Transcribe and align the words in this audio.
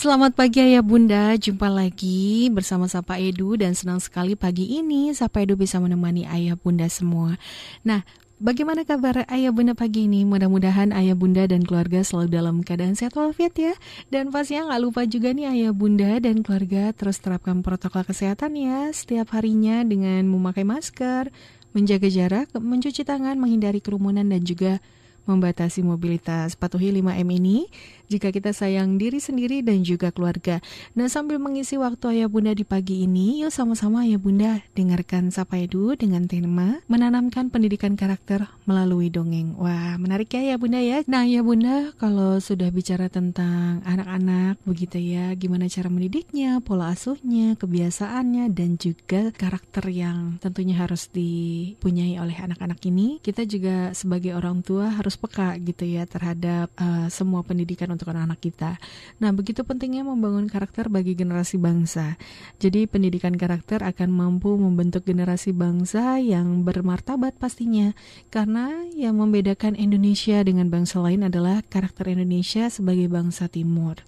Selamat 0.00 0.32
pagi 0.32 0.64
Ayah 0.64 0.80
Bunda, 0.80 1.36
jumpa 1.36 1.68
lagi 1.68 2.48
bersama 2.48 2.88
Sapa 2.88 3.20
Edu 3.20 3.52
dan 3.60 3.76
senang 3.76 4.00
sekali 4.00 4.32
pagi 4.32 4.80
ini 4.80 5.12
Sapa 5.12 5.44
Edu 5.44 5.60
bisa 5.60 5.76
menemani 5.76 6.24
Ayah 6.24 6.56
Bunda 6.56 6.88
semua. 6.88 7.36
Nah, 7.84 8.00
Bagaimana 8.40 8.88
kabar 8.88 9.28
ayah 9.28 9.52
bunda 9.52 9.76
pagi 9.76 10.08
ini? 10.08 10.24
Mudah-mudahan 10.24 10.96
ayah 10.96 11.12
bunda 11.12 11.44
dan 11.44 11.60
keluarga 11.60 12.00
selalu 12.00 12.32
dalam 12.32 12.56
keadaan 12.64 12.96
sehat 12.96 13.12
walafiat 13.12 13.52
ya. 13.52 13.76
Dan 14.08 14.32
pastinya 14.32 14.72
nggak 14.72 14.80
lupa 14.80 15.04
juga 15.04 15.36
nih 15.36 15.52
ayah 15.52 15.76
bunda 15.76 16.16
dan 16.16 16.40
keluarga 16.40 16.96
terus 16.96 17.20
terapkan 17.20 17.60
protokol 17.60 18.00
kesehatan 18.00 18.56
ya 18.56 18.88
setiap 18.96 19.36
harinya 19.36 19.84
dengan 19.84 20.24
memakai 20.24 20.64
masker, 20.64 21.28
menjaga 21.76 22.08
jarak, 22.08 22.48
mencuci 22.56 23.04
tangan, 23.04 23.36
menghindari 23.36 23.84
kerumunan 23.84 24.24
dan 24.24 24.40
juga 24.40 24.80
membatasi 25.28 25.84
mobilitas. 25.84 26.56
Patuhi 26.56 26.90
5M 26.96 27.28
ini 27.36 27.68
jika 28.10 28.34
kita 28.34 28.50
sayang 28.50 28.98
diri 28.98 29.22
sendiri 29.22 29.62
dan 29.62 29.86
juga 29.86 30.10
keluarga. 30.10 30.58
Nah 30.98 31.06
sambil 31.06 31.38
mengisi 31.38 31.78
waktu 31.78 32.18
Ayah 32.18 32.28
Bunda 32.28 32.50
di 32.50 32.66
pagi 32.66 33.06
ini, 33.06 33.46
yuk 33.46 33.54
sama-sama 33.54 34.02
Ayah 34.02 34.18
Bunda 34.18 34.58
dengarkan 34.74 35.30
Sapa 35.30 35.62
Edu 35.62 35.94
dengan 35.94 36.26
tema 36.26 36.82
menanamkan 36.90 37.54
pendidikan 37.54 37.94
karakter 37.94 38.50
melalui 38.66 39.14
dongeng. 39.14 39.54
Wah 39.54 39.94
menarik 39.94 40.34
ya 40.34 40.42
Ayah 40.42 40.58
Bunda 40.58 40.82
ya. 40.82 41.06
Nah 41.06 41.22
Ayah 41.22 41.46
Bunda 41.46 41.94
kalau 42.02 42.42
sudah 42.42 42.74
bicara 42.74 43.06
tentang 43.06 43.78
anak-anak 43.86 44.58
begitu 44.66 44.98
ya, 44.98 45.30
gimana 45.38 45.70
cara 45.70 45.86
mendidiknya, 45.86 46.58
pola 46.58 46.90
asuhnya, 46.90 47.54
kebiasaannya, 47.54 48.50
dan 48.50 48.74
juga 48.74 49.30
karakter 49.30 49.86
yang 49.86 50.42
tentunya 50.42 50.74
harus 50.74 51.06
dipunyai 51.14 52.18
oleh 52.18 52.34
anak-anak 52.34 52.82
ini, 52.90 53.22
kita 53.22 53.46
juga 53.46 53.94
sebagai 53.94 54.34
orang 54.34 54.66
tua 54.66 54.90
harus 54.90 55.14
peka 55.14 55.54
gitu 55.62 55.86
ya 55.86 56.08
terhadap 56.08 56.72
uh, 56.74 57.06
semua 57.12 57.46
pendidikan 57.46 57.92
untuk 58.00 58.16
anak-anak 58.16 58.40
kita. 58.40 58.80
Nah, 59.20 59.36
begitu 59.36 59.60
pentingnya 59.60 60.08
membangun 60.08 60.48
karakter 60.48 60.88
bagi 60.88 61.12
generasi 61.12 61.60
bangsa. 61.60 62.16
Jadi, 62.56 62.88
pendidikan 62.88 63.36
karakter 63.36 63.84
akan 63.84 64.08
mampu 64.08 64.56
membentuk 64.56 65.04
generasi 65.04 65.52
bangsa 65.52 66.16
yang 66.16 66.64
bermartabat 66.64 67.36
pastinya. 67.36 67.92
Karena 68.32 68.88
yang 68.96 69.20
membedakan 69.20 69.76
Indonesia 69.76 70.40
dengan 70.40 70.72
bangsa 70.72 71.04
lain 71.04 71.28
adalah 71.28 71.60
karakter 71.68 72.08
Indonesia 72.08 72.72
sebagai 72.72 73.12
bangsa 73.12 73.52
timur. 73.52 74.00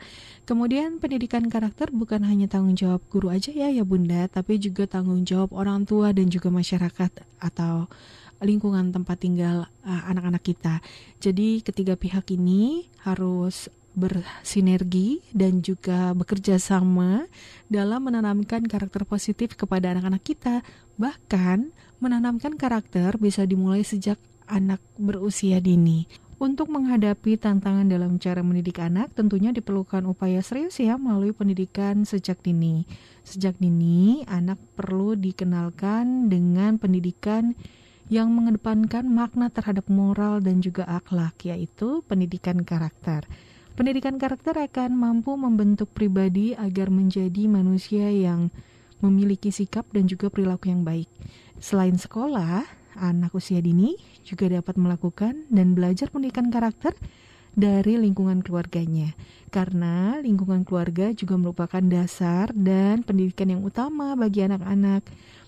Kemudian 0.49 0.99
pendidikan 0.99 1.47
karakter 1.47 1.95
bukan 1.95 2.27
hanya 2.27 2.51
tanggung 2.51 2.75
jawab 2.75 3.05
guru 3.13 3.31
aja 3.31 3.55
ya 3.55 3.71
ya 3.71 3.87
Bunda, 3.87 4.27
tapi 4.27 4.59
juga 4.59 4.91
tanggung 4.91 5.23
jawab 5.23 5.55
orang 5.55 5.87
tua 5.87 6.11
dan 6.11 6.33
juga 6.33 6.51
masyarakat 6.51 7.13
atau 7.39 7.87
lingkungan 8.43 8.91
tempat 8.91 9.23
tinggal 9.23 9.71
uh, 9.87 10.03
anak-anak 10.11 10.43
uh, 10.43 10.47
kita. 10.51 10.75
Jadi 11.23 11.63
ketiga 11.63 11.95
pihak 11.95 12.27
ini 12.35 12.91
harus 13.07 13.71
bersinergi 13.93 15.21
dan 15.37 15.61
juga 15.61 16.17
bekerja 16.17 16.57
sama 16.57 17.29
dalam 17.69 18.09
menanamkan 18.09 18.65
karakter 18.65 19.05
positif 19.05 19.55
kepada 19.55 19.93
anak-anak 19.93 20.23
kita. 20.25 20.65
Bahkan 20.97 21.73
menanamkan 22.01 22.57
karakter 22.57 23.17
bisa 23.21 23.45
dimulai 23.45 23.85
sejak 23.85 24.17
anak 24.49 24.81
berusia 24.97 25.61
dini. 25.61 26.09
Untuk 26.43 26.75
menghadapi 26.75 27.39
tantangan 27.39 27.87
dalam 27.87 28.19
cara 28.19 28.43
mendidik 28.43 28.83
anak, 28.83 29.15
tentunya 29.15 29.55
diperlukan 29.55 30.03
upaya 30.11 30.43
serius 30.43 30.75
ya 30.83 30.99
melalui 30.99 31.31
pendidikan 31.31 32.03
sejak 32.03 32.43
dini. 32.43 32.83
Sejak 33.23 33.55
dini, 33.63 34.27
anak 34.27 34.59
perlu 34.75 35.15
dikenalkan 35.15 36.27
dengan 36.27 36.83
pendidikan 36.83 37.55
yang 38.11 38.35
mengedepankan 38.35 39.07
makna 39.07 39.55
terhadap 39.55 39.87
moral 39.87 40.43
dan 40.43 40.59
juga 40.59 40.83
akhlak, 40.91 41.47
yaitu 41.47 42.03
pendidikan 42.11 42.67
karakter. 42.67 43.23
Pendidikan 43.73 44.21
karakter 44.21 44.53
akan 44.61 44.93
mampu 44.93 45.33
membentuk 45.33 45.89
pribadi 45.97 46.53
agar 46.53 46.93
menjadi 46.93 47.49
manusia 47.49 48.13
yang 48.13 48.53
memiliki 49.01 49.49
sikap 49.49 49.89
dan 49.97 50.05
juga 50.05 50.29
perilaku 50.29 50.69
yang 50.69 50.85
baik. 50.85 51.09
Selain 51.57 51.97
sekolah, 51.97 52.69
anak 53.01 53.33
usia 53.33 53.65
dini 53.65 53.97
juga 54.29 54.53
dapat 54.53 54.77
melakukan 54.77 55.49
dan 55.49 55.73
belajar 55.73 56.13
pendidikan 56.13 56.53
karakter 56.53 56.93
dari 57.57 57.97
lingkungan 57.97 58.45
keluarganya. 58.45 59.17
Karena 59.49 60.21
lingkungan 60.21 60.69
keluarga 60.69 61.09
juga 61.17 61.41
merupakan 61.41 61.81
dasar 61.81 62.53
dan 62.53 63.01
pendidikan 63.05 63.57
yang 63.57 63.65
utama 63.65 64.13
bagi 64.21 64.45
anak-anak. 64.45 65.01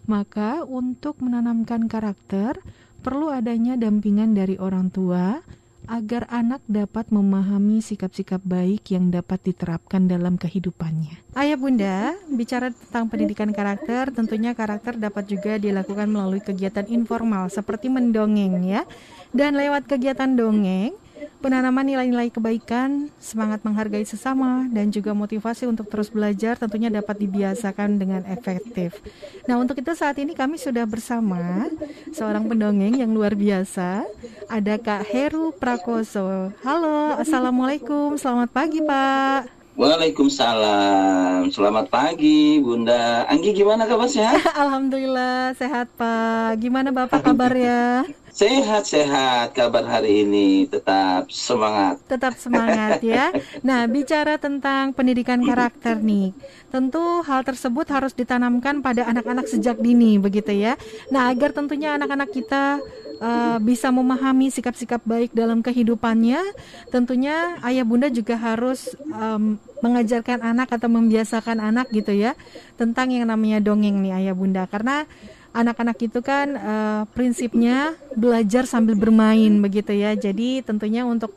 Maka 0.08 0.64
untuk 0.64 1.20
menanamkan 1.20 1.92
karakter 1.92 2.56
perlu 3.04 3.28
adanya 3.28 3.76
dampingan 3.76 4.32
dari 4.32 4.56
orang 4.56 4.88
tua 4.88 5.44
agar 5.84 6.24
anak 6.32 6.64
dapat 6.64 7.12
memahami 7.12 7.84
sikap-sikap 7.84 8.40
baik 8.44 8.88
yang 8.92 9.12
dapat 9.12 9.40
diterapkan 9.44 10.08
dalam 10.08 10.40
kehidupannya. 10.40 11.20
Ayah 11.36 11.58
Bunda, 11.58 12.16
bicara 12.30 12.72
tentang 12.72 13.10
pendidikan 13.12 13.50
karakter, 13.52 14.08
tentunya 14.14 14.56
karakter 14.56 14.96
dapat 14.96 15.28
juga 15.28 15.60
dilakukan 15.60 16.08
melalui 16.08 16.40
kegiatan 16.40 16.88
informal 16.88 17.52
seperti 17.52 17.92
mendongeng 17.92 18.64
ya. 18.64 18.88
Dan 19.34 19.58
lewat 19.58 19.90
kegiatan 19.90 20.38
dongeng, 20.38 20.94
penanaman 21.38 21.84
nilai-nilai 21.84 22.32
kebaikan, 22.32 23.12
semangat 23.20 23.62
menghargai 23.62 24.02
sesama, 24.02 24.66
dan 24.72 24.88
juga 24.88 25.12
motivasi 25.12 25.68
untuk 25.68 25.90
terus 25.92 26.08
belajar 26.08 26.56
tentunya 26.56 26.88
dapat 26.88 27.20
dibiasakan 27.20 28.00
dengan 28.00 28.22
efektif. 28.28 28.98
Nah, 29.44 29.60
untuk 29.60 29.78
itu 29.78 29.92
saat 29.92 30.16
ini 30.20 30.32
kami 30.32 30.56
sudah 30.56 30.88
bersama 30.88 31.68
seorang 32.10 32.48
pendongeng 32.48 32.98
yang 32.98 33.12
luar 33.12 33.36
biasa. 33.36 34.04
Ada 34.48 34.80
Kak 34.80 35.08
Heru 35.08 35.52
Prakoso. 35.56 36.54
Halo, 36.64 37.18
Assalamualaikum, 37.20 38.16
selamat 38.16 38.50
pagi 38.50 38.80
Pak. 38.80 39.64
Waalaikumsalam. 39.74 41.50
Selamat 41.50 41.90
pagi, 41.90 42.62
Bunda. 42.62 43.26
Anggi 43.26 43.50
gimana 43.50 43.90
kabar 43.90 44.06
sehat? 44.06 44.38
Alhamdulillah 44.62 45.50
sehat, 45.58 45.90
Pak. 45.98 46.62
Gimana 46.62 46.94
Bapak 46.94 47.26
kabarnya? 47.26 48.06
Sehat-sehat 48.34 49.54
kabar 49.54 49.86
hari 49.86 50.26
ini. 50.26 50.66
Tetap 50.66 51.30
semangat. 51.30 52.02
Tetap 52.10 52.34
semangat 52.34 52.98
ya. 52.98 53.30
Nah, 53.62 53.86
bicara 53.86 54.42
tentang 54.42 54.90
pendidikan 54.90 55.38
karakter 55.38 56.02
nih. 56.02 56.34
Tentu 56.66 57.22
hal 57.22 57.46
tersebut 57.46 57.86
harus 57.94 58.10
ditanamkan 58.10 58.82
pada 58.82 59.06
anak-anak 59.06 59.46
sejak 59.46 59.78
dini 59.78 60.18
begitu 60.18 60.50
ya. 60.50 60.74
Nah, 61.14 61.30
agar 61.30 61.54
tentunya 61.54 61.94
anak-anak 61.94 62.34
kita 62.34 62.82
uh, 63.22 63.58
bisa 63.62 63.94
memahami 63.94 64.50
sikap-sikap 64.50 64.98
baik 65.06 65.30
dalam 65.30 65.62
kehidupannya, 65.62 66.42
tentunya 66.90 67.54
ayah 67.62 67.86
bunda 67.86 68.10
juga 68.10 68.34
harus 68.34 68.98
um, 69.14 69.62
mengajarkan 69.78 70.42
anak 70.42 70.74
atau 70.74 70.90
membiasakan 70.90 71.60
anak 71.60 71.92
gitu 71.92 72.10
ya 72.10 72.32
tentang 72.74 73.12
yang 73.12 73.28
namanya 73.28 73.60
dongeng 73.60 74.00
nih 74.00 74.16
ayah 74.24 74.34
bunda 74.34 74.64
karena 74.64 75.04
anak-anak 75.54 75.96
itu 76.02 76.18
kan 76.18 76.58
uh, 76.58 77.02
prinsipnya 77.14 77.94
belajar 78.18 78.66
sambil 78.66 78.98
bermain 78.98 79.54
begitu 79.62 79.94
ya. 79.94 80.12
Jadi 80.18 80.66
tentunya 80.66 81.06
untuk 81.06 81.30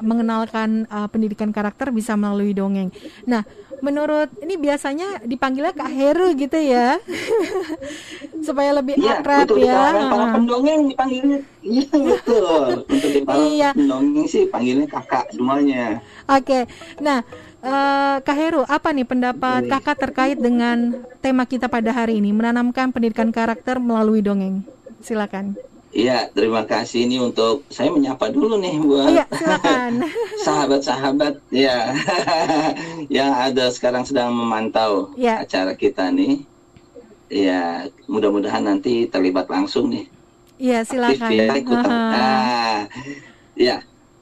mengenalkan 0.00 0.88
uh, 0.88 1.08
pendidikan 1.12 1.52
karakter 1.52 1.92
bisa 1.92 2.16
melalui 2.16 2.56
dongeng. 2.56 2.88
Nah, 3.28 3.44
menurut 3.84 4.32
ini 4.40 4.56
biasanya 4.56 5.20
dipanggilnya 5.28 5.76
Kak 5.76 5.92
Heru 5.92 6.32
gitu 6.32 6.56
ya. 6.56 6.96
Supaya 8.46 8.72
lebih 8.80 8.96
ya, 8.96 9.20
akrab 9.20 9.52
betul, 9.52 9.68
ya. 9.68 10.08
Para 10.08 10.26
pendongeng 10.32 10.80
dipanggilnya 10.88 11.38
iya 11.60 11.88
betul. 11.92 12.88
Untuk 12.88 13.10
di 13.12 13.20
para 13.24 13.38
iya. 13.44 13.70
pendongeng 13.76 14.26
sih 14.28 14.48
panggilnya 14.48 14.88
kakak 14.88 15.28
semuanya. 15.36 16.00
Oke. 16.28 16.64
Nah, 17.04 17.20
Uh, 17.64 18.20
Kak 18.20 18.36
Heru, 18.36 18.60
apa 18.68 18.92
nih 18.92 19.08
pendapat 19.08 19.64
kakak 19.64 19.96
terkait 19.96 20.36
dengan 20.36 21.00
tema 21.24 21.48
kita 21.48 21.64
pada 21.64 21.96
hari 21.96 22.20
ini, 22.20 22.28
menanamkan 22.28 22.92
pendidikan 22.92 23.32
karakter 23.32 23.80
melalui 23.80 24.20
dongeng? 24.20 24.60
Silakan. 25.00 25.56
Iya, 25.94 26.26
terima 26.34 26.66
kasih 26.66 27.06
ini 27.06 27.22
untuk 27.22 27.62
saya 27.70 27.86
menyapa 27.86 28.26
dulu 28.26 28.58
nih 28.58 28.82
buat 28.82 29.14
iya, 29.14 29.24
sahabat-sahabat 30.44 31.38
ya 31.54 31.94
yang 33.22 33.30
ada 33.30 33.70
sekarang 33.70 34.02
sedang 34.02 34.34
memantau 34.34 35.14
ya. 35.14 35.38
acara 35.46 35.70
kita 35.78 36.10
nih. 36.10 36.42
Ya, 37.30 37.86
mudah-mudahan 38.10 38.66
nanti 38.66 39.06
terlibat 39.06 39.46
langsung 39.46 39.94
nih. 39.94 40.10
Iya, 40.58 40.82
silakan. 40.82 41.30
Aktif 41.30 41.38
ya, 41.38 41.54
ikutan. 41.62 41.86
Nah, 41.86 42.78
ya. 43.54 43.76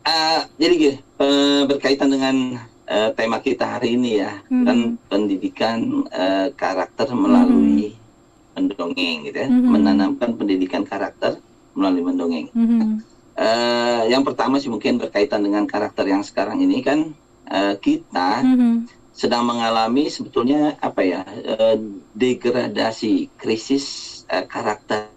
Uh, 0.04 0.40
jadi 0.60 0.74
gini, 0.76 0.96
uh, 1.24 1.62
berkaitan 1.64 2.12
dengan 2.12 2.36
uh, 2.84 3.10
tema 3.16 3.40
kita 3.40 3.64
hari 3.64 3.96
ini 3.96 4.20
ya, 4.20 4.44
hmm. 4.50 4.64
kan 4.68 4.78
pendidikan 5.08 5.78
uh, 6.12 6.52
karakter 6.52 7.08
melalui 7.16 7.96
hmm. 7.96 8.60
mendongeng 8.60 9.16
gitu 9.30 9.38
ya, 9.40 9.48
hmm. 9.48 9.68
menanamkan 9.72 10.30
pendidikan 10.36 10.84
karakter 10.84 11.40
melalui 11.72 12.02
mendongeng. 12.04 12.46
Mm 12.52 12.66
-hmm. 12.66 12.90
uh, 13.36 14.02
yang 14.08 14.22
pertama 14.22 14.60
sih 14.60 14.68
mungkin 14.68 15.00
berkaitan 15.00 15.42
dengan 15.42 15.64
karakter 15.64 16.08
yang 16.08 16.22
sekarang 16.24 16.60
ini 16.60 16.84
kan 16.84 17.12
uh, 17.48 17.74
kita 17.80 18.44
mm 18.44 18.54
-hmm. 18.56 18.74
sedang 19.12 19.44
mengalami 19.44 20.08
sebetulnya 20.08 20.76
apa 20.80 21.00
ya 21.04 21.22
uh, 21.24 21.76
degradasi 22.16 23.32
krisis 23.36 23.86
uh, 24.28 24.44
karakter. 24.44 25.08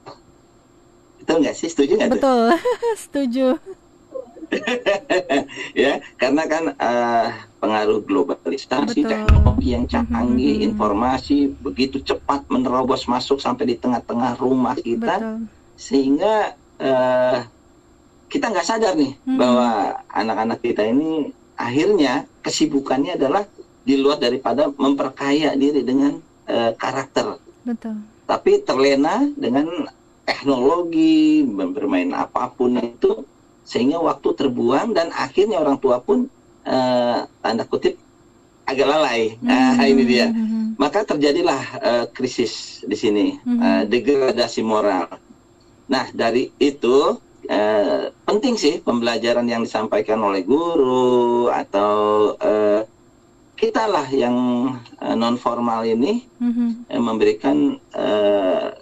Betul 1.22 1.42
nggak 1.42 1.56
sih? 1.57 1.69
Setuju 1.72 1.92
nggak? 1.98 2.12
Betul, 2.19 2.54
setuju. 3.04 3.48
ya, 5.84 6.00
karena 6.22 6.44
kan 6.46 6.63
uh, 6.78 7.28
pengaruh 7.58 8.00
globalisasi, 8.06 9.01
Betul. 9.01 9.10
teknologi 9.10 9.68
yang 9.74 9.86
canggih, 9.90 10.62
hmm. 10.62 10.68
informasi 10.74 11.50
begitu 11.62 12.01
cepat 12.01 12.46
menerobos 12.48 13.10
masuk 13.10 13.42
sampai 13.42 13.74
di 13.74 13.75
tengah-tengah 13.80 14.38
rumah 14.38 14.78
kita, 14.78 15.18
Betul. 15.18 15.64
Sehingga 15.75 16.56
uh, 16.81 17.39
kita 18.31 18.51
nggak 18.51 18.68
sadar 18.68 18.94
nih 18.98 19.16
hmm. 19.27 19.38
bahwa 19.38 20.00
anak-anak 20.12 20.60
kita 20.60 20.83
ini 20.83 21.31
akhirnya 21.56 22.27
kesibukannya 22.44 23.16
adalah 23.16 23.48
di 23.86 23.95
luar 24.01 24.18
daripada 24.18 24.74
memperkaya 24.75 25.54
diri 25.54 25.86
dengan 25.86 26.19
uh, 26.50 26.72
karakter. 26.75 27.38
Betul. 27.63 28.01
Tapi 28.25 28.66
terlena 28.66 29.30
dengan 29.38 29.86
teknologi, 30.25 31.45
bermain 31.45 32.10
apa 32.18 32.50
pun 32.50 32.81
itu 32.81 33.22
sehingga 33.66 34.01
waktu 34.01 34.30
terbuang 34.33 34.94
dan 34.94 35.13
akhirnya 35.13 35.62
orang 35.62 35.77
tua 35.77 36.01
pun 36.01 36.30
uh, 36.66 37.19
tanda 37.42 37.66
kutip 37.66 37.98
agak 38.66 38.88
lalai. 38.89 39.38
Hmm. 39.39 39.48
Nah, 39.48 39.86
ini 39.92 40.04
dia. 40.04 40.27
Hmm. 40.30 40.74
Maka 40.75 41.06
terjadilah 41.07 41.62
uh, 41.80 42.06
krisis 42.12 42.83
di 42.83 42.98
sini, 42.98 43.25
hmm. 43.42 43.60
uh, 43.62 43.83
degradasi 43.86 44.62
moral. 44.66 45.07
Nah, 45.86 46.10
dari 46.14 46.50
itu 46.58 47.20
uh, 47.50 48.02
penting 48.26 48.56
sih 48.58 48.82
pembelajaran 48.82 49.46
yang 49.46 49.62
disampaikan 49.66 50.22
oleh 50.22 50.42
guru 50.42 51.50
atau 51.54 51.94
uh, 52.42 52.82
kita 53.56 53.88
lah 53.88 54.08
yang 54.12 54.36
uh, 55.00 55.16
non 55.16 55.40
formal 55.40 55.86
ini 55.88 56.26
mm-hmm. 56.42 56.70
uh, 56.92 57.02
memberikan 57.02 57.80
uh, 57.96 58.76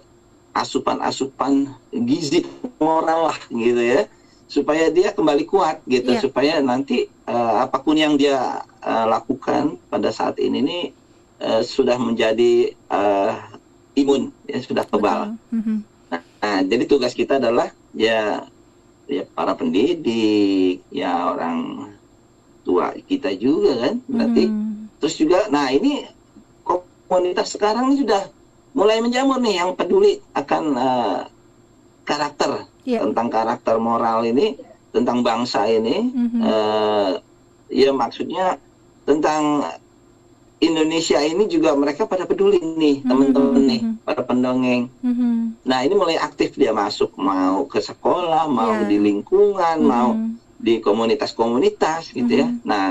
asupan-asupan 0.54 1.70
gizi 2.06 2.46
moral 2.78 3.30
lah 3.30 3.38
gitu 3.50 3.82
ya 3.82 4.06
supaya 4.46 4.86
dia 4.92 5.10
kembali 5.10 5.44
kuat 5.50 5.82
gitu 5.88 6.14
yeah. 6.14 6.22
supaya 6.22 6.52
nanti 6.62 7.10
uh, 7.26 7.64
apa 7.66 7.80
pun 7.82 7.98
yang 7.98 8.14
dia 8.14 8.62
uh, 8.84 9.06
lakukan 9.08 9.80
pada 9.90 10.14
saat 10.14 10.38
ini 10.38 10.62
nih 10.62 10.84
uh, 11.42 11.62
sudah 11.64 11.98
menjadi 11.98 12.70
uh, 12.86 13.34
imun 13.98 14.30
ya 14.46 14.58
sudah 14.62 14.84
kebal. 14.86 15.34
Mm-hmm. 15.50 15.78
Nah, 15.80 15.93
nah 16.44 16.60
jadi 16.60 16.84
tugas 16.84 17.16
kita 17.16 17.40
adalah 17.40 17.72
ya 17.96 18.44
ya 19.08 19.24
para 19.32 19.56
pendidik 19.56 20.84
ya 20.92 21.32
orang 21.32 21.88
tua 22.68 22.92
kita 23.08 23.32
juga 23.32 23.88
kan 23.88 23.94
berarti 24.04 24.44
mm-hmm. 24.44 25.00
terus 25.00 25.16
juga 25.16 25.48
nah 25.48 25.72
ini 25.72 26.04
komunitas 27.08 27.56
sekarang 27.56 27.92
ini 27.92 28.04
sudah 28.04 28.28
mulai 28.76 29.00
menjamur 29.00 29.40
nih 29.40 29.64
yang 29.64 29.72
peduli 29.72 30.20
akan 30.36 30.64
uh, 30.76 31.20
karakter 32.04 32.68
yeah. 32.84 33.00
tentang 33.00 33.32
karakter 33.32 33.80
moral 33.80 34.20
ini 34.28 34.60
tentang 34.92 35.24
bangsa 35.24 35.64
ini 35.64 36.12
mm-hmm. 36.12 36.40
uh, 36.44 37.10
ya 37.72 37.88
maksudnya 37.96 38.60
tentang 39.08 39.64
Indonesia 40.62 41.18
ini 41.20 41.50
juga 41.50 41.74
mereka 41.74 42.06
pada 42.06 42.24
peduli 42.24 42.62
nih 42.62 43.02
mm-hmm. 43.02 43.08
teman-teman 43.08 43.62
nih 43.66 43.80
mm-hmm. 43.82 44.04
para 44.06 44.22
pendongeng 44.22 44.82
mm-hmm. 45.02 45.34
nah 45.66 45.78
ini 45.82 45.94
mulai 45.98 46.16
aktif 46.18 46.54
dia 46.54 46.70
masuk 46.70 47.14
mau 47.18 47.66
ke 47.66 47.82
sekolah 47.82 48.46
mau 48.46 48.84
yeah. 48.84 48.88
di 48.88 48.96
lingkungan 49.02 49.76
mm-hmm. 49.82 49.90
mau 49.90 50.10
di 50.60 50.80
komunitas-komunitas 50.80 52.14
gitu 52.14 52.30
mm-hmm. 52.30 52.62
ya 52.62 52.66
nah 52.66 52.86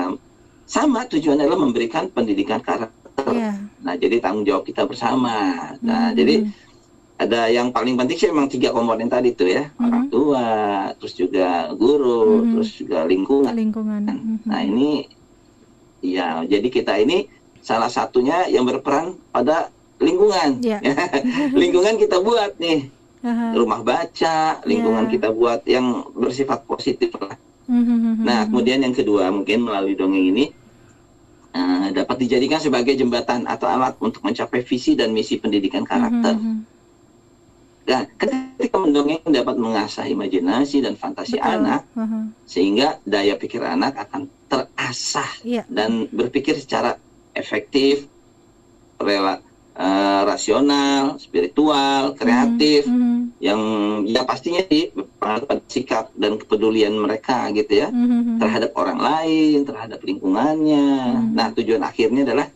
sama 0.67 1.05
tujuannya 1.07 1.45
adalah 1.45 1.61
memberikan 1.63 2.09
pendidikan 2.11 2.59
karakter 2.59 3.03
Yeah. 3.23 3.55
Nah, 3.85 3.93
jadi 3.95 4.19
tanggung 4.19 4.43
jawab 4.43 4.65
kita 4.65 4.89
bersama. 4.89 5.69
Nah, 5.79 6.11
hmm. 6.11 6.15
jadi 6.17 6.35
ada 7.21 7.47
yang 7.47 7.69
paling 7.69 7.95
penting 7.95 8.17
sih 8.19 8.27
memang 8.33 8.49
tiga 8.49 8.73
komponen 8.73 9.07
tadi 9.07 9.31
tuh 9.31 9.47
ya 9.47 9.69
hmm. 9.69 9.85
orang 9.85 10.05
tua, 10.09 10.47
terus 10.97 11.13
juga 11.15 11.71
guru, 11.77 12.41
hmm. 12.41 12.51
terus 12.57 12.69
juga 12.73 13.05
lingkungan. 13.05 13.53
Lingkungan. 13.53 14.01
Hmm. 14.09 14.37
Nah 14.43 14.59
ini 14.65 15.07
ya 16.03 16.43
jadi 16.43 16.67
kita 16.67 16.99
ini 16.99 17.29
salah 17.63 17.87
satunya 17.87 18.45
yang 18.51 18.67
berperan 18.67 19.15
pada 19.31 19.71
lingkungan. 20.03 20.59
Yeah. 20.59 20.83
lingkungan 21.61 21.95
kita 21.95 22.19
buat 22.19 22.59
nih 22.59 22.91
uh-huh. 23.23 23.51
rumah 23.55 23.79
baca, 23.81 24.59
lingkungan 24.67 25.07
yeah. 25.07 25.13
kita 25.15 25.27
buat 25.31 25.63
yang 25.63 26.11
bersifat 26.11 26.67
positif 26.67 27.15
lah. 27.15 27.39
Mm-hmm. 27.63 28.27
Nah 28.27 28.43
kemudian 28.43 28.83
yang 28.83 28.91
kedua 28.91 29.31
mungkin 29.31 29.63
melalui 29.63 29.95
dongeng 29.95 30.35
ini 30.35 30.51
uh, 31.55 31.87
dapat 31.95 32.27
dijadikan 32.27 32.59
sebagai 32.59 32.91
jembatan 32.99 33.47
atau 33.47 33.71
alat 33.71 33.95
untuk 34.03 34.19
mencapai 34.27 34.67
visi 34.67 34.99
dan 34.99 35.15
misi 35.15 35.39
pendidikan 35.39 35.87
karakter. 35.87 36.35
-hmm. 36.35 36.57
Nah, 37.83 38.07
ketika 38.15 38.79
mendongeng 38.79 39.19
dapat 39.27 39.59
mengasah 39.59 40.07
imajinasi 40.07 40.79
dan 40.79 40.95
fantasi 40.95 41.35
Betul. 41.35 41.51
anak, 41.51 41.81
uh 41.99 42.07
-huh. 42.07 42.23
sehingga 42.47 42.95
daya 43.03 43.35
pikir 43.35 43.59
anak 43.59 43.99
akan 44.07 44.31
terasah 44.47 45.27
yeah. 45.43 45.67
dan 45.67 46.07
berpikir 46.07 46.55
secara 46.55 46.95
efektif, 47.33 48.05
rela, 49.01 49.41
uh, 49.77 50.21
rasional, 50.25 51.17
spiritual, 51.17 52.13
kreatif, 52.17 52.85
mm 52.85 52.93
-hmm. 52.93 53.19
yang 53.41 53.61
ya 54.05 54.21
pastinya 54.23 54.61
sih 54.69 54.93
pada 55.17 55.59
sikap 55.67 56.13
dan 56.17 56.37
kepedulian 56.37 56.93
mereka 56.93 57.49
gitu 57.51 57.85
ya 57.85 57.89
mm 57.89 58.05
-hmm. 58.07 58.37
terhadap 58.39 58.71
orang 58.77 58.99
lain, 59.01 59.65
terhadap 59.65 59.99
lingkungannya. 60.01 60.87
Mm 60.87 61.17
-hmm. 61.17 61.35
Nah 61.35 61.47
tujuan 61.53 61.83
akhirnya 61.83 62.21
adalah 62.25 62.47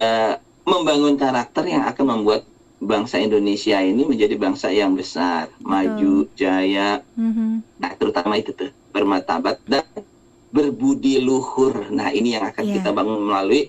uh, 0.00 0.34
membangun 0.66 1.14
karakter 1.18 1.64
yang 1.70 1.86
akan 1.86 2.04
membuat 2.18 2.42
bangsa 2.76 3.16
Indonesia 3.16 3.80
ini 3.80 4.04
menjadi 4.04 4.36
bangsa 4.36 4.68
yang 4.68 4.92
besar, 4.92 5.48
maju, 5.62 6.28
jaya. 6.36 7.00
Mm 7.16 7.30
-hmm. 7.32 7.50
Nah 7.82 7.92
terutama 7.96 8.36
itu 8.38 8.52
tuh 8.52 8.70
bermartabat 8.92 9.60
dan 9.68 9.84
berbudi 10.56 11.20
luhur. 11.20 11.92
Nah 11.92 12.08
ini 12.08 12.40
yang 12.40 12.48
akan 12.48 12.64
yeah. 12.64 12.74
kita 12.80 12.90
bangun 12.96 13.20
melalui 13.28 13.68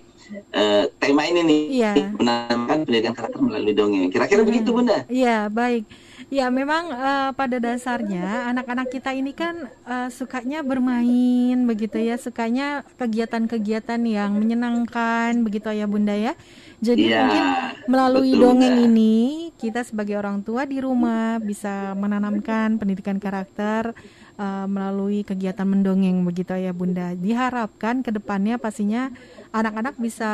uh, 0.55 0.85
tema 0.99 1.23
ini 1.27 1.41
nih 1.43 1.63
yeah. 1.83 1.93
menanamkan 2.15 2.87
pendidikan 2.87 3.15
karakter 3.15 3.39
melalui 3.43 3.73
dongeng. 3.75 4.07
Kira-kira 4.11 4.41
hmm. 4.43 4.49
begitu 4.49 4.69
Bunda? 4.71 5.03
Iya, 5.07 5.51
baik. 5.51 5.83
Ya, 6.27 6.51
memang 6.51 6.91
uh, 6.91 7.31
pada 7.31 7.55
dasarnya 7.55 8.51
anak-anak 8.51 8.91
kita 8.91 9.15
ini 9.15 9.31
kan 9.31 9.71
uh, 9.87 10.11
sukanya 10.11 10.59
bermain 10.59 11.55
begitu 11.63 12.03
ya, 12.03 12.19
sukanya 12.19 12.83
kegiatan-kegiatan 12.99 14.01
yang 14.03 14.35
menyenangkan 14.35 15.39
begitu 15.39 15.71
ya 15.71 15.87
Bunda 15.87 16.11
ya. 16.11 16.35
Jadi 16.83 17.09
ya, 17.09 17.23
mungkin 17.23 17.45
melalui 17.87 18.35
betul, 18.35 18.43
dongeng 18.43 18.75
ya. 18.75 18.85
ini 18.91 19.15
kita 19.55 19.87
sebagai 19.87 20.19
orang 20.19 20.43
tua 20.43 20.67
di 20.67 20.83
rumah 20.83 21.39
bisa 21.39 21.95
menanamkan 21.95 22.75
pendidikan 22.75 23.17
karakter 23.17 23.95
uh, 24.37 24.65
melalui 24.69 25.25
kegiatan 25.25 25.67
mendongeng 25.67 26.23
begitu 26.23 26.55
ya 26.55 26.71
Bunda. 26.71 27.13
Diharapkan 27.17 28.05
ke 28.05 28.13
depannya 28.13 28.55
pastinya 28.61 29.11
anak-anak 29.51 29.97
bisa 29.99 30.31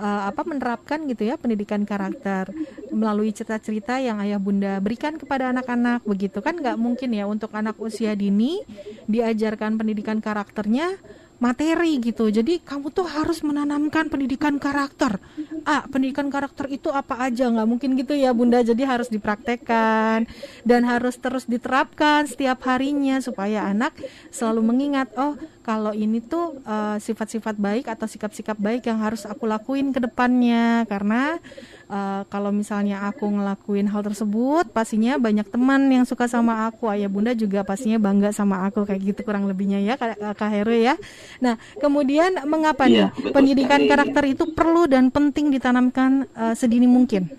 uh, 0.00 0.22
apa 0.32 0.42
menerapkan 0.48 1.04
gitu 1.04 1.28
ya 1.28 1.36
pendidikan 1.36 1.84
karakter 1.84 2.48
melalui 2.88 3.30
cerita-cerita 3.30 4.00
yang 4.00 4.18
ayah 4.24 4.40
bunda 4.40 4.80
berikan 4.80 5.20
kepada 5.20 5.52
anak-anak 5.52 6.02
begitu 6.08 6.40
kan 6.40 6.56
nggak 6.56 6.80
mungkin 6.80 7.12
ya 7.12 7.28
untuk 7.28 7.52
anak 7.52 7.76
usia 7.76 8.16
dini 8.16 8.64
diajarkan 9.06 9.76
pendidikan 9.76 10.18
karakternya 10.18 10.96
materi 11.40 11.96
gitu. 11.98 12.28
Jadi 12.28 12.60
kamu 12.60 12.92
tuh 12.92 13.08
harus 13.08 13.40
menanamkan 13.40 14.12
pendidikan 14.12 14.60
karakter. 14.60 15.18
Ah, 15.64 15.88
pendidikan 15.88 16.28
karakter 16.28 16.68
itu 16.68 16.92
apa 16.92 17.16
aja 17.26 17.48
nggak 17.48 17.68
mungkin 17.68 17.96
gitu 17.96 18.12
ya 18.12 18.30
Bunda. 18.36 18.60
Jadi 18.60 18.84
harus 18.84 19.08
dipraktekkan 19.08 20.28
dan 20.62 20.80
harus 20.84 21.16
terus 21.16 21.48
diterapkan 21.48 22.28
setiap 22.28 22.60
harinya 22.68 23.18
supaya 23.24 23.66
anak 23.66 23.96
selalu 24.28 24.60
mengingat 24.60 25.08
oh 25.16 25.34
kalau 25.70 25.94
ini 25.94 26.18
tuh 26.18 26.58
eh, 26.66 26.98
sifat-sifat 26.98 27.54
uh, 27.54 27.62
baik 27.62 27.86
atau 27.86 28.10
sikap-sikap 28.10 28.58
baik 28.58 28.90
yang 28.90 28.98
harus 28.98 29.22
aku 29.22 29.46
lakuin 29.46 29.94
ke 29.94 30.02
depannya. 30.02 30.82
Karena 30.90 31.38
uh, 31.86 32.26
kalau 32.26 32.50
misalnya 32.50 33.06
aku 33.06 33.30
ngelakuin 33.30 33.86
hal 33.86 34.02
tersebut 34.02 34.66
pastinya 34.74 35.14
banyak 35.14 35.46
teman 35.46 35.86
yang 35.86 36.02
suka 36.02 36.26
sama 36.26 36.66
aku. 36.66 36.90
Ayah 36.90 37.06
bunda 37.06 37.38
juga 37.38 37.62
pastinya 37.62 38.02
bangga 38.02 38.34
sama 38.34 38.66
aku 38.66 38.82
kayak 38.82 39.14
gitu 39.14 39.20
kurang 39.22 39.46
lebihnya 39.46 39.78
ya 39.78 39.94
kak, 39.94 40.18
kak 40.34 40.50
Heru 40.50 40.74
ya. 40.74 40.98
Nah 41.38 41.54
kemudian 41.78 42.42
mengapa 42.50 42.90
ya, 42.90 43.14
nih 43.14 43.30
pendidikan 43.30 43.86
sekali. 43.86 43.90
karakter 43.94 44.24
itu 44.26 44.44
perlu 44.50 44.90
dan 44.90 45.14
penting 45.14 45.54
ditanamkan 45.54 46.26
uh, 46.34 46.54
sedini 46.58 46.90
mungkin? 46.90 47.30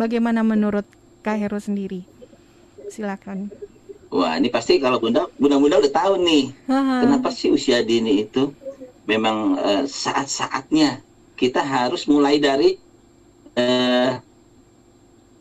Bagaimana 0.00 0.40
menurut 0.40 0.88
kak 1.20 1.36
Heru 1.36 1.60
sendiri? 1.60 2.08
Silakan 2.88 3.52
Wah, 4.14 4.38
ini 4.38 4.46
pasti 4.46 4.78
kalau 4.78 5.02
Bunda, 5.02 5.26
Bunda-bunda 5.34 5.82
udah 5.82 5.90
tahu 5.90 6.22
nih. 6.22 6.54
Aha. 6.70 7.02
Kenapa 7.02 7.34
sih 7.34 7.50
usia 7.50 7.82
dini 7.82 8.22
itu 8.22 8.54
memang 9.10 9.58
uh, 9.58 9.82
saat-saatnya 9.84 11.02
kita 11.34 11.60
harus 11.60 12.06
mulai 12.06 12.38
dari 12.38 12.78
uh, 13.58 14.16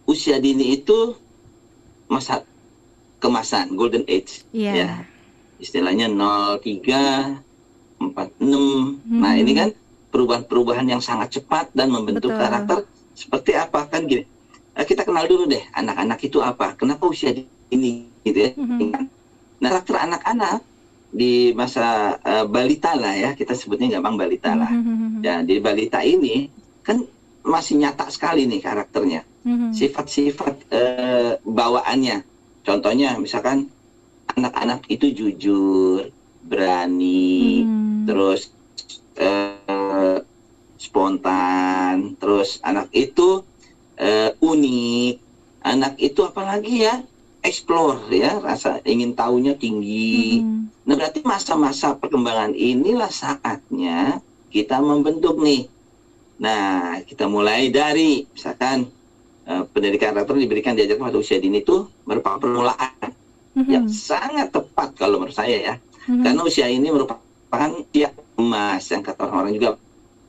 usia 0.09 0.41
dini 0.41 0.75
itu 0.75 1.15
masa 2.11 2.43
kemasan 3.23 3.71
golden 3.79 4.03
age 4.05 4.43
yeah. 4.51 4.75
ya 4.75 4.89
istilahnya 5.63 6.11
03 6.11 6.59
46 8.03 8.03
hmm. 8.03 8.99
nah 9.07 9.33
ini 9.39 9.51
kan 9.55 9.69
perubahan-perubahan 10.11 10.83
yang 10.91 10.99
sangat 10.99 11.39
cepat 11.39 11.71
dan 11.71 11.87
membentuk 11.87 12.35
Betul. 12.35 12.43
karakter 12.43 12.77
seperti 13.15 13.55
apa 13.55 13.87
kan 13.87 14.03
gini 14.03 14.27
nah, 14.75 14.83
kita 14.83 15.07
kenal 15.07 15.23
dulu 15.23 15.47
deh 15.47 15.63
anak-anak 15.71 16.19
itu 16.19 16.43
apa 16.43 16.75
kenapa 16.75 17.07
usia 17.07 17.31
dini 17.31 17.47
gitu 18.23 18.37
ya 18.37 18.51
hmm. 18.55 19.07
nah 19.63 19.69
karakter 19.69 19.95
anak-anak 19.99 20.61
di 21.13 21.53
masa 21.53 22.17
uh, 22.25 22.45
balita 22.49 22.97
lah 22.97 23.13
ya 23.13 23.29
kita 23.37 23.53
sebutnya 23.53 24.01
gampang 24.01 24.17
balita 24.17 24.57
lah. 24.57 24.73
Ya 25.21 25.45
di 25.45 25.61
balita 25.61 26.01
ini 26.01 26.49
kan 26.81 27.05
masih 27.45 27.77
nyata 27.77 28.09
sekali 28.09 28.49
nih 28.49 28.59
karakternya, 28.65 29.21
sifat-sifat 29.71 30.55
uh, 30.73 31.31
bawaannya. 31.45 32.25
Contohnya 32.65 33.13
misalkan 33.21 33.69
anak-anak 34.33 34.89
itu 34.89 35.13
jujur, 35.13 36.09
berani, 36.41 37.61
hmm. 37.61 38.09
terus 38.09 38.49
uh, 39.21 40.17
spontan, 40.81 42.17
terus 42.17 42.57
anak 42.65 42.89
itu 42.89 43.45
uh, 44.01 44.31
unik, 44.41 45.13
anak 45.61 45.93
itu 46.01 46.25
apalagi 46.25 46.89
ya 46.89 47.05
explore 47.43 48.07
ya 48.09 48.39
rasa 48.39 48.79
ingin 48.87 49.13
tahunya 49.13 49.59
tinggi. 49.59 50.39
Hmm. 50.39 50.71
Nah 50.87 50.95
berarti 50.95 51.21
masa-masa 51.27 51.93
perkembangan 51.99 52.55
inilah 52.55 53.11
saatnya 53.11 54.23
kita 54.47 54.79
membentuk 54.79 55.37
nih. 55.43 55.67
Nah 56.39 57.03
kita 57.03 57.27
mulai 57.27 57.67
dari 57.69 58.23
misalkan 58.31 58.87
uh, 59.45 59.63
pendidikan 59.69 60.15
karakter 60.15 60.39
diberikan 60.39 60.73
diajarkan 60.73 61.11
pada 61.11 61.19
usia 61.19 61.37
dini 61.37 61.59
itu 61.59 61.83
merupakan 62.07 62.39
permulaan 62.39 63.11
hmm. 63.59 63.67
yang 63.67 63.85
sangat 63.91 64.49
tepat 64.49 64.95
kalau 64.95 65.19
menurut 65.19 65.35
saya 65.35 65.57
ya. 65.59 65.75
Hmm. 66.07 66.23
Karena 66.23 66.41
usia 66.47 66.67
ini 66.71 66.87
merupakan 66.89 67.69
usia 67.83 68.09
emas 68.39 68.83
yang 68.87 69.03
kata 69.03 69.19
orang-orang 69.27 69.53
juga 69.59 69.69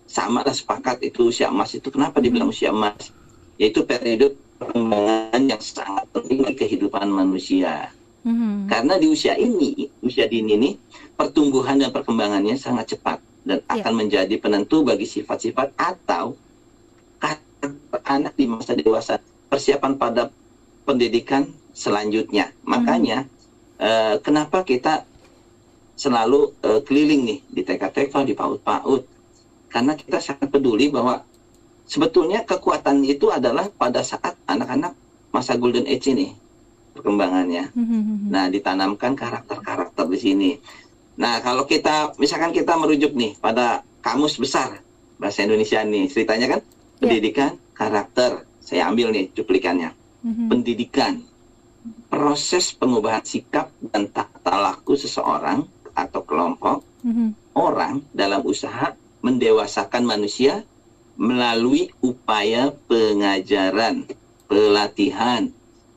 sama 0.04 0.44
lah 0.44 0.52
sepakat 0.52 1.00
itu 1.00 1.32
usia 1.32 1.48
emas 1.48 1.72
itu 1.72 1.88
kenapa 1.94 2.18
hmm. 2.18 2.24
dibilang 2.26 2.50
usia 2.50 2.74
emas? 2.74 3.14
Yaitu 3.54 3.86
periode 3.86 4.34
perkembangan 4.58 5.42
yang 5.44 5.62
sangat 5.62 6.06
penting 6.14 6.42
bagi 6.42 6.56
kehidupan 6.66 7.06
manusia. 7.10 7.90
Mm-hmm. 8.24 8.72
Karena 8.72 8.94
di 8.96 9.06
usia 9.12 9.36
ini, 9.36 9.90
usia 10.00 10.24
dini 10.24 10.56
ini, 10.56 10.70
pertumbuhan 11.12 11.76
dan 11.76 11.92
perkembangannya 11.92 12.56
sangat 12.56 12.96
cepat 12.96 13.20
dan 13.44 13.60
yeah. 13.60 13.74
akan 13.76 13.92
menjadi 13.92 14.34
penentu 14.40 14.80
bagi 14.80 15.04
sifat-sifat 15.04 15.76
atau 15.76 16.32
karakter 17.20 17.68
anak 18.08 18.32
di 18.38 18.48
masa 18.48 18.72
dewasa. 18.72 19.20
Persiapan 19.52 20.00
pada 20.00 20.32
pendidikan 20.88 21.46
selanjutnya. 21.76 22.50
Makanya 22.64 23.28
mm-hmm. 23.28 23.84
uh, 23.84 24.16
kenapa 24.24 24.64
kita 24.64 25.04
selalu 25.94 26.56
uh, 26.64 26.80
keliling 26.82 27.22
nih 27.22 27.38
di 27.46 27.62
TK-TK, 27.62 28.14
di 28.26 28.34
PAUD-PAUD. 28.34 29.02
Karena 29.70 29.92
kita 29.98 30.22
sangat 30.22 30.48
peduli 30.48 30.88
bahwa 30.88 31.22
sebetulnya 31.84 32.42
kekuatan 32.44 33.04
itu 33.04 33.28
adalah 33.28 33.68
pada 33.72 34.00
saat 34.00 34.36
anak-anak 34.48 34.96
masa 35.30 35.58
golden 35.58 35.84
age 35.90 36.12
ini 36.12 36.32
perkembangannya. 36.94 37.74
Mm-hmm. 37.74 38.30
Nah, 38.30 38.46
ditanamkan 38.46 39.18
karakter-karakter 39.18 40.06
di 40.06 40.18
sini. 40.18 40.50
Nah, 41.18 41.42
kalau 41.42 41.66
kita 41.66 42.14
misalkan 42.22 42.54
kita 42.54 42.78
merujuk 42.78 43.12
nih 43.18 43.34
pada 43.42 43.82
kamus 44.00 44.38
besar 44.38 44.78
bahasa 45.18 45.42
Indonesia 45.42 45.82
nih, 45.82 46.06
ceritanya 46.06 46.46
kan 46.58 46.60
yeah. 46.62 46.98
pendidikan, 47.02 47.50
karakter. 47.74 48.46
Saya 48.64 48.88
ambil 48.88 49.12
nih 49.12 49.28
cuplikannya. 49.34 49.90
Mm-hmm. 50.24 50.46
Pendidikan, 50.48 51.12
proses 52.08 52.72
pengubahan 52.72 53.26
sikap 53.26 53.68
dan 53.92 54.08
tata 54.08 54.54
laku 54.56 54.96
seseorang 54.96 55.66
atau 55.92 56.22
kelompok 56.24 56.80
mm-hmm. 57.04 57.28
orang 57.58 58.00
dalam 58.14 58.40
usaha 58.46 58.96
mendewasakan 59.20 60.02
manusia 60.06 60.64
melalui 61.14 61.94
upaya 62.02 62.74
pengajaran, 62.90 64.06
pelatihan, 64.50 65.50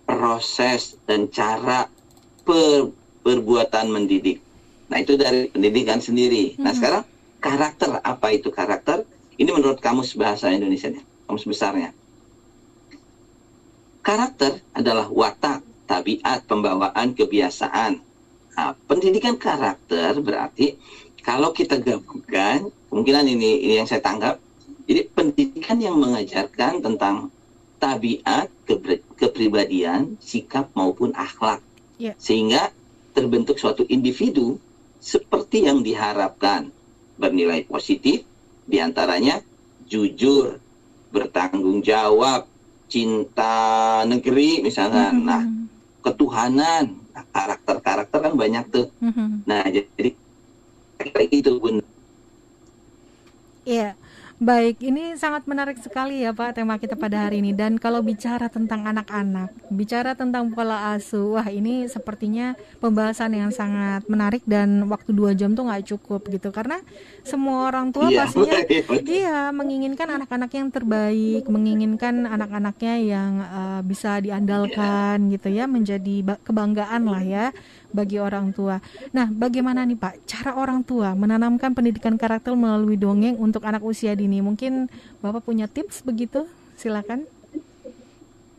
proses 0.05 0.95
dan 1.09 1.27
cara 1.27 1.89
per, 2.45 2.93
perbuatan 3.25 3.91
mendidik. 3.91 4.39
Nah, 4.87 5.03
itu 5.03 5.19
dari 5.19 5.51
pendidikan 5.51 5.99
sendiri. 5.99 6.55
Hmm. 6.55 6.63
Nah, 6.63 6.73
sekarang 6.73 7.03
karakter 7.43 7.99
apa 7.99 8.27
itu 8.31 8.49
karakter? 8.53 9.03
Ini 9.37 9.53
menurut 9.53 9.77
kamus 9.83 10.17
bahasa 10.17 10.49
Indonesia, 10.49 10.89
kamus 11.29 11.45
besarnya. 11.45 11.93
Karakter 14.01 14.63
adalah 14.71 15.11
watak, 15.11 15.61
tabiat, 15.85 16.47
pembawaan, 16.47 17.13
kebiasaan. 17.13 17.99
Nah, 18.57 18.73
pendidikan 18.89 19.37
karakter 19.37 20.17
berarti 20.23 20.79
kalau 21.21 21.51
kita 21.51 21.77
gabungkan, 21.83 22.71
kemungkinan 22.87 23.27
ini, 23.27 23.67
ini 23.67 23.73
yang 23.83 23.85
saya 23.85 23.99
tangkap, 23.99 24.39
jadi 24.87 25.01
pendidikan 25.11 25.77
yang 25.83 25.99
mengajarkan 25.99 26.79
tentang 26.79 27.27
tabiat, 27.77 28.47
kepribadian, 29.19 30.15
sikap 30.23 30.71
maupun 30.73 31.11
akhlak. 31.11 31.59
Yeah. 31.99 32.15
Sehingga 32.15 32.71
terbentuk 33.11 33.59
suatu 33.59 33.83
individu 33.91 34.57
seperti 35.03 35.67
yang 35.67 35.83
diharapkan. 35.83 36.71
Bernilai 37.17 37.65
positif, 37.67 38.23
di 38.63 38.77
antaranya 38.77 39.43
jujur, 39.89 40.61
bertanggung 41.11 41.83
jawab, 41.83 42.47
cinta 42.87 44.01
negeri 44.07 44.63
misalnya. 44.63 45.11
Mm 45.11 45.17
-hmm. 45.17 45.27
Nah, 45.27 45.43
ketuhanan, 46.05 46.83
nah, 47.11 47.25
karakter-karakter 47.35 48.19
kan 48.23 48.33
banyak 48.37 48.65
tuh. 48.71 48.87
Mm 49.03 49.11
-hmm. 49.11 49.29
Nah, 49.43 49.61
jadi 49.67 50.09
kayak 51.01 51.29
itu 51.33 51.51
bun. 51.59 51.83
Iya. 53.67 53.91
Yeah. 53.91 54.06
Baik, 54.37 54.85
ini 54.85 55.17
sangat 55.17 55.49
menarik 55.49 55.81
sekali 55.81 56.21
ya 56.21 56.29
Pak 56.29 56.61
tema 56.61 56.77
kita 56.77 56.93
pada 56.93 57.25
hari 57.25 57.41
ini. 57.41 57.57
Dan 57.57 57.81
kalau 57.81 58.05
bicara 58.05 58.53
tentang 58.53 58.85
anak-anak, 58.85 59.49
bicara 59.73 60.13
tentang 60.13 60.53
pola 60.53 60.93
asuh, 60.93 61.33
wah 61.33 61.47
ini 61.49 61.89
sepertinya 61.89 62.53
pembahasan 62.77 63.33
yang 63.33 63.49
sangat 63.49 64.05
menarik 64.05 64.45
dan 64.45 64.85
waktu 64.93 65.09
dua 65.09 65.33
jam 65.33 65.57
tuh 65.57 65.65
nggak 65.65 65.89
cukup 65.89 66.29
gitu. 66.29 66.53
Karena 66.53 66.77
semua 67.25 67.65
orang 67.73 67.89
tua 67.89 68.13
iya, 68.13 68.29
pastinya 68.29 68.59
iya 69.17 69.37
menginginkan 69.49 70.05
anak-anak 70.05 70.51
yang 70.53 70.69
terbaik, 70.69 71.43
menginginkan 71.49 72.29
anak-anaknya 72.29 72.93
yang 73.01 73.31
uh, 73.41 73.81
bisa 73.81 74.21
diandalkan 74.21 75.33
iya. 75.33 75.33
gitu 75.33 75.49
ya, 75.49 75.65
menjadi 75.65 76.37
kebanggaan 76.45 77.09
lah 77.09 77.25
ya 77.25 77.45
bagi 77.91 78.19
orang 78.19 78.51
tua. 78.51 78.79
Nah, 79.15 79.27
bagaimana 79.31 79.83
nih 79.87 79.97
Pak 79.97 80.27
cara 80.27 80.55
orang 80.59 80.83
tua 80.83 81.15
menanamkan 81.15 81.71
pendidikan 81.71 82.15
karakter 82.19 82.53
melalui 82.53 82.99
dongeng 82.99 83.39
untuk 83.39 83.63
anak 83.63 83.83
usia 83.83 84.13
dini? 84.13 84.43
Mungkin 84.43 84.91
Bapak 85.23 85.47
punya 85.47 85.65
tips 85.65 86.03
begitu? 86.03 86.45
Silakan. 86.77 87.25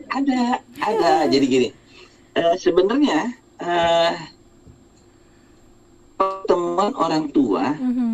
Ada, 0.09 0.65
ada. 0.81 1.13
Jadi 1.29 1.45
gini, 1.45 1.69
uh, 2.35 2.57
sebenarnya 2.57 3.37
uh, 3.61 4.15
pertemuan 6.19 6.93
orang 6.97 7.31
tua 7.31 7.77
mm 7.77 7.93
-hmm. 7.93 8.13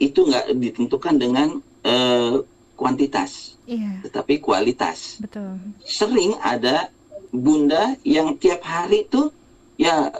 itu 0.00 0.20
nggak 0.22 0.46
ditentukan 0.56 1.14
dengan 1.18 1.48
uh, 1.82 2.40
kuantitas, 2.78 3.58
yeah. 3.66 3.98
tetapi 4.06 4.38
kualitas. 4.38 5.18
Betul. 5.18 5.58
Sering 5.82 6.38
ada 6.38 6.94
bunda 7.34 7.98
yang 8.06 8.38
tiap 8.38 8.62
hari 8.64 9.04
tuh 9.10 9.34
ya 9.78 10.10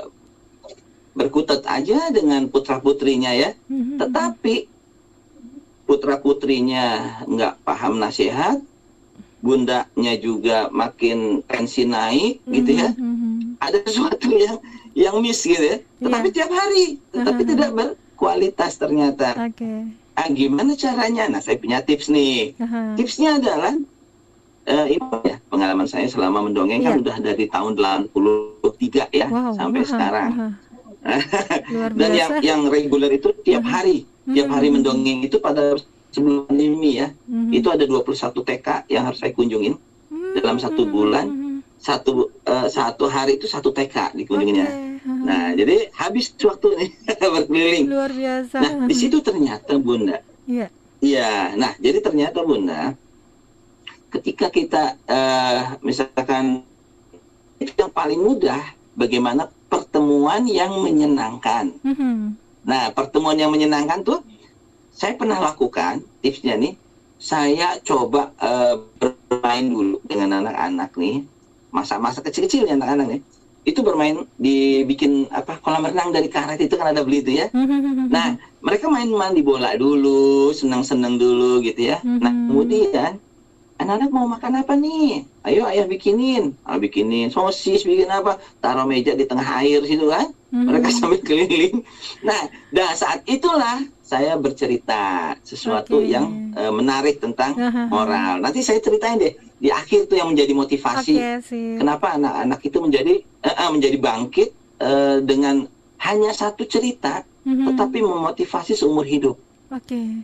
berkutat 1.18 1.66
aja 1.66 2.14
dengan 2.14 2.46
putra 2.46 2.78
putrinya 2.78 3.34
ya 3.34 3.50
mm-hmm. 3.66 3.98
tetapi 3.98 4.70
putra 5.84 6.22
putrinya 6.22 7.18
nggak 7.26 7.58
paham 7.66 7.98
nasihat 7.98 8.62
bundanya 9.42 10.14
juga 10.18 10.70
makin 10.70 11.42
tensi 11.42 11.82
naik 11.82 12.38
mm-hmm. 12.46 12.54
gitu 12.54 12.70
ya 12.70 12.88
ada 13.58 13.78
sesuatu 13.82 14.30
yang 14.30 14.62
yang 14.94 15.16
miss 15.18 15.42
gitu 15.42 15.62
ya 15.62 15.78
tetapi 16.02 16.26
yeah. 16.30 16.36
tiap 16.38 16.50
hari 16.54 16.86
tetapi 17.10 17.40
uh-huh. 17.42 17.50
tidak 17.54 17.70
berkualitas 17.74 18.72
ternyata 18.78 19.28
okay. 19.38 19.90
ah, 20.14 20.28
gimana 20.30 20.78
caranya 20.78 21.26
nah 21.26 21.42
saya 21.42 21.58
punya 21.58 21.82
tips 21.82 22.10
nih 22.10 22.54
uh-huh. 22.58 22.94
tipsnya 22.94 23.42
adalah 23.42 23.74
uh, 24.68 24.86
ini 24.86 25.08
ya 25.24 25.36
pengalaman 25.48 25.88
saya 25.88 26.06
selama 26.06 26.44
mendongeng 26.44 26.84
yeah. 26.84 26.92
kan 26.92 27.00
iya. 27.00 27.02
udah 27.02 27.16
dari 27.24 27.44
tahun 27.48 27.72
83 27.74 29.08
ya 29.16 29.26
wow, 29.32 29.52
sampai 29.56 29.80
uh, 29.82 29.88
sekarang. 29.88 30.30
Uh, 30.38 30.54
Dan 31.98 32.10
yang 32.12 32.30
yang 32.44 32.60
reguler 32.68 33.08
itu 33.16 33.32
tiap 33.46 33.64
hari, 33.64 34.04
uh, 34.28 34.34
tiap 34.36 34.48
hari 34.52 34.68
mendongeng 34.68 35.24
itu 35.24 35.40
pada 35.40 35.78
sebelum 36.12 36.44
pandemi 36.50 37.00
ya. 37.00 37.08
Uh, 37.30 37.48
itu 37.54 37.68
ada 37.72 37.88
21 37.88 38.34
TK 38.44 38.68
yang 38.92 39.08
harus 39.08 39.18
saya 39.18 39.32
kunjungin 39.32 39.74
uh, 40.12 40.32
dalam 40.36 40.60
satu 40.60 40.84
bulan. 40.84 41.48
Satu 41.78 42.34
uh, 42.42 42.66
satu 42.66 43.06
hari 43.06 43.38
itu 43.38 43.46
satu 43.46 43.70
TK 43.70 44.18
dikunjunginnya. 44.18 44.66
Okay. 44.66 44.86
Nah, 45.08 45.54
jadi 45.54 45.88
habis 45.94 46.34
waktu 46.42 46.74
nih 46.74 46.90
berkeliling. 47.38 47.86
Luar 47.86 48.10
biasa. 48.10 48.58
Nah, 48.58 48.72
di 48.90 48.94
situ 48.98 49.22
ternyata 49.22 49.78
Bunda. 49.78 50.18
Iya. 50.44 50.66
Yeah. 50.66 50.70
Iya, 50.98 51.54
nah 51.54 51.78
jadi 51.78 52.02
ternyata 52.02 52.42
Bunda 52.42 52.98
ketika 54.08 54.48
kita 54.48 54.96
uh, 55.04 55.76
misalkan 55.84 56.64
itu 57.60 57.74
yang 57.76 57.92
paling 57.92 58.20
mudah 58.22 58.62
bagaimana 58.96 59.50
pertemuan 59.68 60.48
yang 60.48 60.72
menyenangkan. 60.80 61.76
Mm-hmm. 61.84 62.16
Nah, 62.64 62.84
pertemuan 62.96 63.36
yang 63.36 63.52
menyenangkan 63.52 64.00
tuh 64.02 64.20
saya 64.94 65.14
pernah 65.14 65.38
lakukan 65.38 66.02
tipsnya 66.24 66.56
nih. 66.56 66.74
Saya 67.18 67.82
coba 67.82 68.30
uh, 68.38 68.78
bermain 68.98 69.66
dulu 69.66 69.98
dengan 70.06 70.38
anak-anak 70.38 70.94
nih, 70.94 71.26
masa-masa 71.74 72.22
kecil-kecil 72.22 72.70
ya 72.70 72.78
anak-anak 72.78 73.18
nih. 73.18 73.22
itu 73.68 73.84
bermain 73.84 74.24
dibikin 74.40 75.28
apa 75.28 75.60
kolam 75.60 75.84
renang 75.84 76.08
dari 76.08 76.32
karet 76.32 76.56
itu 76.56 76.72
kan 76.80 76.96
ada 76.96 77.04
beli 77.04 77.20
itu 77.20 77.44
ya. 77.44 77.52
Nah, 78.08 78.40
mereka 78.64 78.88
main 78.88 79.12
mandi 79.12 79.44
bola 79.44 79.76
dulu, 79.76 80.56
senang-senang 80.56 81.20
dulu 81.20 81.60
gitu 81.60 81.92
ya. 81.92 82.00
Nah, 82.00 82.32
kemudian 82.32 83.20
anak-anak 83.78 84.10
mau 84.10 84.26
makan 84.26 84.60
apa 84.60 84.74
nih? 84.74 85.22
Ayo 85.46 85.62
ayah 85.64 85.86
bikinin. 85.86 86.52
Ah, 86.66 86.76
bikinin 86.76 87.30
sosis, 87.30 87.86
bikin 87.86 88.10
apa? 88.10 88.36
Taruh 88.58 88.84
meja 88.84 89.14
di 89.14 89.24
tengah 89.24 89.62
air 89.62 89.80
situ 89.86 90.10
kan. 90.10 90.28
Mereka 90.50 90.88
sambil 90.98 91.22
keliling. 91.22 91.80
Nah, 92.26 92.50
dah 92.74 92.90
saat 92.92 93.22
itulah 93.24 93.78
saya 94.02 94.34
bercerita 94.34 95.32
sesuatu 95.40 96.02
Oke. 96.02 96.10
yang 96.10 96.52
eh, 96.58 96.72
menarik 96.74 97.22
tentang 97.22 97.54
moral. 97.94 98.42
Nanti 98.42 98.60
saya 98.60 98.82
ceritain 98.82 99.16
deh 99.16 99.32
di 99.58 99.70
akhir 99.70 100.06
tuh 100.06 100.18
yang 100.18 100.28
menjadi 100.30 100.52
motivasi. 100.52 101.14
Sih. 101.42 101.78
Kenapa 101.78 102.18
anak-anak 102.18 102.60
itu 102.62 102.78
menjadi 102.82 103.14
eh, 103.22 103.70
menjadi 103.70 103.96
bangkit 103.96 104.48
eh, 104.82 105.16
dengan 105.22 105.64
hanya 105.98 106.30
satu 106.30 106.62
cerita, 106.62 107.22
Mhm. 107.42 107.74
tetapi 107.74 107.98
memotivasi 108.04 108.76
seumur 108.76 109.02
hidup. 109.02 109.34
Oke. 109.72 110.20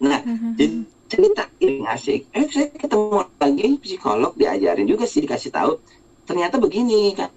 Nah, 0.00 0.22
Mhm. 0.24 0.54
jadi 0.54 0.74
cerita 1.10 1.44
ini 1.58 1.82
asik. 1.84 2.30
Eh, 2.30 2.46
saya 2.46 2.70
ketemu 2.70 3.26
lagi 3.26 3.66
psikolog 3.82 4.32
diajarin 4.38 4.86
juga 4.86 5.04
sih 5.10 5.26
dikasih 5.26 5.50
tahu. 5.50 5.82
Ternyata 6.22 6.62
begini 6.62 7.10
kan, 7.18 7.34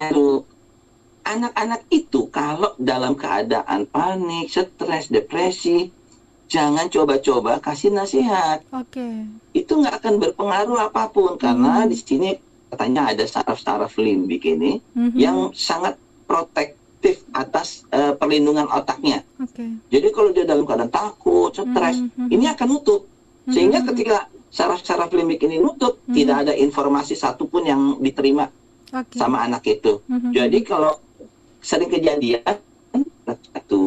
anak-anak 1.25 1.89
itu 1.89 2.29
kalau 2.29 2.77
dalam 2.77 3.17
keadaan 3.17 3.89
panik, 3.89 4.53
stres, 4.53 5.09
depresi, 5.09 5.89
jangan 6.45 6.85
coba-coba 6.85 7.57
kasih 7.57 7.89
nasihat. 7.89 8.61
Oke. 8.69 9.25
Itu 9.57 9.81
nggak 9.81 10.05
akan 10.05 10.13
berpengaruh 10.21 10.93
apa 10.93 11.09
pun 11.09 11.33
karena 11.41 11.81
Hmm. 11.81 11.89
di 11.89 11.97
sini 11.97 12.29
katanya 12.69 13.09
ada 13.09 13.25
saraf-saraf 13.25 13.97
limbik 13.97 14.45
ini 14.45 14.77
Mhm. 14.93 15.17
yang 15.17 15.37
sangat 15.57 15.97
protektif 16.29 17.25
atas 17.33 17.89
eh, 17.89 18.13
perlindungan 18.13 18.69
otaknya. 18.69 19.25
Oke. 19.41 19.65
Jadi 19.89 20.07
kalau 20.13 20.29
dia 20.29 20.45
dalam 20.45 20.65
keadaan 20.65 20.93
takut, 20.93 21.49
stres, 21.49 21.97
Mhm. 21.97 22.29
ini 22.29 22.45
akan 22.45 22.67
nutup. 22.69 23.09
Sehingga 23.49 23.83
Mhm. 23.83 23.87
ketika 23.91 24.17
saraf-saraf 24.53 25.11
limbik 25.11 25.43
ini 25.43 25.59
nutup, 25.59 25.99
Mhm. 26.07 26.13
tidak 26.15 26.35
ada 26.47 26.53
informasi 26.55 27.17
satupun 27.17 27.67
yang 27.67 27.81
diterima 27.99 28.47
Oke. 28.93 29.19
sama 29.19 29.43
anak 29.43 29.65
itu. 29.67 29.99
Mhm. 30.07 30.31
Jadi 30.31 30.57
kalau 30.63 30.95
sering 31.59 31.91
kejadian, 31.91 32.39
satu 33.23 33.83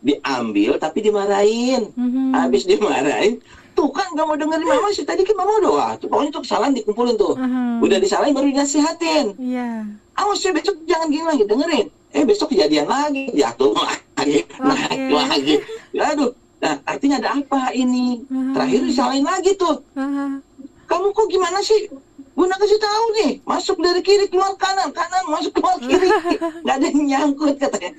diambil 0.00 0.76
tapi 0.78 0.98
dimarahin. 1.00 1.90
Mhm. 1.94 2.34
Habis 2.34 2.66
dimarahin, 2.66 3.38
tuh 3.74 3.90
kan 3.90 4.06
gak 4.14 4.26
mau 4.26 4.38
dengerin 4.38 4.66
mama 4.66 4.88
sih 4.94 5.02
tadi 5.02 5.22
kan 5.26 5.34
mama 5.34 5.54
doa. 5.62 5.88
Tuh, 5.98 6.06
pokoknya 6.06 6.30
tuh 6.34 6.42
kesalahan 6.46 6.74
dikumpulin 6.74 7.16
tuh. 7.18 7.34
Mhm. 7.34 7.82
Udah 7.82 7.98
disalahin 7.98 8.34
baru 8.34 8.46
dinasihatin. 8.50 9.34
Iya. 9.38 9.86
Awas 10.14 10.46
ya 10.46 10.54
besok 10.54 10.78
jangan 10.86 11.10
gini 11.10 11.24
lagi 11.26 11.42
dengerin. 11.42 11.86
Eh 12.14 12.22
besok 12.22 12.54
kejadian 12.54 12.86
lagi, 12.86 13.26
jatuh 13.34 13.74
lagi, 13.74 14.46
naik 14.62 15.10
lagi. 15.10 15.54
Aduh, 16.14 16.30
nah 16.64 16.80
artinya 16.88 17.20
ada 17.20 17.36
apa 17.36 17.76
ini? 17.76 18.24
Mhm. 18.24 18.56
Terakhir 18.56 18.80
disalahin 18.88 19.24
lagi 19.28 19.52
tuh. 19.52 19.84
Aha. 19.92 20.40
Kamu 20.88 21.12
kok 21.12 21.28
gimana 21.28 21.60
sih? 21.60 21.92
Bunda 22.34 22.58
kasih 22.58 22.82
tahu 22.82 23.04
nih, 23.22 23.32
masuk 23.46 23.78
dari 23.78 24.02
kiri 24.02 24.26
keluar 24.26 24.58
kanan, 24.58 24.90
kanan 24.90 25.22
masuk 25.30 25.54
keluar 25.54 25.78
kiri, 25.78 26.10
nggak 26.66 26.76
ada 26.82 26.86
yang 26.90 27.02
nyangkut 27.06 27.54
katanya. 27.62 27.94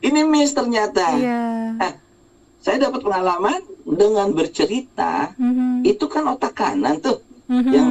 Ini 0.00 0.20
miss 0.24 0.56
ternyata. 0.56 1.04
Iya. 1.12 1.42
Saya 2.64 2.88
dapat 2.88 3.04
pengalaman 3.04 3.60
dengan 3.84 4.32
bercerita, 4.32 5.36
Mhm. 5.36 5.84
itu 5.84 6.04
kan 6.08 6.24
otak 6.32 6.56
kanan 6.56 6.96
tuh 7.04 7.20
Mhm. 7.48 7.72
yang 7.72 7.90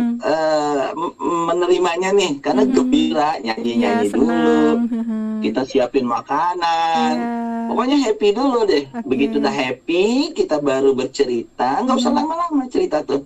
m- 0.94 1.18
menerimanya 1.50 2.14
nih, 2.14 2.38
karena 2.40 2.64
Mhm. 2.64 2.72
gembira 2.72 3.30
Iya, 3.36 3.58
nyanyi-nyanyi 3.58 4.08
dulu. 4.14 4.62
Mhm. 4.86 5.42
kita 5.42 5.62
siapin 5.66 6.06
makanan, 6.06 7.14
Iya. 7.18 7.68
pokoknya 7.70 7.98
happy 8.06 8.28
dulu 8.34 8.60
deh. 8.66 8.86
Oke. 8.90 9.06
Begitu 9.06 9.36
udah 9.42 9.54
happy, 9.54 10.04
kita 10.34 10.62
baru 10.62 10.94
bercerita, 10.94 11.82
nggak 11.82 11.98
usah 11.98 12.14
Mhm. 12.14 12.20
lama-lama 12.22 12.64
cerita 12.70 13.02
tuh, 13.02 13.26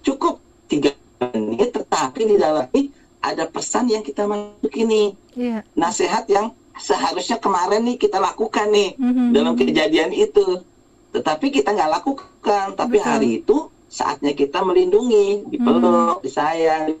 cukup 0.00 0.40
tiga 0.68 0.92
menit, 1.32 1.72
tetapi 1.72 2.20
di 2.24 2.36
dalam 2.36 2.68
ini 2.72 2.92
ada 3.20 3.44
pesan 3.44 3.88
yang 3.88 4.00
kita 4.00 4.24
masukin 4.24 4.86
nih, 4.88 5.08
Iya. 5.36 5.58
nasihat 5.76 6.24
yang 6.28 6.52
seharusnya 6.76 7.36
kemarin 7.36 7.84
nih 7.84 7.96
kita 7.96 8.16
lakukan 8.16 8.68
nih 8.68 8.96
Mhm. 8.96 9.32
dalam 9.32 9.52
kejadian 9.52 10.12
itu, 10.12 10.64
tetapi 11.12 11.52
kita 11.52 11.72
nggak 11.72 11.92
lakukan, 12.00 12.72
tapi 12.72 12.96
Betul. 12.96 13.04
hari 13.04 13.28
itu 13.40 13.56
saatnya 13.90 14.32
kita 14.38 14.62
melindungi, 14.62 15.50
dipeluk, 15.50 16.22
disayang, 16.22 16.94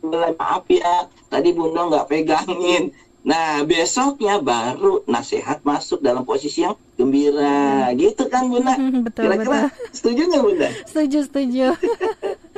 bilang, 0.00 0.34
maaf 0.40 0.64
ya, 0.72 1.06
tadi 1.28 1.52
bunda 1.52 1.84
nggak 1.86 2.08
pegangin. 2.08 2.96
Nah, 3.20 3.60
besoknya 3.68 4.40
baru 4.40 5.04
nasihat 5.04 5.60
masuk 5.60 6.00
dalam 6.00 6.24
posisi 6.24 6.64
yang 6.64 6.72
gembira, 6.96 7.92
gitu 7.92 8.24
kan 8.32 8.48
bunda? 8.48 8.80
Betul 8.80 8.96
betul. 9.06 9.22
Kira-kira 9.28 9.60
setuju 9.92 10.22
nggak 10.32 10.44
bunda? 10.48 10.68
Setuju, 10.88 11.18
setuju. 11.28 11.66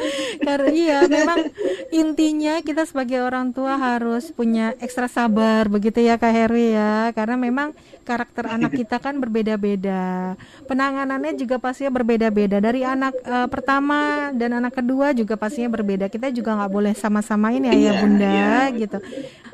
Karena 0.42 0.68
iya, 0.72 0.98
memang 1.06 1.50
intinya 1.90 2.58
kita 2.60 2.86
sebagai 2.88 3.22
orang 3.22 3.52
tua 3.52 3.76
harus 3.76 4.30
punya 4.32 4.74
ekstra 4.80 5.06
sabar 5.06 5.68
begitu 5.68 6.00
ya 6.02 6.16
Kak 6.16 6.32
Heri 6.32 6.74
ya. 6.74 7.10
Karena 7.12 7.36
memang 7.36 7.76
karakter 8.02 8.50
anak 8.50 8.72
kita 8.74 8.98
kan 8.98 9.18
berbeda-beda. 9.18 10.34
Penanganannya 10.66 11.36
juga 11.36 11.58
pastinya 11.62 11.92
berbeda-beda. 11.92 12.58
Dari 12.58 12.82
anak 12.82 13.14
eh, 13.22 13.48
pertama 13.52 14.30
dan 14.34 14.58
anak 14.62 14.78
kedua 14.78 15.12
juga 15.12 15.36
pastinya 15.36 15.68
berbeda. 15.68 16.08
Kita 16.08 16.32
juga 16.32 16.56
nggak 16.56 16.72
boleh 16.72 16.92
sama-samain 16.96 17.60
ya 17.62 17.72
Iya, 17.72 17.78
ayah 17.78 17.94
bunda 18.00 18.30
iya. 18.32 18.56
gitu. 18.76 18.98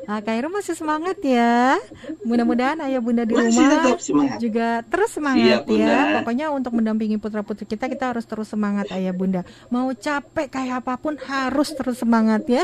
Nah, 0.09 0.25
Kak 0.25 0.33
Heru 0.33 0.49
masih 0.49 0.73
semangat 0.73 1.17
ya. 1.21 1.77
Mudah-mudahan 2.23 2.79
ayah 2.87 3.01
bunda 3.03 3.27
di 3.27 3.35
Masih 3.35 3.61
rumah 3.61 4.39
juga 4.39 4.81
terus 4.87 5.11
semangat 5.11 5.61
Siap, 5.61 5.67
Bunda. 5.67 5.85
ya. 5.91 6.01
Pokoknya 6.21 6.45
untuk 6.55 6.71
mendampingi 6.73 7.17
putra 7.19 7.43
putri 7.43 7.67
kita 7.67 7.91
kita 7.91 8.15
harus 8.15 8.23
terus 8.23 8.47
semangat 8.47 8.87
ayah 8.95 9.11
bunda. 9.11 9.41
Mau 9.67 9.91
capek 9.91 10.38
kayak 10.47 10.85
apa 10.85 10.95
pun 10.95 11.19
harus 11.19 11.75
terus 11.75 11.99
semangat 11.99 12.47
ya. 12.47 12.63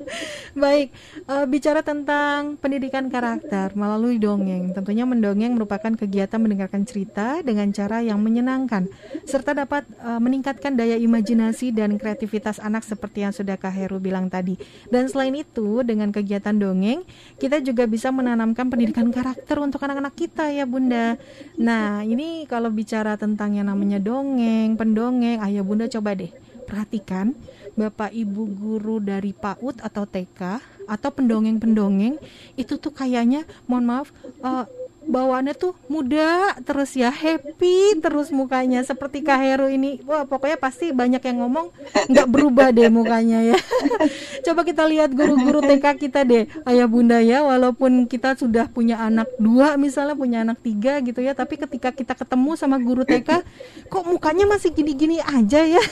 Baik, 0.62 0.90
eh, 1.28 1.46
bicara 1.46 1.84
tentang 1.84 2.56
pendidikan 2.56 3.12
karakter 3.12 3.76
melalui 3.76 4.16
dongeng. 4.16 4.72
Tentunya 4.72 5.04
mendongeng 5.04 5.54
merupakan 5.54 5.92
kegiatan 5.92 6.40
mendengarkan 6.40 6.88
cerita 6.88 7.44
dengan 7.44 7.68
cara 7.70 8.00
yang 8.00 8.18
menyenangkan 8.22 8.88
serta 9.28 9.52
dapat 9.52 9.84
eh, 10.00 10.20
meningkatkan 10.22 10.74
daya 10.74 10.96
imajinasi 10.96 11.76
dan 11.76 12.00
kreativitas 12.00 12.56
anak 12.62 12.86
seperti 12.86 13.28
yang 13.28 13.34
sudah 13.36 13.60
Kak 13.60 13.74
Heru 13.74 14.00
bilang 14.00 14.32
tadi. 14.32 14.56
Dan 14.88 15.06
selain 15.10 15.36
itu, 15.36 15.84
dengan 15.84 16.08
kegiatan 16.14 16.56
dongeng, 16.56 17.04
kita 17.36 17.60
juga 17.60 17.84
bisa 17.84 18.08
menanamkan 18.08 18.70
pendidikan 18.70 19.12
karakter 19.12 19.60
untuk 19.60 19.82
anak-anak 19.84 20.14
kita 20.16 20.48
ya 20.50 20.64
Bunda. 20.64 21.18
Nah, 21.58 22.06
ini 22.06 22.46
kalau 22.46 22.70
bicara 22.70 23.18
tentang 23.18 23.58
yang 23.58 23.68
namanya 23.68 23.98
dongeng, 23.98 24.78
pendongeng, 24.78 25.42
ayo 25.42 25.66
Bunda 25.66 25.90
coba 25.90 26.14
deh 26.14 26.49
perhatikan 26.70 27.34
Bapak 27.74 28.14
Ibu 28.14 28.46
guru 28.54 29.02
dari 29.02 29.34
PAUD 29.34 29.82
atau 29.82 30.06
TK 30.06 30.62
atau 30.86 31.10
pendongeng-pendongeng 31.10 32.22
itu 32.54 32.78
tuh 32.78 32.94
kayaknya 32.94 33.42
mohon 33.66 33.90
maaf 33.90 34.08
eh, 34.22 34.64
bawaannya 35.10 35.54
tuh 35.58 35.74
muda 35.90 36.54
terus 36.62 36.94
ya 36.94 37.10
happy 37.10 37.98
terus 37.98 38.30
mukanya 38.30 38.86
seperti 38.86 39.26
Kak 39.26 39.42
Heru 39.42 39.66
ini 39.66 39.98
wah 40.06 40.22
pokoknya 40.22 40.56
pasti 40.56 40.94
banyak 40.94 41.18
yang 41.20 41.42
ngomong 41.42 41.74
nggak 42.06 42.28
berubah 42.30 42.70
deh 42.70 42.86
mukanya 42.86 43.42
ya 43.42 43.58
coba 44.46 44.62
kita 44.62 44.86
lihat 44.86 45.10
guru-guru 45.10 45.60
TK 45.66 45.86
kita 45.98 46.22
deh 46.22 46.46
ayah 46.70 46.86
bunda 46.86 47.18
ya 47.18 47.42
walaupun 47.42 48.06
kita 48.06 48.38
sudah 48.38 48.70
punya 48.70 49.02
anak 49.02 49.26
dua 49.42 49.74
misalnya 49.74 50.14
punya 50.14 50.46
anak 50.46 50.62
tiga 50.62 51.02
gitu 51.02 51.18
ya 51.18 51.34
tapi 51.34 51.58
ketika 51.58 51.90
kita 51.90 52.14
ketemu 52.14 52.54
sama 52.54 52.78
guru 52.78 53.02
TK 53.02 53.42
kok 53.90 54.04
mukanya 54.06 54.46
masih 54.46 54.70
gini-gini 54.70 55.18
aja 55.18 55.66
ya 55.66 55.82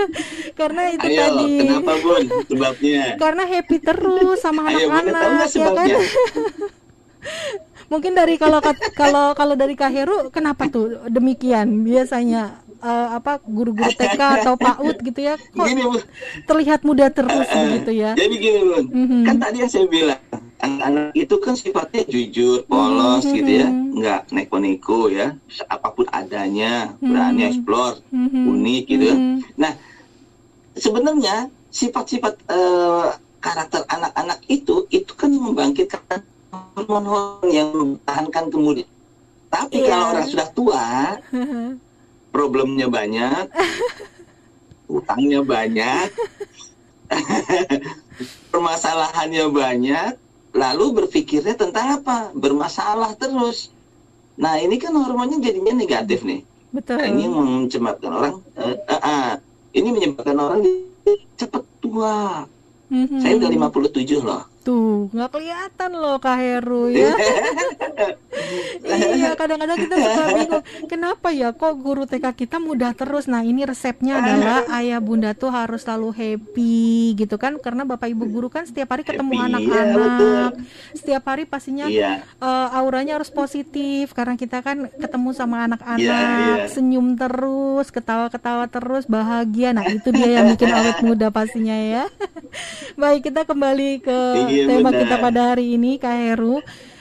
karena 0.60 0.92
itu 0.92 1.08
Ayo, 1.08 1.20
tadi 1.24 1.48
kenapa 1.64 1.92
bun? 2.04 2.24
Sebabnya. 2.44 3.02
karena 3.16 3.42
happy 3.48 3.76
terus 3.80 4.38
sama 4.44 4.68
anak-anak 4.68 5.48
ya 5.56 5.68
kan? 5.72 5.88
mungkin 7.88 8.12
dari 8.12 8.36
kalau 8.36 8.60
kalau 8.92 9.32
kalau 9.32 9.54
dari 9.56 9.72
Kak 9.72 9.90
Heru 9.90 10.18
kenapa 10.28 10.68
tuh 10.68 11.08
demikian 11.08 11.82
biasanya 11.82 12.60
eh, 12.78 13.08
apa 13.16 13.40
guru-guru 13.42 13.90
TK 13.90 14.20
atau 14.44 14.54
PAUD 14.54 14.96
gitu 15.02 15.20
ya 15.24 15.34
kok 15.40 15.66
Gini, 15.66 15.82
terlihat 16.44 16.84
muda 16.84 17.08
terus 17.08 17.48
begitu 17.48 17.90
ya 17.96 18.12
Jadi 18.12 18.34
gini 18.36 18.60
bun, 18.62 18.84
Mhm. 18.92 19.20
kan 19.24 19.36
tadi 19.40 19.56
yang 19.64 19.70
saya 19.72 19.86
bilang 19.88 20.20
anak-anak 20.58 21.14
itu 21.14 21.34
kan 21.38 21.54
sifatnya 21.54 22.02
jujur, 22.04 22.66
polos 22.66 23.22
Mhm. 23.24 23.34
gitu 23.34 23.50
ya, 23.62 23.68
nggak 23.70 24.20
neko-neko 24.34 25.06
ya, 25.06 25.38
apa 25.70 25.88
pun 25.94 26.02
adanya, 26.10 26.98
berani 26.98 27.46
Mhm. 27.46 27.48
explore, 27.48 27.96
Mhm. 28.10 28.42
unik 28.42 28.82
gitu 28.84 29.04
ya. 29.06 29.16
Mhm. 29.16 29.36
Nah, 29.54 29.72
sebenarnya 30.74 31.36
sifat-sifat 31.70 32.34
eh, 32.50 33.08
karakter 33.38 33.86
anak-anak 33.86 34.42
itu 34.50 34.90
itu 34.90 35.12
kan 35.14 35.30
membangkitkan 35.30 36.26
hormon-hormon 36.74 37.48
yang 37.50 37.68
mempertahankan 37.74 38.44
kemudian. 38.52 38.88
Tapi 39.48 39.76
Iya. 39.80 39.86
kalau 39.88 40.04
orang 40.12 40.26
sudah 40.28 40.48
tua, 40.52 40.86
problemnya 42.34 42.86
banyak, 42.86 43.44
utangnya 44.88 45.40
banyak, 45.40 46.08
permasalahannya 48.52 49.46
banyak, 49.48 50.10
lalu 50.52 50.84
berpikirnya 51.04 51.56
tentang 51.56 52.02
apa? 52.02 52.32
Bermasalah 52.36 53.16
terus. 53.16 53.72
Nah 54.38 54.60
ini 54.60 54.78
kan 54.78 54.94
hormonnya 54.94 55.40
jadinya 55.42 55.74
negatif 55.74 56.22
nih. 56.22 56.44
Betul. 56.68 57.00
Nah, 57.00 57.08
ini 57.08 57.24
mencematkan 57.26 58.12
orang. 58.12 58.34
Uh, 58.52 58.76
uh, 58.76 59.00
uh, 59.00 59.30
ini 59.72 59.88
menyebabkan 59.88 60.36
orang 60.36 60.60
cepat 61.40 61.64
tua. 61.80 62.44
Mm-hmm. 62.88 63.20
Saya 63.20 63.32
udah 63.40 63.50
57 63.72 64.20
loh. 64.24 64.42
Tuh, 64.68 65.08
nggak 65.16 65.32
kelihatan 65.32 65.90
loh 65.96 66.20
Kak 66.20 66.36
Heru 66.36 66.92
ya. 66.92 67.16
iya, 69.16 69.32
kadang-kadang 69.32 69.80
kita 69.80 69.96
suka 69.96 70.24
bingung. 70.36 70.64
Kenapa 70.84 71.32
ya 71.32 71.56
kok 71.56 71.72
guru 71.80 72.04
TK 72.04 72.36
kita 72.36 72.60
mudah 72.60 72.92
terus? 72.92 73.32
Nah, 73.32 73.40
ini 73.40 73.64
resepnya 73.64 74.20
adalah 74.20 74.68
ayah 74.76 75.00
bunda 75.00 75.32
tuh 75.32 75.48
harus 75.48 75.88
selalu 75.88 76.12
happy 76.12 77.16
gitu 77.16 77.40
kan. 77.40 77.56
Karena 77.56 77.88
Bapak 77.88 78.12
Ibu 78.12 78.28
guru 78.28 78.52
kan 78.52 78.68
setiap 78.68 78.92
hari 78.92 79.08
ketemu 79.08 79.40
iya, 79.40 79.44
anak-anak. 79.48 80.20
Ya, 80.20 80.44
setiap 80.92 81.22
hari 81.24 81.48
pastinya 81.48 81.88
iya. 81.88 82.20
uh, 82.36 82.68
auranya 82.76 83.16
harus 83.16 83.32
positif 83.32 84.12
karena 84.12 84.36
kita 84.36 84.60
kan 84.60 84.92
ketemu 85.00 85.32
sama 85.32 85.64
anak-anak, 85.64 86.04
iya, 86.04 86.60
iya. 86.60 86.68
senyum 86.68 87.16
terus, 87.16 87.88
ketawa-ketawa 87.88 88.68
terus, 88.68 89.08
bahagia. 89.08 89.72
Nah, 89.72 89.88
itu 89.88 90.12
dia 90.12 90.40
yang 90.40 90.52
bikin 90.52 90.76
awet 90.76 91.00
muda 91.00 91.32
pastinya 91.32 91.72
ya. 91.72 92.04
Baik, 93.00 93.32
kita 93.32 93.48
kembali 93.48 94.04
ke 94.04 94.18
iya 94.64 94.66
tema 94.66 94.90
benar. 94.90 95.00
kita 95.06 95.14
pada 95.22 95.40
hari 95.54 95.78
ini 95.78 95.96
Kak 95.96 96.14
Heru. 96.14 96.58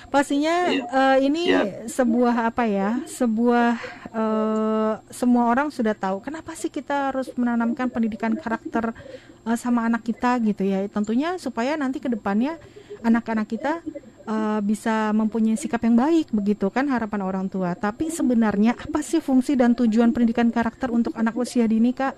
Pastinya 0.08 0.72
iya. 0.72 0.88
uh, 0.88 1.18
ini 1.20 1.52
iya. 1.52 1.84
sebuah 1.84 2.48
apa 2.48 2.64
ya? 2.64 3.04
Sebuah 3.04 3.76
uh, 4.16 4.94
semua 5.12 5.52
orang 5.52 5.68
sudah 5.68 5.92
tahu 5.92 6.24
kenapa 6.24 6.56
sih 6.56 6.72
kita 6.72 7.12
harus 7.12 7.28
menanamkan 7.36 7.92
pendidikan 7.92 8.32
karakter 8.40 8.96
uh, 9.44 9.58
sama 9.60 9.84
anak 9.84 10.08
kita 10.08 10.40
gitu 10.48 10.64
ya. 10.64 10.88
Tentunya 10.88 11.36
supaya 11.36 11.76
nanti 11.76 12.00
ke 12.00 12.08
depannya 12.08 12.56
anak-anak 13.04 13.48
kita 13.52 13.84
uh, 14.28 14.60
bisa 14.64 15.12
mempunyai 15.12 15.60
sikap 15.60 15.84
yang 15.84 16.00
baik 16.00 16.32
begitu 16.32 16.72
kan 16.72 16.88
harapan 16.88 17.28
orang 17.28 17.46
tua. 17.52 17.76
Tapi 17.76 18.08
sebenarnya 18.08 18.80
apa 18.80 19.04
sih 19.04 19.20
fungsi 19.20 19.60
dan 19.60 19.76
tujuan 19.76 20.16
pendidikan 20.16 20.48
karakter 20.56 20.88
untuk 20.88 21.20
anak 21.20 21.36
usia 21.36 21.68
dini, 21.68 21.92
Kak? 21.92 22.16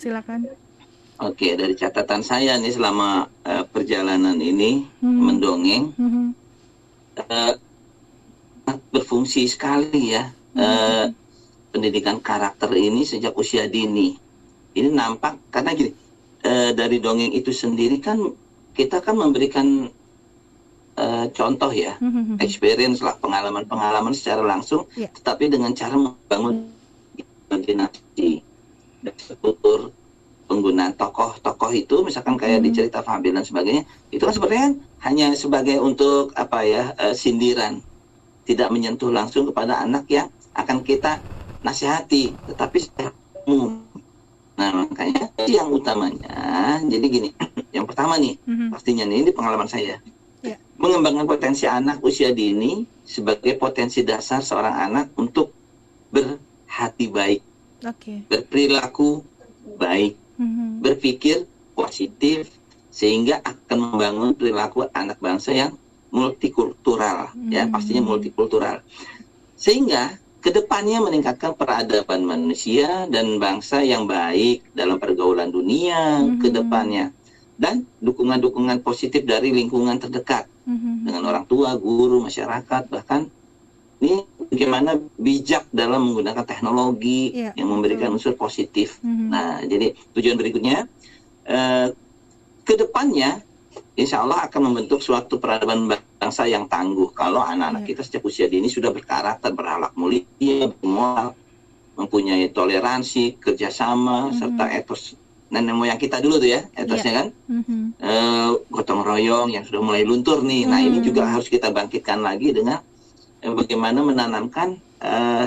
Silakan. 0.00 0.67
Oke, 1.18 1.58
dari 1.58 1.74
catatan 1.74 2.22
saya 2.22 2.54
nih 2.62 2.70
selama 2.78 3.26
uh, 3.42 3.66
perjalanan 3.66 4.38
ini 4.38 4.86
hmm. 5.02 5.18
mendongeng, 5.18 5.84
hmm. 5.98 6.30
Uh, 7.18 7.58
berfungsi 8.94 9.50
sekali 9.50 10.14
ya 10.14 10.30
hmm. 10.30 10.62
uh, 10.62 11.06
pendidikan 11.74 12.22
karakter 12.22 12.70
ini 12.78 13.02
sejak 13.02 13.34
usia 13.34 13.66
dini. 13.66 14.14
Ini 14.78 14.94
nampak 14.94 15.50
karena 15.50 15.74
gini 15.74 15.90
uh, 16.46 16.70
dari 16.70 17.02
dongeng 17.02 17.34
itu 17.34 17.50
sendiri 17.50 17.98
kan 17.98 18.22
kita 18.78 19.02
kan 19.02 19.18
memberikan 19.18 19.90
uh, 20.94 21.26
contoh 21.34 21.74
ya, 21.74 21.98
hmm. 21.98 22.38
experience 22.38 23.02
lah 23.02 23.18
pengalaman-pengalaman 23.18 24.14
secara 24.14 24.46
langsung, 24.46 24.86
yeah. 24.94 25.10
tetapi 25.10 25.50
dengan 25.50 25.74
cara 25.74 25.98
membangun 25.98 26.70
imajinasi 27.50 28.38
dan 29.02 29.14
struktur 29.18 29.90
penggunaan 30.48 30.96
tokoh-tokoh 30.96 31.70
itu 31.76 32.00
misalkan 32.00 32.40
kayak 32.40 32.58
hmm. 32.58 32.66
di 32.66 32.70
cerita 32.72 33.04
Fabil 33.04 33.36
dan 33.36 33.44
sebagainya 33.44 33.84
itu 34.08 34.24
kan 34.24 34.32
sebenarnya 34.32 34.68
hanya 35.04 35.26
sebagai 35.36 35.76
untuk 35.78 36.32
apa 36.34 36.64
ya 36.64 36.96
uh, 36.96 37.12
sindiran 37.12 37.84
tidak 38.48 38.72
menyentuh 38.72 39.12
langsung 39.12 39.44
kepada 39.44 39.84
anak 39.84 40.08
yang 40.08 40.32
akan 40.56 40.80
kita 40.80 41.20
nasihati 41.60 42.32
tetapi 42.48 42.76
secara 42.80 43.12
umum 43.44 43.84
nah 44.58 44.74
makanya 44.74 45.30
yang 45.46 45.70
utamanya 45.70 46.80
jadi 46.82 47.06
gini 47.06 47.30
yang 47.76 47.84
pertama 47.84 48.16
nih 48.18 48.40
hmm. 48.42 48.72
pastinya 48.72 49.04
nih 49.06 49.28
ini 49.28 49.30
pengalaman 49.30 49.68
saya 49.70 50.00
yeah. 50.42 50.58
mengembangkan 50.80 51.28
potensi 51.28 51.68
anak 51.68 52.00
usia 52.02 52.32
dini 52.32 52.88
sebagai 53.04 53.54
potensi 53.60 54.02
dasar 54.02 54.42
seorang 54.42 54.74
anak 54.90 55.06
untuk 55.14 55.52
berhati 56.10 57.06
baik 57.06 57.40
okay. 57.84 58.24
berperilaku 58.26 59.22
baik 59.78 60.27
hmm. 60.38 60.80
berpikir 60.80 61.44
positif 61.74 62.48
sehingga 62.88 63.42
akan 63.44 63.94
membangun 63.94 64.30
perilaku 64.34 64.88
anak 64.90 65.20
bangsa 65.20 65.52
yang 65.52 65.76
multikultural 66.08 67.30
hmm. 67.36 67.52
ya 67.52 67.68
pastinya 67.68 68.02
multikultural 68.08 68.80
sehingga 69.58 70.16
ke 70.38 70.54
depannya 70.54 71.02
meningkatkan 71.02 71.58
peradaban 71.58 72.22
manusia 72.22 73.10
dan 73.10 73.42
bangsa 73.42 73.82
yang 73.82 74.06
baik 74.06 74.62
dalam 74.72 74.96
pergaulan 75.02 75.50
dunia 75.50 76.22
hmm. 76.22 76.38
ke 76.38 76.48
depannya 76.54 77.10
dan 77.58 77.82
dukungan-dukungan 77.98 78.86
positif 78.86 79.26
dari 79.26 79.50
lingkungan 79.50 79.98
terdekat 79.98 80.46
hmm. 80.62 81.10
dengan 81.10 81.26
orang 81.26 81.44
tua, 81.50 81.74
guru, 81.74 82.22
masyarakat 82.22 82.86
bahkan 82.86 83.26
ini 83.98 84.22
bagaimana 84.48 84.96
bijak 85.20 85.68
dalam 85.70 86.10
menggunakan 86.10 86.44
teknologi 86.44 87.32
yeah. 87.36 87.52
yang 87.54 87.68
memberikan 87.68 88.12
unsur 88.12 88.34
positif. 88.34 88.98
Mm-hmm. 89.04 89.28
Nah, 89.28 89.60
jadi 89.64 89.92
tujuan 90.16 90.36
berikutnya 90.40 90.88
eh, 91.44 91.88
ke 92.64 92.74
depannya, 92.76 93.40
insya 93.94 94.24
Allah 94.24 94.48
akan 94.48 94.72
membentuk 94.72 95.04
suatu 95.04 95.36
peradaban 95.36 95.88
bangsa 96.18 96.48
yang 96.48 96.66
tangguh. 96.66 97.12
Kalau 97.12 97.44
anak-anak 97.44 97.84
yeah. 97.84 97.88
kita 97.92 98.00
sejak 98.04 98.22
usia 98.24 98.46
dini 98.48 98.72
sudah 98.72 98.92
berkarakter, 98.92 99.52
berakhlak 99.52 99.92
mulia, 99.94 100.72
bermoral, 100.80 101.36
mempunyai 101.94 102.48
toleransi, 102.50 103.36
kerjasama, 103.36 104.28
mm-hmm. 104.28 104.38
serta 104.40 104.66
etos 104.72 105.02
nenek 105.48 105.72
moyang 105.72 105.96
kita 105.96 106.20
dulu 106.20 106.36
tuh 106.36 106.52
ya 106.52 106.60
etosnya 106.76 107.08
yeah. 107.08 107.16
kan 107.24 107.26
mm-hmm. 107.48 107.82
uh, 108.04 108.52
gotong 108.68 109.00
royong 109.00 109.48
yang 109.48 109.64
sudah 109.64 109.80
mulai 109.80 110.04
luntur 110.04 110.44
nih. 110.44 110.68
Mm-hmm. 110.68 110.72
Nah 110.76 110.80
ini 110.84 110.98
juga 111.00 111.24
harus 111.24 111.48
kita 111.48 111.72
bangkitkan 111.72 112.20
lagi 112.20 112.52
dengan 112.52 112.84
bagaimana 113.42 114.02
menanamkan 114.02 114.78
uh, 115.02 115.46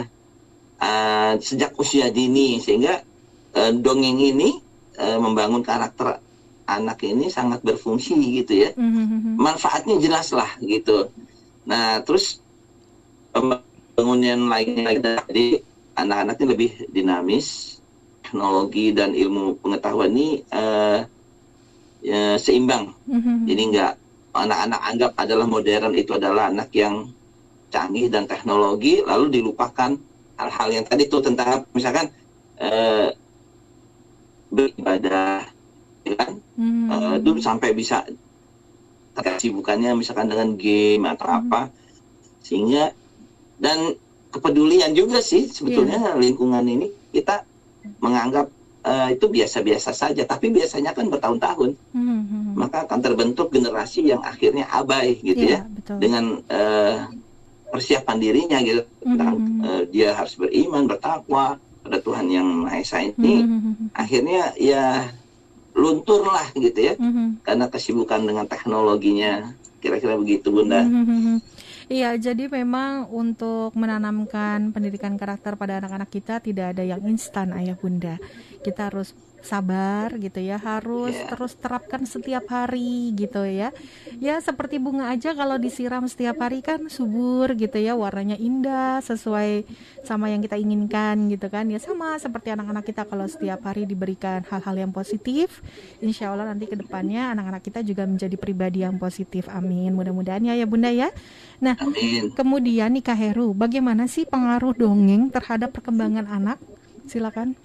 uh, 0.79 1.33
sejak 1.37 1.75
usia 1.75 2.07
dini 2.09 2.57
sehingga 2.63 3.03
uh, 3.55 3.71
dongeng 3.75 4.19
ini 4.19 4.59
uh, 4.99 5.19
membangun 5.19 5.63
karakter 5.63 6.19
anak 6.71 7.03
ini 7.03 7.27
sangat 7.27 7.59
berfungsi 7.65 8.15
gitu 8.43 8.67
ya 8.67 8.69
mm-hmm. 8.73 9.35
manfaatnya 9.35 9.99
jelas 9.99 10.31
lah 10.31 10.47
gitu 10.63 11.11
nah 11.67 11.99
terus 12.01 12.39
pembangunan 13.35 14.47
lainnya 14.47 14.97
jadi 15.27 15.61
anak-anaknya 15.99 16.45
lebih 16.47 16.71
dinamis 16.89 17.77
teknologi 18.23 18.95
dan 18.95 19.11
ilmu 19.11 19.59
pengetahuan 19.59 20.15
ini 20.15 20.47
uh, 20.55 21.03
ya, 21.99 22.39
seimbang 22.39 22.95
mm-hmm. 23.05 23.37
jadi 23.45 23.61
nggak 23.75 23.91
anak-anak 24.31 24.81
anggap 24.87 25.11
adalah 25.19 25.45
modern 25.47 25.91
itu 25.91 26.11
adalah 26.15 26.47
anak 26.47 26.71
yang 26.71 27.11
canggih 27.71 28.11
dan 28.11 28.27
teknologi 28.27 28.99
lalu 29.01 29.41
dilupakan 29.41 29.95
hal-hal 30.37 30.69
yang 30.69 30.85
tadi 30.85 31.07
itu 31.07 31.17
tentang 31.23 31.63
misalkan 31.71 32.11
eh, 32.59 33.15
beribadah 34.51 35.47
ya 36.03 36.15
kan 36.19 36.31
hmm. 36.59 36.87
eh, 36.91 37.15
dulu 37.23 37.39
sampai 37.39 37.71
bisa 37.71 38.03
bukannya 39.51 39.93
misalkan 39.93 40.27
dengan 40.31 40.57
game 40.57 41.05
atau 41.05 41.27
hmm. 41.27 41.39
apa 41.45 41.61
sehingga 42.41 42.91
dan 43.61 43.93
kepedulian 44.33 44.95
juga 44.97 45.21
sih 45.21 45.45
sebetulnya 45.45 46.01
yeah. 46.01 46.17
lingkungan 46.17 46.65
ini 46.65 46.89
kita 47.13 47.45
menganggap 48.01 48.49
uh, 48.87 49.09
itu 49.13 49.25
biasa-biasa 49.29 49.93
saja 49.93 50.23
tapi 50.25 50.49
biasanya 50.49 50.95
kan 50.95 51.11
bertahun-tahun 51.11 51.77
hmm, 51.93 52.01
hmm, 52.01 52.23
hmm. 52.25 52.53
maka 52.57 52.87
akan 52.87 52.99
terbentuk 53.03 53.53
generasi 53.53 54.09
yang 54.09 54.23
akhirnya 54.25 54.65
abai 54.71 55.19
gitu 55.21 55.45
yeah, 55.45 55.61
ya 55.61 55.69
betul. 55.69 55.97
dengan 56.01 56.25
uh, 56.49 56.97
persiapan 57.71 58.17
dirinya 58.19 58.59
gitu 58.59 58.83
tentang 58.99 59.39
mm-hmm. 59.39 59.63
uh, 59.63 59.83
dia 59.87 60.11
harus 60.11 60.35
beriman 60.35 60.83
bertakwa 60.85 61.55
pada 61.81 61.97
Tuhan 62.03 62.27
yang 62.29 62.47
Maha 62.67 62.83
Esa 62.83 62.99
ini 62.99 63.47
mm-hmm. 63.47 63.95
akhirnya 63.95 64.53
ya 64.59 65.07
luntur 65.71 66.27
lah 66.27 66.51
gitu 66.53 66.77
ya 66.77 66.93
mm-hmm. 66.99 67.47
karena 67.47 67.65
kesibukan 67.71 68.21
dengan 68.27 68.45
teknologinya 68.45 69.55
kira-kira 69.81 70.13
begitu 70.19 70.53
Bunda. 70.53 70.85
Mm-hmm. 70.85 71.37
Iya, 71.91 72.15
jadi 72.15 72.47
memang 72.47 73.11
untuk 73.11 73.75
menanamkan 73.75 74.71
pendidikan 74.71 75.19
karakter 75.19 75.59
pada 75.59 75.83
anak-anak 75.83 76.07
kita 76.07 76.39
tidak 76.39 76.71
ada 76.71 76.87
yang 76.87 77.03
instan 77.03 77.51
ayah 77.51 77.75
bunda. 77.75 78.15
Kita 78.63 78.87
harus 78.87 79.11
sabar 79.41 80.13
gitu 80.21 80.39
ya 80.39 80.61
harus 80.61 81.13
yeah. 81.13 81.29
terus 81.29 81.53
terapkan 81.57 82.05
setiap 82.05 82.45
hari 82.49 83.13
gitu 83.17 83.43
ya. 83.45 83.73
Ya 84.21 84.37
seperti 84.39 84.77
bunga 84.77 85.09
aja 85.09 85.33
kalau 85.33 85.57
disiram 85.57 86.05
setiap 86.05 86.37
hari 86.41 86.61
kan 86.61 86.87
subur 86.87 87.53
gitu 87.57 87.77
ya 87.81 87.97
warnanya 87.97 88.37
indah 88.37 89.01
sesuai 89.01 89.65
sama 90.05 90.29
yang 90.29 90.41
kita 90.45 90.57
inginkan 90.57 91.29
gitu 91.29 91.49
kan. 91.49 91.67
Ya 91.67 91.81
sama 91.81 92.17
seperti 92.21 92.53
anak-anak 92.53 92.85
kita 92.85 93.03
kalau 93.09 93.25
setiap 93.25 93.65
hari 93.65 93.89
diberikan 93.89 94.45
hal-hal 94.45 94.75
yang 94.77 94.91
positif 94.93 95.65
insya 95.99 96.31
Allah 96.31 96.53
nanti 96.53 96.69
ke 96.69 96.77
depannya 96.77 97.33
anak-anak 97.33 97.61
kita 97.65 97.79
juga 97.81 98.05
menjadi 98.05 98.35
pribadi 98.37 98.85
yang 98.85 99.01
positif. 99.01 99.49
Amin. 99.49 99.93
Mudah-mudahan 99.97 100.45
ya 100.45 100.53
ya 100.53 100.69
bunda 100.69 100.93
ya. 100.93 101.09
Nah 101.59 101.75
amin. 101.77 102.33
kemudian 102.37 102.93
nih 102.93 103.03
Kak 103.03 103.17
Heru 103.17 103.57
bagaimana 103.57 104.05
sih 104.05 104.29
pengaruh 104.29 104.77
dongeng 104.77 105.33
terhadap 105.33 105.73
perkembangan 105.73 106.29
anak? 106.29 106.57
Silakan 107.09 107.57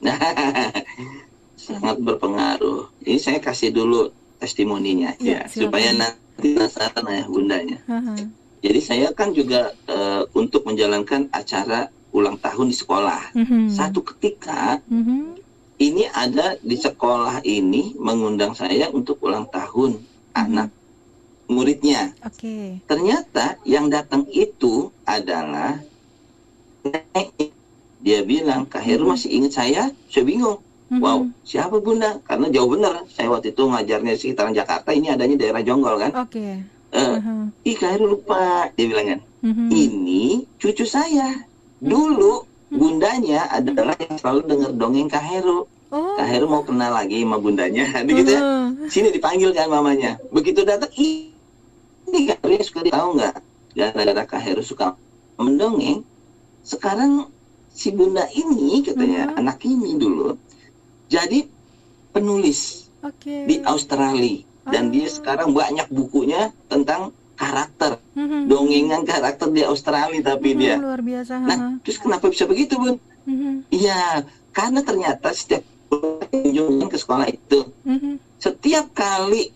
sangat 1.60 1.96
berpengaruh. 2.00 2.88
Ini 3.04 3.18
saya 3.20 3.38
kasih 3.38 3.70
dulu 3.70 4.10
testimoninya 4.40 5.12
Ya, 5.20 5.44
ya, 5.44 5.48
silakan. 5.48 5.60
supaya 5.60 5.90
nanti 5.92 6.18
penasaran 6.56 7.04
ayah 7.12 7.26
bundanya. 7.28 7.78
Aha. 7.84 8.14
Jadi 8.60 8.80
saya 8.80 9.08
kan 9.12 9.32
juga 9.32 9.72
eh, 9.86 10.22
untuk 10.32 10.64
menjalankan 10.64 11.28
acara 11.32 11.88
ulang 12.10 12.40
tahun 12.40 12.72
di 12.72 12.76
sekolah. 12.76 13.36
Mhm. 13.36 13.68
Satu 13.70 14.00
ketika 14.02 14.80
Mhm. 14.88 15.36
ini 15.78 16.04
ada 16.10 16.56
di 16.60 16.76
sekolah 16.76 17.44
ini 17.44 17.94
mengundang 17.96 18.52
saya 18.52 18.88
untuk 18.90 19.20
ulang 19.20 19.48
tahun 19.48 20.00
anak 20.32 20.68
muridnya. 21.46 22.12
Oke. 22.22 22.80
Ternyata 22.84 23.60
yang 23.64 23.88
datang 23.88 24.24
itu 24.30 24.88
adalah 25.04 25.80
nenek. 26.82 27.52
Dia 28.00 28.24
bilang, 28.24 28.64
Kak 28.64 28.80
Heru 28.80 29.04
masih 29.12 29.28
ingat 29.28 29.52
saya? 29.60 29.82
Saya 30.08 30.24
bingung. 30.24 30.64
Mhm. 30.90 30.98
Wow, 30.98 31.20
siapa 31.46 31.78
bunda? 31.78 32.18
Karena 32.26 32.50
jauh 32.50 32.66
bener. 32.66 33.06
Saya 33.12 33.30
waktu 33.30 33.54
itu 33.54 33.62
ngajarnya 33.62 34.18
sekitaran 34.18 34.50
Jakarta, 34.50 34.90
ini 34.90 35.12
adanya 35.12 35.38
daerah 35.38 35.62
Jonggol 35.62 36.00
kan. 36.02 36.10
Oke. 36.18 36.64
Eh, 36.90 36.98
Aha. 36.98 37.46
Ih, 37.62 37.76
Kak 37.78 37.94
Heru 37.94 38.18
lupa. 38.18 38.66
Dia 38.74 38.86
bilang 38.90 39.06
kan, 39.06 39.20
Mhm. 39.46 39.66
ini 39.70 40.24
cucu 40.58 40.82
saya. 40.82 41.46
Dulu 41.78 42.42
bundanya 42.74 43.46
adalah 43.54 43.94
yang 44.02 44.18
selalu 44.18 44.40
dengar 44.50 44.70
dongeng 44.74 45.06
Kak 45.06 45.22
Heru. 45.22 45.70
Oh. 45.94 46.18
Kak 46.18 46.26
Heru 46.26 46.50
mau 46.50 46.66
kenal 46.66 46.90
lagi 46.90 47.22
sama 47.22 47.38
bundanya. 47.38 47.86
gitu 48.10 48.30
ya. 48.34 48.42
Aha. 48.42 48.90
Sini 48.90 49.14
dipanggil 49.14 49.54
kan 49.54 49.70
mamanya. 49.70 50.18
Begitu 50.34 50.66
datang, 50.66 50.90
ih, 50.98 51.30
ini 52.10 52.34
Kak 52.34 52.42
Heru 52.42 52.64
suka 52.66 52.80
tahu 52.90 53.08
nggak? 53.14 53.36
Gara-gara 53.78 54.22
Kak 54.26 54.42
Heru 54.42 54.62
suka 54.66 54.98
mendongeng, 55.38 56.02
sekarang 56.66 57.30
si 57.70 57.88
bunda 57.90 58.26
ini 58.28 58.82
katanya 58.82 59.30
Mhm. 59.30 59.38
anak 59.38 59.58
ini 59.62 59.90
dulu 59.94 60.34
jadi 61.06 61.46
penulis 62.10 62.90
Oke. 63.00 63.46
di 63.46 63.56
Australia 63.62 64.42
dan 64.66 64.88
Ah. 64.88 64.92
dia 64.92 65.08
sekarang 65.08 65.50
banyak 65.50 65.88
bukunya 65.88 66.50
tentang 66.66 67.10
karakter 67.34 67.96
Mhm. 68.12 68.46
dongengan 68.46 69.02
karakter 69.02 69.48
di 69.48 69.64
Australia 69.64 70.20
tapi 70.20 70.52
Mhm, 70.52 70.58
dia 70.58 70.74
luar 70.76 71.00
biasa. 71.00 71.34
nah 71.40 71.56
Aha. 71.56 71.68
terus 71.80 71.96
kenapa 71.96 72.28
bisa 72.28 72.44
begitu 72.44 72.76
bun 72.76 73.00
iya 73.70 74.20
karena 74.50 74.82
ternyata 74.82 75.30
setiap 75.30 75.64
kunjungan 75.88 76.86
ke 76.86 76.96
sekolah 76.96 77.26
itu 77.26 77.64
Mhm. 77.82 78.20
setiap 78.36 78.92
kali 78.92 79.48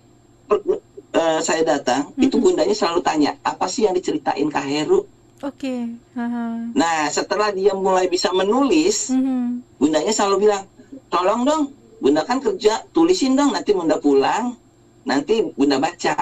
per- 0.44 0.64
eh, 1.12 1.40
saya 1.40 1.62
datang 1.62 2.10
itu 2.16 2.34
Mhm. 2.34 2.42
bundanya 2.42 2.72
selalu 2.72 3.00
tanya 3.00 3.36
apa 3.42 3.66
sih 3.66 3.84
yang 3.84 3.92
diceritain 3.92 4.48
Kak 4.48 4.64
Heru 4.64 5.04
Oke. 5.44 5.92
Aha. 6.16 6.72
nah 6.72 7.04
setelah 7.12 7.52
dia 7.52 7.76
mulai 7.76 8.08
bisa 8.08 8.32
menulis 8.32 9.12
Mhm. 9.12 9.76
bundanya 9.76 10.08
selalu 10.10 10.48
bilang 10.48 10.64
tolong 11.12 11.44
dong 11.44 11.62
bunda 12.00 12.24
kan 12.24 12.40
kerja 12.40 12.80
tulisin 12.90 13.36
dong 13.36 13.52
nanti 13.52 13.70
bunda 13.72 14.00
pulang 14.00 14.56
nanti 15.04 15.44
bunda 15.52 15.76
baca. 15.76 16.16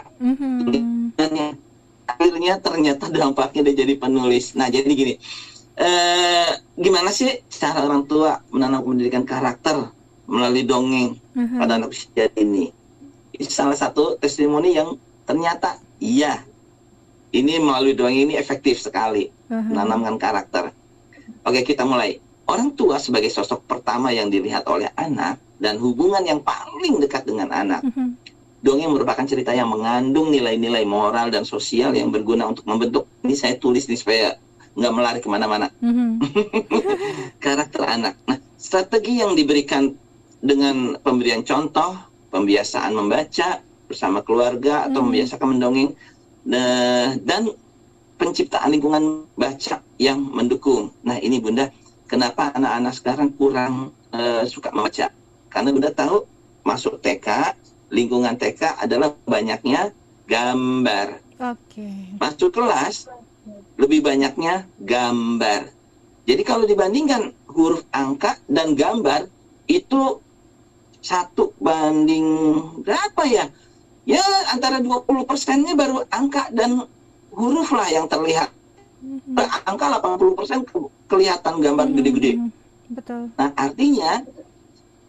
Dan 1.15 1.55
akhirnya 2.03 2.59
ternyata 2.59 3.07
dampaknya 3.09 3.71
dia 3.71 3.87
jadi 3.87 3.95
penulis 3.95 4.59
nah 4.59 4.67
jadi 4.67 4.91
gini 4.91 5.15
eh 5.73 6.51
gimana 6.77 7.09
sih 7.09 7.31
cara 7.49 7.83
orang 7.83 8.05
tua 8.05 8.37
menanam 8.53 8.85
pendidikan 8.85 9.25
karakter 9.25 9.89
melalui 10.27 10.67
dongeng 10.67 11.15
Aha. 11.39 11.57
pada 11.63 11.79
anak 11.79 11.95
usia 11.95 12.27
ini 12.37 12.69
ini 13.33 13.45
salah 13.49 13.79
satu 13.79 14.19
testimoni 14.19 14.77
yang 14.77 14.99
ternyata 15.25 15.79
iya 15.99 16.43
ini 17.33 17.57
melalui 17.59 17.97
dongeng 17.97 18.29
ini 18.29 18.35
efektif 18.37 18.81
sekali 18.81 19.29
menanamkan 19.49 20.17
karakter. 20.21 20.73
Oke, 21.45 21.65
kita 21.65 21.83
mulai. 21.85 22.17
Orang 22.47 22.77
tua 22.77 23.01
sebagai 23.01 23.33
sosok 23.33 23.65
pertama 23.65 24.13
yang 24.13 24.29
dilihat 24.29 24.67
oleh 24.69 24.91
anak 24.99 25.41
dan 25.57 25.79
hubungan 25.79 26.21
yang 26.27 26.41
paling 26.43 26.99
dekat 27.01 27.25
dengan 27.25 27.49
anak. 27.55 27.81
Mhm. 27.87 28.19
Dongeng 28.63 28.95
merupakan 28.95 29.27
cerita 29.27 29.51
yang 29.51 29.67
mengandung 29.67 30.31
nilai-nilai 30.31 30.87
moral 30.87 31.35
dan 31.35 31.43
sosial 31.43 31.95
yang 31.97 32.15
berguna 32.15 32.47
untuk 32.47 32.63
membentuk. 32.63 33.09
Ini 33.27 33.35
saya 33.35 33.55
tulis 33.59 33.87
nih 33.91 33.99
supaya 33.99 34.27
nggak 34.73 34.93
melari 34.93 35.21
ke 35.23 35.29
mana-mana. 35.31 35.67
Mhm. 35.83 36.19
Karakter 37.45 37.83
anak. 37.87 38.15
Nah, 38.27 38.39
strategi 38.55 39.19
yang 39.19 39.35
diberikan 39.35 39.91
dengan 40.43 40.95
pemberian 40.99 41.43
contoh, 41.43 41.95
pembiasaan 42.31 42.95
membaca 42.95 43.63
bersama 43.87 44.25
keluarga 44.25 44.89
atau 44.89 45.03
Hmm. 45.03 45.11
membiasakan 45.13 45.49
mendongeng, 45.59 45.91
nah, 46.47 47.15
dan 47.23 47.51
penciptaan 48.19 48.71
lingkungan 48.71 49.27
baca 49.35 49.83
yang 49.99 50.23
mendukung. 50.23 50.95
Nah, 51.03 51.19
ini 51.19 51.43
Bunda, 51.43 51.71
kenapa 52.07 52.55
anak-anak 52.55 52.95
sekarang 52.95 53.29
kurang 53.35 53.91
eh, 54.15 54.47
suka 54.47 54.71
membaca? 54.71 55.11
Karena 55.51 55.69
Bunda 55.75 55.91
tahu 55.91 56.23
masuk 56.63 57.03
TK, 57.03 57.59
lingkungan 57.91 58.39
TK 58.39 58.79
adalah 58.79 59.11
banyaknya 59.27 59.91
gambar. 60.31 61.19
Oke. 61.43 62.17
Masuk 62.23 62.55
kelas 62.55 63.11
lebih 63.75 64.07
banyaknya 64.07 64.63
gambar. 64.79 65.67
Jadi 66.23 66.43
kalau 66.47 66.63
dibandingkan 66.63 67.35
huruf 67.51 67.83
angka 67.91 68.39
dan 68.47 68.79
gambar 68.79 69.27
itu 69.67 70.23
satu 71.03 71.51
banding 71.59 72.25
berapa 72.87 73.23
ya? 73.27 73.51
Ya 74.03 74.23
antara 74.51 74.83
20 74.83 75.23
persennya 75.23 75.79
baru 75.79 76.03
angka 76.11 76.51
dan 76.51 76.83
huruf 77.31 77.71
lah 77.71 77.87
yang 77.87 78.11
terlihat. 78.11 78.51
Mhm. 79.03 79.39
Angka 79.67 79.87
80 79.99 80.35
persen 80.35 80.67
kelihatan 81.07 81.55
gambar 81.63 81.87
Mhm. 81.87 81.95
gede-gede. 81.99 82.33
Betul. 82.91 83.31
Nah 83.39 83.51
artinya 83.55 84.27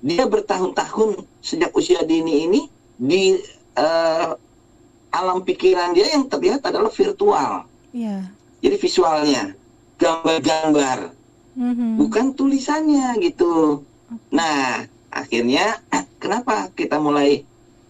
dia 0.04 0.24
bertahun-tahun 0.30 1.26
sejak 1.42 1.74
usia 1.74 2.06
dini 2.06 2.46
ini 2.46 2.62
di 2.96 3.42
eh, 3.74 4.30
alam 5.10 5.42
pikiran 5.42 5.98
dia 5.98 6.14
yang 6.14 6.30
terlihat 6.30 6.62
adalah 6.62 6.94
virtual. 6.94 7.66
Iya. 7.90 8.30
Jadi 8.62 8.76
visualnya, 8.78 9.58
gambar-gambar, 9.98 11.10
Mhm. 11.58 11.98
bukan 11.98 12.38
tulisannya 12.38 13.18
gitu. 13.18 13.82
Nah, 14.30 14.86
akhirnya 15.10 15.82
kenapa 16.22 16.70
kita 16.74 17.02
mulai 17.02 17.42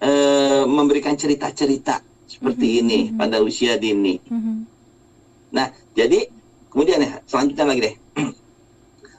eh, 0.03 0.63
memberikan 0.67 1.15
cerita-cerita 1.15 2.03
seperti 2.27 2.67
Mhm, 2.67 2.79
ini 2.83 2.99
mhm. 3.07 3.17
pada 3.17 3.39
usia 3.39 3.79
dini. 3.79 4.19
Mhm. 4.27 4.55
Nah, 5.53 5.67
jadi 5.95 6.27
kemudian 6.67 6.99
ya, 6.99 7.23
selanjutnya 7.23 7.65
lagi 7.69 7.81
deh. 7.87 7.95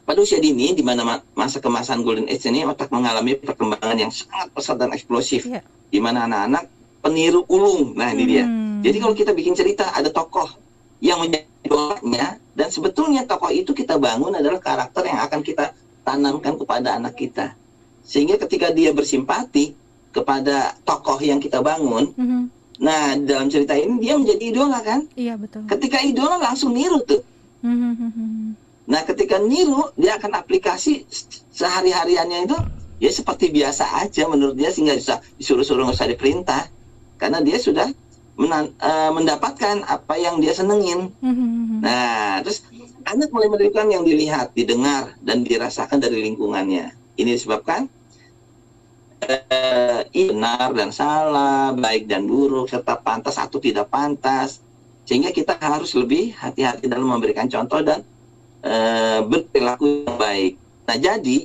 Pada 0.04 0.20
usia 0.20 0.36
dini, 0.36 0.76
di 0.76 0.84
mana 0.84 1.00
ma- 1.00 1.24
masa 1.32 1.64
kemasan 1.64 2.04
Golden 2.04 2.28
Age 2.28 2.52
ini 2.52 2.60
otak 2.68 2.92
mengalami 2.92 3.40
perkembangan 3.40 3.96
yang 3.96 4.12
sangat 4.12 4.52
pesat 4.52 4.76
dan 4.76 4.92
eksplosif, 4.92 5.48
Iya. 5.48 5.64
di 5.88 5.96
mana 5.96 6.28
anak-anak 6.28 6.68
peniru 7.00 7.40
ulung. 7.48 7.96
Nah, 7.96 8.12
ini 8.12 8.24
dia. 8.28 8.44
Mhm. 8.44 8.84
Jadi 8.84 8.96
kalau 9.00 9.14
kita 9.16 9.32
bikin 9.32 9.56
cerita 9.56 9.96
ada 9.96 10.12
tokoh 10.12 10.44
yang 11.00 11.24
menjadi 11.24 11.48
idolanya 11.64 12.36
dan 12.52 12.68
sebetulnya 12.68 13.24
tokoh 13.24 13.48
itu 13.48 13.72
kita 13.72 13.96
bangun 13.96 14.36
adalah 14.36 14.60
karakter 14.60 15.08
yang 15.08 15.24
akan 15.24 15.40
kita 15.40 15.72
tanamkan 16.04 16.60
kepada 16.60 17.00
anak 17.00 17.16
kita. 17.16 17.56
Sehingga 18.04 18.36
ketika 18.36 18.68
dia 18.68 18.92
bersimpati 18.92 19.72
kepada 20.14 20.78
tokoh 20.86 21.18
yang 21.18 21.42
kita 21.42 21.58
bangun, 21.58 22.14
Mhm. 22.14 22.40
nah 22.78 23.18
dalam 23.18 23.50
cerita 23.50 23.74
ini 23.74 23.98
dia 23.98 24.14
menjadi 24.14 24.42
idola 24.46 24.78
kan? 24.78 25.02
Iya 25.18 25.34
betul. 25.34 25.66
Ketika 25.66 25.98
idola 25.98 26.38
langsung 26.38 26.70
niru 26.70 27.02
tuh. 27.02 27.26
Mhm. 27.66 27.90
Mhm. 27.98 28.26
Nah, 28.84 29.00
ketika 29.02 29.40
niru 29.40 29.90
dia 29.96 30.20
akan 30.20 30.38
aplikasi 30.38 31.08
sehari-hariannya 31.50 32.44
itu 32.44 32.58
ya 33.00 33.10
seperti 33.10 33.48
biasa 33.50 34.04
aja 34.04 34.28
menurut 34.28 34.54
dia 34.54 34.68
sehingga 34.70 34.94
bisa 34.94 35.18
disuruh-suruh 35.34 35.88
nggak 35.88 35.96
usah 35.96 36.06
diperintah 36.06 36.62
karena 37.16 37.40
dia 37.40 37.56
sudah 37.58 37.88
menan- 38.36 38.74
eh, 38.76 39.10
mendapatkan 39.10 39.86
apa 39.88 40.14
yang 40.20 40.36
dia 40.38 40.52
senengin. 40.52 41.16
Mhm. 41.18 41.80
Nah, 41.80 42.44
terus 42.44 42.60
anak 43.08 43.32
mulai 43.32 43.48
menirukan 43.48 43.86
yang 43.88 44.04
dilihat, 44.04 44.52
didengar, 44.52 45.16
dan 45.22 45.42
dirasakan 45.42 45.98
dari 45.98 46.20
lingkungannya. 46.20 46.92
Ini 47.14 47.30
disebabkan 47.38 47.86
eh, 49.28 50.00
benar 50.12 50.70
dan 50.72 50.90
salah, 50.94 51.72
baik 51.74 52.06
dan 52.08 52.24
buruk, 52.28 52.70
serta 52.70 52.96
pantas 52.98 53.36
atau 53.40 53.58
tidak 53.58 53.88
pantas. 53.90 54.60
Sehingga 55.04 55.28
kita 55.34 55.56
harus 55.60 55.92
lebih 55.92 56.32
hati-hati 56.38 56.88
dalam 56.88 57.08
memberikan 57.08 57.44
contoh 57.48 57.80
dan 57.84 58.00
eh, 58.64 59.20
berperilaku 59.20 60.08
yang 60.08 60.16
baik. 60.16 60.52
Nah, 60.84 60.96
jadi 60.96 61.38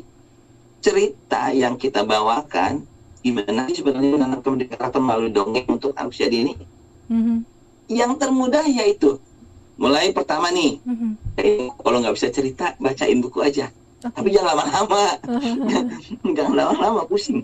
cerita 0.80 1.52
yang 1.52 1.76
kita 1.76 2.04
bawakan 2.08 2.88
gimana 3.20 3.68
sih 3.68 3.84
sebenarnya 3.84 4.16
menanamkan 4.16 4.64
karakter 4.64 5.00
melalui 5.04 5.32
dongeng 5.32 5.68
untuk 5.68 5.92
anak 5.96 6.16
usia 6.16 6.32
dini? 6.32 6.56
Mhm. 7.12 7.44
Yang 7.92 8.12
termudah 8.16 8.64
yaitu 8.64 9.20
mulai 9.80 10.12
pertama 10.12 10.52
nih 10.52 10.80
Mhm. 10.84 11.12
Eh, 11.40 11.72
kalau 11.72 12.04
nggak 12.04 12.16
bisa 12.16 12.28
cerita 12.32 12.76
bacain 12.80 13.20
buku 13.20 13.40
aja. 13.44 13.72
Tapi 14.00 14.32
jangan 14.32 14.56
lama-lama 14.56 15.04
jangan 16.36 16.56
lama-lama 16.56 17.02
pusing 17.08 17.44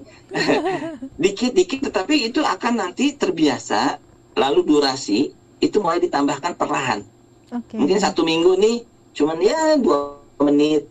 dikit-dikit 1.23 1.91
tetapi 1.91 2.31
itu 2.31 2.39
akan 2.39 2.79
nanti 2.79 3.15
terbiasa 3.15 3.99
lalu 4.39 4.63
durasi 4.63 5.31
itu 5.59 5.77
mulai 5.83 5.99
ditambahkan 5.99 6.55
perlahan 6.55 7.03
Oke. 7.51 7.75
mungkin 7.75 7.99
satu 7.99 8.23
minggu 8.23 8.55
nih 8.59 8.77
cuman 9.15 9.37
ya 9.39 9.79
dua 9.79 10.19
menit 10.43 10.87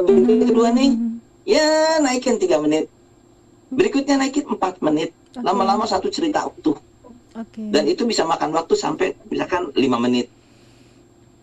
minggu 0.00 0.52
kedua 0.52 0.68
nih 0.72 0.90
ya 1.44 2.00
naikin 2.00 2.36
tiga 2.36 2.60
menit 2.60 2.88
berikutnya 3.72 4.20
naikin 4.20 4.44
empat 4.48 4.80
menit 4.84 5.16
lama-lama 5.38 5.86
satu 5.86 6.10
cerita 6.10 6.42
utuh. 6.50 6.74
Okay. 7.30 7.70
Dan 7.70 7.86
itu 7.86 8.02
bisa 8.02 8.26
makan 8.26 8.50
waktu 8.50 8.74
sampai 8.74 9.14
misalkan 9.30 9.70
lima 9.78 10.02
menit. 10.02 10.26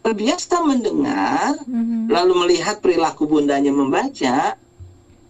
Terbiasa 0.07 0.63
mendengar, 0.63 1.59
Mhm. 1.67 2.07
lalu 2.07 2.33
melihat 2.47 2.79
perilaku 2.79 3.27
bundanya 3.27 3.75
membaca, 3.75 4.55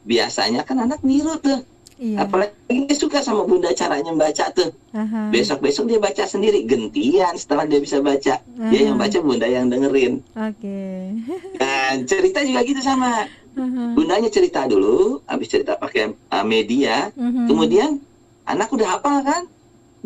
biasanya 0.06 0.62
kan 0.62 0.78
anak 0.78 1.02
niru 1.02 1.34
tuh. 1.42 1.66
Iya. 1.98 2.30
Apalagi 2.30 2.54
dia 2.70 2.94
suka 2.94 3.26
sama 3.26 3.42
bunda 3.42 3.74
caranya 3.74 4.14
membaca 4.14 4.54
tuh. 4.54 4.70
Aha. 4.94 5.34
Besok-besok 5.34 5.90
dia 5.90 5.98
baca 5.98 6.30
sendiri, 6.30 6.62
gentian 6.70 7.34
setelah 7.34 7.66
dia 7.66 7.82
bisa 7.82 8.06
baca. 8.06 8.38
Dia 8.70 8.82
yang 8.86 9.02
baca, 9.02 9.18
bunda 9.18 9.50
yang 9.50 9.66
dengerin. 9.66 10.22
Oke. 10.38 10.78
Dan 11.58 12.06
cerita 12.06 12.46
juga 12.46 12.62
gitu 12.62 12.78
sama. 12.78 13.26
Aha. 13.58 13.98
Bundanya 13.98 14.30
cerita 14.30 14.70
dulu, 14.70 15.26
habis 15.26 15.50
cerita 15.50 15.74
pakai 15.74 16.14
uh, 16.14 16.46
media, 16.46 17.10
Mhm. 17.18 17.50
kemudian 17.50 17.98
anak 18.46 18.70
udah 18.70 18.94
hafal 18.94 19.26
kan? 19.26 19.50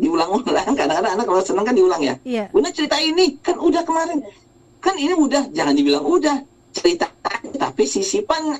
Diulang-ulang, 0.00 0.72
kadang-kadang 0.80 1.12
anak 1.20 1.28
kalau 1.28 1.44
senang 1.44 1.68
kan 1.68 1.76
diulang 1.76 2.00
ya. 2.00 2.16
Iya. 2.24 2.48
Bunda 2.48 2.72
cerita 2.72 2.96
ini, 2.96 3.36
kan 3.44 3.60
udah 3.60 3.84
kemarin. 3.84 4.24
Kan 4.82 4.98
ini 4.98 5.14
udah, 5.14 5.48
jangan 5.54 5.74
dibilang 5.78 6.02
udah. 6.02 6.42
Cerita, 6.74 7.06
tapi 7.54 7.86
sisipan 7.86 8.58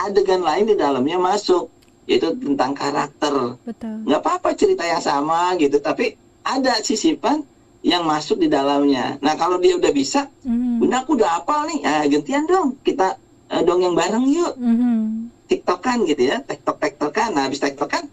adegan 0.00 0.40
lain 0.40 0.72
di 0.72 0.74
dalamnya 0.74 1.20
masuk. 1.20 1.68
Yaitu 2.08 2.32
tentang 2.40 2.72
karakter. 2.74 3.60
Betul. 3.62 4.02
Nggak 4.08 4.20
apa-apa 4.24 4.48
cerita 4.56 4.82
yang 4.82 5.04
sama 5.04 5.54
gitu, 5.60 5.78
tapi 5.78 6.16
ada 6.42 6.80
sisipan 6.80 7.44
yang 7.84 8.02
masuk 8.08 8.40
di 8.40 8.48
dalamnya. 8.48 9.20
Nah 9.20 9.36
kalau 9.36 9.60
dia 9.60 9.76
udah 9.76 9.92
bisa, 9.92 10.26
Mhm. 10.42 10.80
bunda 10.80 11.04
aku 11.04 11.14
udah 11.20 11.38
hafal 11.38 11.68
nih, 11.70 11.80
ah, 11.84 12.04
gantian 12.08 12.44
dong, 12.48 12.80
kita 12.82 13.14
eh, 13.50 13.62
dongeng 13.62 13.94
bareng 13.94 14.26
yuk. 14.26 14.54
Mhm. 14.56 15.30
tiktokan 15.50 16.06
gitu 16.06 16.30
ya, 16.30 16.38
tiktok 16.46 16.78
tiktokan. 16.78 17.34
Nah, 17.34 17.50
habis 17.50 17.58
tiktokan, 17.58 18.06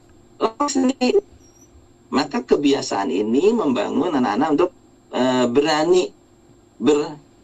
nih. 0.98 1.14
Maka 2.10 2.42
kebiasaan 2.42 3.14
ini 3.14 3.54
membangun 3.54 4.18
anak-anak 4.18 4.50
untuk 4.58 4.72
eh, 5.14 5.46
berani 5.46 6.10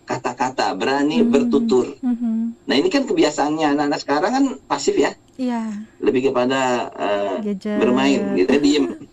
berkata-kata, 0.03 0.75
berani 0.75 1.23
Hmm. 1.23 1.31
bertutur. 1.31 1.95
Mhm. 2.03 2.67
Nah, 2.67 2.75
ini 2.75 2.91
kan 2.91 3.07
kebiasaannya 3.07 3.71
anak-anak 3.71 3.99
sekarang 4.03 4.31
kan 4.35 4.45
pasif 4.67 4.99
ya, 4.99 5.15
Iya. 5.39 5.79
lebih 6.03 6.27
kepada 6.29 6.91
Gadget. 7.39 7.79
bermain 7.79 8.19
gitu, 8.35 8.55
diem. 8.59 8.85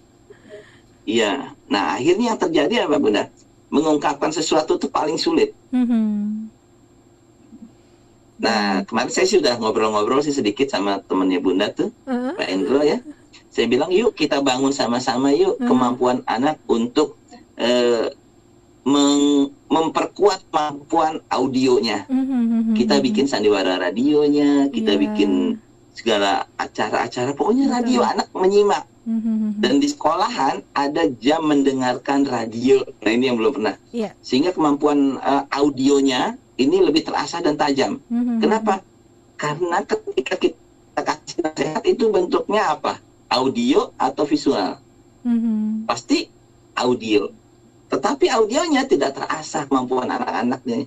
Iya. 1.06 1.54
Nah, 1.66 1.94
akhirnya 1.94 2.34
yang 2.34 2.38
terjadi 2.38 2.86
apa, 2.86 2.98
Bunda? 2.98 3.30
Mengungkapkan 3.70 4.30
sesuatu 4.30 4.78
itu 4.78 4.90
paling 4.90 5.14
sulit. 5.14 5.54
Mhm. 5.70 6.50
Nah, 8.40 8.82
kemarin 8.82 9.10
saya 9.10 9.26
sudah 9.26 9.54
ngobrol-ngobrol 9.58 10.22
sih 10.22 10.34
sedikit 10.34 10.66
sama 10.66 10.98
temennya 11.02 11.38
Bunda 11.38 11.70
tuh. 11.70 11.94
Heeh. 12.06 12.34
Pak 12.34 12.46
Endro 12.50 12.82
ya. 12.82 12.98
Saya 13.50 13.66
bilang 13.66 13.90
yuk 13.90 14.14
kita 14.14 14.38
bangun 14.38 14.70
sama-sama 14.70 15.34
yuk 15.34 15.58
Hmm. 15.58 15.66
kemampuan 15.66 16.18
anak 16.26 16.58
untuk 16.66 17.18
meng- 17.58 18.10
memperkuat 18.84 20.48
kemampuan 20.48 21.20
audionya. 21.28 22.08
Mhm. 22.08 22.74
Kita 22.74 22.98
bikin 22.98 23.28
sandiwara 23.28 23.76
radionya, 23.76 24.72
kita 24.72 24.96
Iya. 24.96 25.00
bikin 25.04 25.30
segala 25.92 26.48
acara-acara. 26.56 27.36
Pokoknya 27.36 27.68
Betul. 27.68 27.76
radio 27.76 28.00
anak 28.06 28.28
menyimak. 28.32 28.84
Mhm. 29.04 29.58
Dan 29.60 29.80
di 29.80 29.88
sekolahan 29.88 30.60
ada 30.76 31.08
jam 31.20 31.44
mendengarkan 31.48 32.24
radio. 32.24 32.84
Nah 33.00 33.10
ini 33.12 33.32
yang 33.32 33.36
belum 33.40 33.52
pernah. 33.60 33.76
Iya. 33.92 34.12
Sehingga 34.20 34.52
kemampuan 34.52 35.16
eh, 35.20 35.44
audionya 35.50 36.36
ini 36.60 36.84
lebih 36.84 37.04
terasa 37.08 37.40
dan 37.40 37.56
tajam. 37.56 38.00
Mhm. 38.08 38.44
Kenapa? 38.44 38.84
Karena 39.40 39.80
ketika 39.84 40.36
kita 40.36 41.00
kasih 41.00 41.40
nasihat 41.40 41.82
itu 41.88 42.12
bentuknya 42.12 42.76
apa? 42.76 43.00
Audio 43.32 43.92
atau 43.96 44.28
visual? 44.28 44.76
Mhm. 45.24 45.88
Pasti 45.88 46.28
audio. 46.76 47.32
Tetapi 47.90 48.30
audionya 48.30 48.86
tidak 48.86 49.18
terasa 49.18 49.66
kemampuan 49.66 50.06
anak-anaknya 50.06 50.86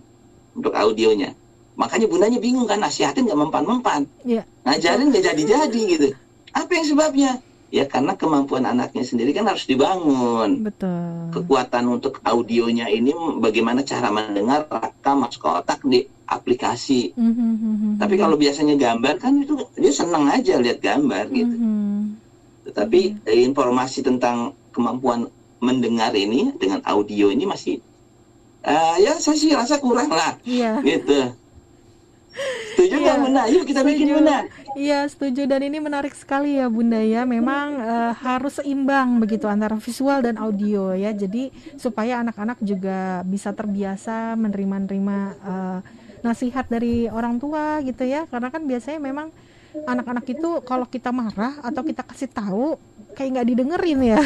untuk 0.56 0.72
audionya. 0.72 1.36
Makanya 1.76 2.08
bundanya 2.08 2.39
bingung 2.39 2.63
kan, 2.63 2.80
nasihatin 2.80 3.28
nggak 3.28 3.39
mempan-mempan. 3.50 4.08
Iya. 4.24 4.48
Ngajarin 4.63 5.12
nggak 5.12 5.26
jadi-jadi 5.34 5.82
gitu. 5.89 6.08
Apa 6.56 6.72
yang 6.80 6.86
sebabnya? 6.88 7.32
Ya 7.74 7.89
karena 7.89 8.13
kemampuan 8.13 8.70
anaknya 8.70 9.02
sendiri 9.02 9.34
kan 9.34 9.50
harus 9.50 9.66
dibangun. 9.66 10.62
Betul. 10.62 11.34
Kekuatan 11.34 11.89
untuk 11.89 12.22
audionya 12.22 12.86
ini 12.86 13.12
bagaimana 13.42 13.82
cara 13.82 14.13
mendengar, 14.13 14.70
rekam, 14.70 15.26
masuk 15.26 15.42
ke 15.42 15.50
otak 15.50 15.80
di 15.82 16.06
aplikasi. 16.30 17.18
Mhm. 17.18 17.98
Tapi 17.98 18.16
kalau 18.16 18.38
biasanya 18.38 18.78
gambar 18.78 19.18
kan 19.18 19.42
itu 19.42 19.58
dia 19.74 19.89
senang 19.89 20.30
aja 20.30 20.62
lihat 20.62 20.80
gambar 20.86 21.34
gitu. 21.34 21.56
Mhm. 21.58 22.02
Tetapi 22.70 23.26
eh, 23.26 23.42
informasi 23.42 24.06
tentang 24.06 24.54
kemampuan 24.70 25.26
mendengar 25.63 26.12
ini 26.12 26.52
dengan 26.60 26.84
audio 26.84 27.32
ini 27.32 27.47
masih 27.47 27.80
eh, 28.62 28.95
ya 28.99 29.15
saya 29.15 29.39
sih 29.39 29.56
rasa 29.56 29.80
kurang 29.80 30.12
lah 30.12 30.36
Iya. 30.43 30.84
gitu. 30.84 31.39
Setuju 32.73 32.95
Iya, 32.97 33.04
nggak 33.06 33.17
Bunda? 33.21 33.43
Yuk 33.45 33.63
kita 33.63 33.82
bikin 33.86 34.10
setuju. 34.10 34.17
Bunda. 34.19 34.38
Iya 34.73 34.99
setuju 35.06 35.41
dan 35.45 35.62
ini 35.62 35.78
menarik 35.78 36.17
sekali 36.17 36.58
ya 36.58 36.65
Bunda 36.65 36.97
ya. 36.97 37.21
Memang 37.23 37.78
eh, 37.78 38.12
harus 38.17 38.58
seimbang 38.58 39.21
begitu 39.21 39.45
antara 39.45 39.78
visual 39.78 40.19
dan 40.19 40.41
audio 40.41 40.97
ya. 40.97 41.13
Jadi 41.13 41.54
supaya 41.78 42.26
anak-anak 42.26 42.58
juga 42.60 43.21
bisa 43.23 43.54
terbiasa 43.54 44.34
menerima-nerima 44.34 45.17
eh, 45.38 45.80
nasihat 46.26 46.65
dari 46.65 47.06
orang 47.06 47.38
tua 47.38 47.78
gitu 47.86 48.02
ya. 48.02 48.26
Karena 48.26 48.49
kan 48.49 48.65
biasanya 48.65 48.97
memang 48.97 49.30
anak-anak 49.73 50.26
itu 50.30 50.49
kalau 50.65 50.86
kita 50.86 51.10
marah 51.10 51.58
atau 51.62 51.82
kita 51.82 52.02
kasih 52.02 52.30
tahu 52.30 52.78
kayak 53.13 53.30
nggak 53.34 53.47
didengerin 53.47 53.99
ya. 54.04 54.19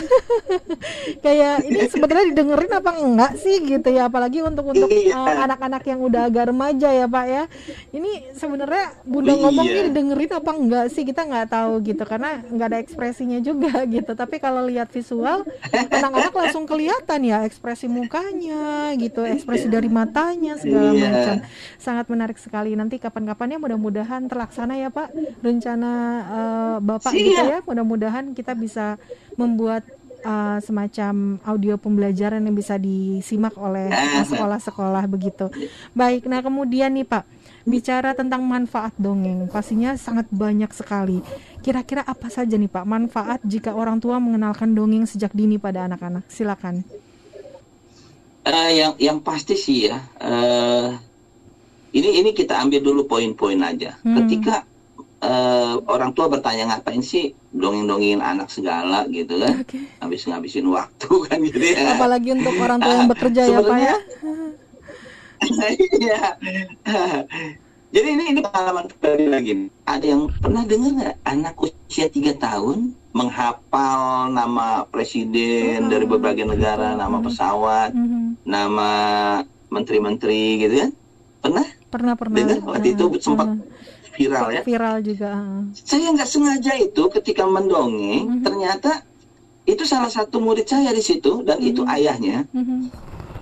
kayak 1.26 1.56
ini 1.64 1.80
sebenarnya 1.88 2.26
didengerin 2.32 2.72
apa 2.74 2.92
enggak 2.96 3.32
sih 3.38 3.58
gitu 3.62 3.90
ya. 3.90 4.08
Apalagi 4.08 4.42
untuk 4.42 4.66
untuk 4.68 4.88
Iya. 4.88 5.14
eh, 5.14 5.38
anak-anak 5.44 5.84
yang 5.84 6.00
udah 6.02 6.22
agak 6.26 6.50
remaja 6.50 6.90
ya 6.90 7.06
Pak 7.06 7.26
ya. 7.28 7.44
Ini 7.92 8.12
sebenarnya 8.34 8.86
Bunda 9.04 9.34
Iya. 9.34 9.50
ini 9.54 9.82
didengerin 9.92 10.32
apa 10.34 10.52
enggak 10.54 10.86
sih 10.90 11.04
kita 11.04 11.24
nggak 11.24 11.48
tahu 11.50 11.74
gitu 11.84 12.04
karena 12.04 12.42
nggak 12.44 12.68
ada 12.68 12.80
ekspresinya 12.80 13.40
juga 13.40 13.72
gitu 13.90 14.12
tapi 14.14 14.38
kalau 14.38 14.64
lihat 14.64 14.88
visual 14.88 15.44
anak-anak 15.74 16.32
langsung 16.32 16.64
kelihatan 16.64 17.20
ya 17.22 17.44
ekspresi 17.44 17.88
mukanya 17.88 18.92
gitu 18.96 19.24
ekspresi 19.24 19.68
dari 19.68 19.88
matanya 19.88 20.56
segala 20.56 20.90
Iya. 20.90 21.04
macam 21.06 21.36
sangat 21.78 22.06
menarik 22.08 22.38
sekali 22.38 22.74
nanti 22.74 22.98
kapan-kapan 22.98 23.56
ya 23.56 23.60
mudah-mudahan 23.60 24.22
terlaksana 24.26 24.76
ya 24.76 24.90
Pak 24.90 25.12
rencana 25.42 25.92
eh, 26.24 26.76
Bapak 26.80 27.12
Siap. 27.12 27.20
gitu 27.20 27.44
ya 27.46 27.60
mudah-mudahan 27.62 28.26
kita 28.32 28.54
bisa 28.54 28.77
membuat 29.40 29.88
eh, 30.22 30.60
semacam 30.62 31.42
audio 31.46 31.78
pembelajaran 31.80 32.44
yang 32.44 32.56
bisa 32.56 32.76
disimak 32.78 33.56
oleh 33.58 33.90
eh, 33.90 34.26
sekolah-sekolah 34.32 35.04
begitu 35.10 35.50
baik 35.98 36.30
nah 36.30 36.42
kemudian 36.42 36.94
nih 36.94 37.08
Pak 37.08 37.38
bicara 37.68 38.16
tentang 38.16 38.48
manfaat 38.48 38.96
dongeng, 38.96 39.52
pastinya 39.52 40.00
sangat 40.00 40.32
banyak 40.32 40.72
sekali. 40.72 41.20
Kira-kira 41.60 42.00
apa 42.08 42.32
saja 42.32 42.56
nih 42.56 42.72
Pak 42.72 42.88
manfaat 42.88 43.44
jika 43.44 43.76
orang 43.76 44.00
tua 44.00 44.24
mengenalkan 44.24 44.72
dongeng 44.72 45.04
sejak 45.04 45.36
dini 45.36 45.60
pada 45.60 45.84
anak-anak? 45.84 46.24
Silakan. 46.32 46.88
Eh, 48.48 48.72
yang 48.80 48.96
yang 48.96 49.18
pasti 49.20 49.60
sih 49.60 49.92
ya. 49.92 50.00
eh, 50.24 50.96
ini 51.92 52.24
ini 52.24 52.32
kita 52.32 52.56
ambil 52.64 52.80
dulu 52.80 53.04
poin-poin 53.04 53.60
aja. 53.60 54.00
Hmm. 54.00 54.24
Ketika 54.24 54.64
eh, 55.20 55.74
orang 55.86 56.12
tua 56.12 56.28
bertanya 56.28 56.64
ngapain 56.70 57.02
sih 57.02 57.32
dongeng-dongengin 57.50 58.22
anak 58.22 58.48
segala 58.48 59.06
gitu 59.08 59.38
kan? 59.38 59.62
Oke. 59.62 59.80
Habis 59.98 60.22
ngabisin 60.26 60.68
waktu 60.68 61.10
kan 61.28 61.38
gitu 61.42 61.58
ya. 61.60 61.96
Apalagi 61.96 62.30
untuk 62.34 62.54
orang 62.58 62.80
tua 62.80 62.94
yang 62.94 63.10
bekerja 63.10 63.42
ya 63.46 63.60
Pak 63.60 63.78
ya. 63.78 63.96
Iya. 66.02 66.22
Jadi 67.88 68.08
ini 68.10 68.24
ini 68.30 68.40
pengalaman 68.42 68.90
pribadi 68.90 69.26
lagi. 69.26 69.54
Ada 69.86 70.06
yang 70.06 70.22
pernah 70.36 70.64
dengar 70.64 70.92
nggak 70.92 71.16
anak 71.24 71.56
usia 71.58 72.08
tiga 72.08 72.36
tahun 72.36 72.92
menghafal 73.16 74.28
nama 74.30 74.84
presiden 74.86 75.88
Oh. 75.88 75.90
dari 75.90 76.06
berbagai 76.06 76.46
negara, 76.46 76.94
nama 76.94 77.18
pesawat, 77.18 77.96
Mhm. 77.96 78.44
nama 78.44 78.90
menteri-menteri 79.68 80.44
gitu 80.60 80.76
kan? 80.78 80.92
Pernah 81.40 81.66
Pernah 81.88 82.14
pernah. 82.14 82.36
dengar 82.36 82.60
waktu 82.68 82.88
itu 82.92 83.06
Ah, 83.08 83.22
sempat 83.24 83.48
ah. 83.48 83.58
Viral 84.18 84.48
ya? 84.52 84.62
viral 84.66 84.98
juga. 85.06 85.32
Saya 85.78 86.10
nggak 86.12 86.28
sengaja 86.28 86.74
itu 86.76 87.04
ketika 87.14 87.46
mendongeng, 87.46 88.42
Mhm. 88.42 88.44
ternyata 88.44 88.92
itu 89.64 89.84
salah 89.86 90.10
satu 90.10 90.42
murid 90.42 90.66
saya 90.66 90.90
di 90.90 91.04
situ 91.04 91.46
dan 91.46 91.62
itu 91.62 91.86
Mhm. 91.86 91.92
ayahnya 91.94 92.38
Mhm. 92.52 92.90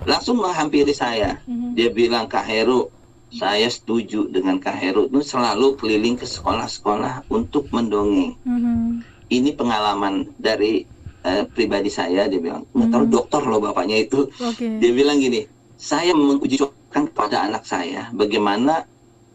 langsung 0.04 0.36
menghampiri 0.38 0.92
saya. 0.92 1.40
Mhm. 1.48 1.72
Dia 1.72 1.88
bilang 1.90 2.28
Kak 2.28 2.44
Heru, 2.44 2.92
saya 3.26 3.66
setuju 3.66 4.28
dengan 4.28 4.60
Kak 4.60 4.76
Heru 4.76 5.08
itu 5.08 5.18
selalu 5.22 5.74
keliling 5.74 6.14
ke 6.14 6.26
sekolah-sekolah 6.26 7.26
untuk 7.26 7.72
mendongeng. 7.72 8.36
Mhm. 8.44 9.02
Ini 9.26 9.50
pengalaman 9.56 10.30
dari 10.36 10.86
eh, 11.26 11.42
pribadi 11.50 11.90
saya. 11.90 12.30
Dia 12.30 12.38
bilang 12.38 12.70
nggak 12.70 12.86
tahu 12.86 13.02
Hmm. 13.02 13.10
dokter 13.10 13.42
loh 13.42 13.58
bapaknya 13.58 13.98
itu. 13.98 14.30
Oke. 14.38 14.78
Dia 14.78 14.94
bilang 14.94 15.18
gini, 15.18 15.42
saya 15.74 16.14
menguji 16.14 16.54
cobakan 16.54 17.10
kepada 17.10 17.50
anak 17.50 17.66
saya 17.66 18.14
bagaimana 18.14 18.86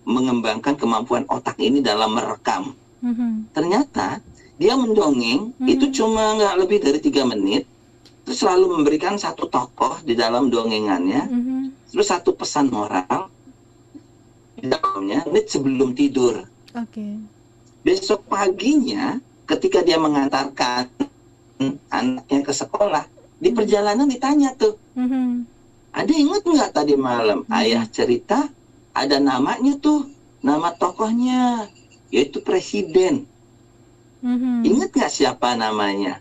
mengembangkan 0.06 0.74
kemampuan 0.74 1.24
otak 1.30 1.58
ini 1.62 1.80
dalam 1.80 2.18
merekam. 2.18 2.74
Mhm. 3.02 3.54
Ternyata 3.54 4.22
dia 4.58 4.74
mendongeng 4.78 5.54
Mhm. 5.58 5.68
itu 5.68 5.86
cuma 6.02 6.38
nggak 6.38 6.56
lebih 6.66 6.78
dari 6.82 7.00
tiga 7.02 7.26
menit, 7.26 7.66
terus 8.26 8.42
selalu 8.42 8.82
memberikan 8.82 9.18
satu 9.18 9.50
tokoh 9.50 10.02
di 10.06 10.14
dalam 10.14 10.50
dongengannya, 10.50 11.22
Mhm. 11.30 11.60
terus 11.90 12.10
satu 12.10 12.34
pesan 12.34 12.70
moral 12.70 13.30
di 14.58 14.70
dalamnya 14.70 15.26
menit 15.26 15.50
sebelum 15.50 15.98
tidur. 15.98 16.46
Oke. 16.78 17.18
Besok 17.82 18.30
paginya 18.30 19.18
ketika 19.50 19.82
dia 19.82 19.98
mengantarkan 19.98 20.86
anaknya 21.90 22.40
ke 22.46 22.54
sekolah, 22.54 23.06
di 23.42 23.50
perjalanan 23.50 24.06
ditanya 24.06 24.54
tuh, 24.54 24.78
Mhm. 24.94 25.46
ada 25.94 26.14
inget 26.14 26.42
nggak 26.46 26.72
tadi 26.78 26.94
malam 26.94 27.42
Hmm. 27.42 27.58
ayah 27.58 27.84
cerita 27.90 28.46
ada 28.92 29.18
namanya 29.20 29.76
tuh, 29.80 30.08
nama 30.44 30.76
tokohnya 30.76 31.68
yaitu 32.12 32.44
presiden. 32.44 33.24
Mhm. 34.22 34.68
Ingat 34.68 34.90
nggak 34.92 35.12
siapa 35.12 35.56
namanya? 35.56 36.20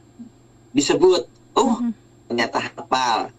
Disebut. 0.71 1.27
Oh, 1.59 1.83
Mhm. 1.83 1.93
ternyata 2.31 2.59
hafal. 2.63 3.35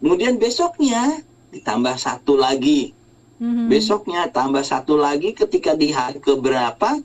Kemudian 0.00 0.40
besoknya 0.40 1.22
ditambah 1.52 1.94
satu 2.00 2.34
lagi. 2.40 2.96
Mhm. 3.38 3.68
Besoknya 3.68 4.26
tambah 4.32 4.64
satu 4.64 4.96
lagi 4.96 5.36
ketika 5.36 5.76
di 5.76 5.92
hari 5.92 6.18
keberapa 6.18 6.98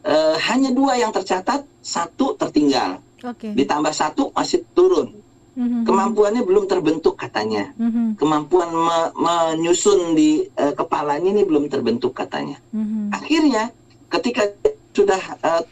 eh, 0.00 0.36
hanya 0.48 0.72
dua 0.72 0.96
yang 0.96 1.12
tercatat, 1.12 1.60
satu 1.84 2.32
tertinggal. 2.32 3.04
Oke. 3.20 3.52
Ditambah 3.52 3.92
satu 3.92 4.32
masih 4.32 4.64
turun. 4.72 5.12
Mhm. 5.60 5.84
Kemampuannya 5.84 6.42
belum 6.42 6.64
terbentuk 6.64 7.20
katanya. 7.20 7.68
Mhm. 7.76 8.16
Kemampuan 8.16 8.72
me- 8.72 9.12
menyusun 9.12 10.16
di 10.16 10.48
eh, 10.48 10.72
kepalanya 10.72 11.28
ini 11.28 11.44
belum 11.44 11.68
terbentuk 11.68 12.16
katanya. 12.16 12.56
Mhm. 12.72 13.12
Akhirnya 13.12 13.68
ketika 14.08 14.48
sudah 14.96 15.20
eh, 15.20 15.62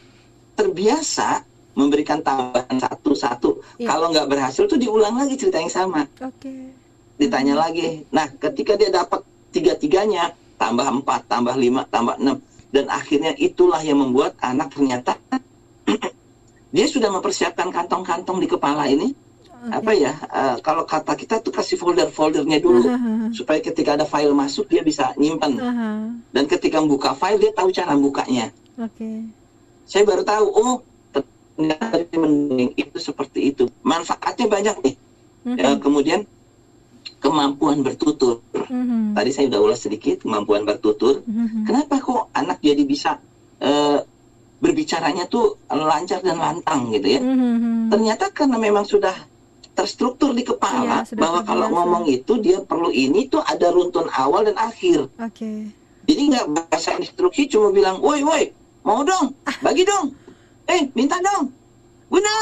terbiasa 0.53 1.41
memberikan 1.73 2.19
tambahan 2.19 2.77
satu-satu, 2.77 3.79
Iya. 3.79 3.87
kalau 3.87 4.11
nggak 4.11 4.27
berhasil 4.27 4.67
tuh 4.67 4.75
diulang 4.75 5.15
lagi 5.15 5.39
cerita 5.39 5.57
yang 5.57 5.71
sama, 5.71 6.03
Oke. 6.19 6.75
ditanya 7.15 7.55
lagi. 7.55 8.03
Nah, 8.11 8.27
ketika 8.35 8.75
dia 8.75 8.91
dapat 8.91 9.23
tiga-tiganya, 9.55 10.35
tambah 10.59 10.83
empat, 10.83 11.31
tambah 11.31 11.55
lima, 11.55 11.87
tambah 11.87 12.19
enam, 12.19 12.43
dan 12.69 12.91
akhirnya 12.91 13.31
itulah 13.39 13.79
yang 13.79 14.03
membuat 14.03 14.35
anak 14.43 14.75
ternyata 14.75 15.15
dia 16.75 16.85
sudah 16.85 17.09
mempersiapkan 17.09 17.71
kantong-kantong 17.71 18.43
di 18.43 18.47
kepala 18.51 18.85
ini. 18.85 19.15
Oke. 19.59 19.75
Apa 19.75 19.91
ya? 19.91 20.13
eh, 20.15 20.55
kalau 20.63 20.87
kata 20.87 21.13
kita 21.13 21.43
tuh 21.43 21.51
kasih 21.51 21.75
folder-foldernya 21.75 22.63
dulu 22.63 22.87
Aha. 22.87 23.27
supaya 23.37 23.59
ketika 23.59 23.99
ada 23.99 24.07
file 24.07 24.31
masuk 24.31 24.65
dia 24.65 24.79
bisa 24.79 25.11
nyimpen 25.15 25.59
Aha. 25.59 26.07
dan 26.35 26.43
ketika 26.45 26.79
membuka 26.79 27.11
file 27.11 27.37
dia 27.37 27.51
tahu 27.51 27.67
cara 27.69 27.93
bukanya. 27.93 28.55
Oke. 28.79 29.27
saya 29.83 30.05
baru 30.05 30.23
tahu 30.23 30.45
oh 30.47 30.75
ternyata 31.11 31.99
mendongeng 32.15 32.71
itu 32.73 32.97
seperti 32.97 33.51
itu 33.51 33.67
manfaatnya 33.81 34.47
banyak 34.47 34.77
nih 34.79 34.95
Mhm. 35.39 35.55
Ya, 35.55 35.71
kemudian 35.75 36.19
kemampuan 37.17 37.79
bertutur 37.79 38.43
Mhm. 38.67 39.11
tadi 39.11 39.31
saya 39.31 39.47
udah 39.47 39.59
ulas 39.59 39.79
sedikit 39.79 40.23
kemampuan 40.23 40.63
bertutur 40.63 41.23
Mhm. 41.23 41.63
kenapa 41.63 41.95
kok 41.97 42.27
anak 42.31 42.59
jadi 42.59 42.83
bisa 42.83 43.19
eh, 43.59 43.99
berbicaranya 44.57 45.25
tuh 45.25 45.59
lancar 45.67 46.19
dan 46.19 46.37
lantang 46.37 46.91
gitu 46.91 47.07
ya 47.09 47.19
Mhm. 47.19 47.87
ternyata 47.87 48.31
karena 48.31 48.55
memang 48.55 48.83
sudah 48.83 49.15
terstruktur 49.79 50.31
di 50.31 50.43
kepala 50.43 51.01
Iya, 51.01 51.07
sudah 51.07 51.21
bahwa 51.21 51.39
kalau 51.41 51.65
terbiasa. 51.65 51.75
ngomong 51.79 52.03
itu 52.05 52.33
dia 52.37 52.59
perlu 52.59 52.89
ini 52.89 53.25
tuh 53.25 53.39
ada 53.41 53.67
runtun 53.69 54.11
awal 54.11 54.43
dan 54.43 54.59
akhir 54.59 55.07
Oke. 55.17 55.71
Jadi 56.03 56.21
nggak 56.27 56.47
bahasa 56.51 56.97
instruksi 56.97 57.47
cuma 57.47 57.69
bilang, 57.69 58.01
woi 58.01 58.19
woi, 58.21 58.49
mau 58.81 59.01
dong, 59.01 59.31
bagi 59.59 59.85
dong, 59.85 60.09
eh 60.65 60.89
minta 60.91 61.21
dong, 61.21 61.53
guna, 62.07 62.33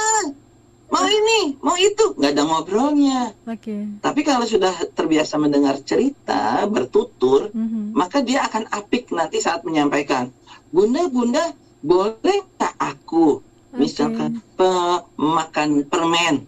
mau 0.88 1.03
ini, 1.03 1.51
mau 1.59 1.75
itu, 1.75 2.15
nggak 2.15 2.31
ada 2.31 2.43
ngobrolnya. 2.43 3.35
Oke. 3.43 3.99
Tapi 3.99 4.21
kalau 4.23 4.47
sudah 4.47 4.71
terbiasa 4.89 5.35
mendengar 5.35 5.83
cerita, 5.83 6.63
bertutur, 6.65 7.51
Mhm. 7.51 7.91
maka 7.91 8.23
dia 8.23 8.39
akan 8.41 8.71
apik 8.71 9.11
nanti 9.11 9.38
saat 9.38 9.67
menyampaikan, 9.67 10.31
bunda 10.71 11.03
bunda, 11.11 11.51
boleh 11.83 12.47
tak 12.55 12.71
aku, 12.79 13.43
misalkan 13.73 14.39
pe- 14.55 15.03
makan 15.13 15.83
permen, 15.83 16.47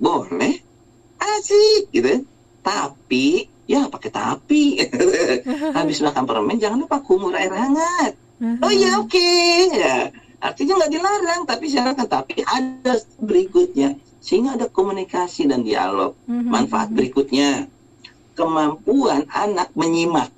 boleh, 0.00 0.56
asik 1.20 1.92
gitu. 1.92 2.24
Tapi 2.64 3.44
ya 3.68 3.86
pakai 3.86 4.10
tapi. 4.10 4.80
Habis 5.76 6.00
makan 6.00 6.24
permen 6.24 6.56
jangan 6.56 6.80
lupa 6.80 6.98
kumur 7.04 7.36
air 7.36 7.52
hangat. 7.52 8.16
Oh 8.64 8.72
iya 8.72 8.96
oke. 8.96 9.30
Ya 9.76 10.08
artinya 10.40 10.80
nggak 10.80 10.92
dilarang 10.96 11.40
tapi 11.44 11.68
silakan 11.68 12.08
tapi 12.08 12.40
ada 12.42 12.96
berikutnya. 13.20 13.94
Sehingga 14.20 14.56
ada 14.56 14.66
komunikasi 14.68 15.48
dan 15.48 15.60
dialog. 15.64 16.16
Mhm. 16.24 16.48
manfaat 16.48 16.88
berikutnya. 16.90 17.68
Kemampuan 18.34 19.28
anak 19.28 19.68
menyimak. 19.76 20.32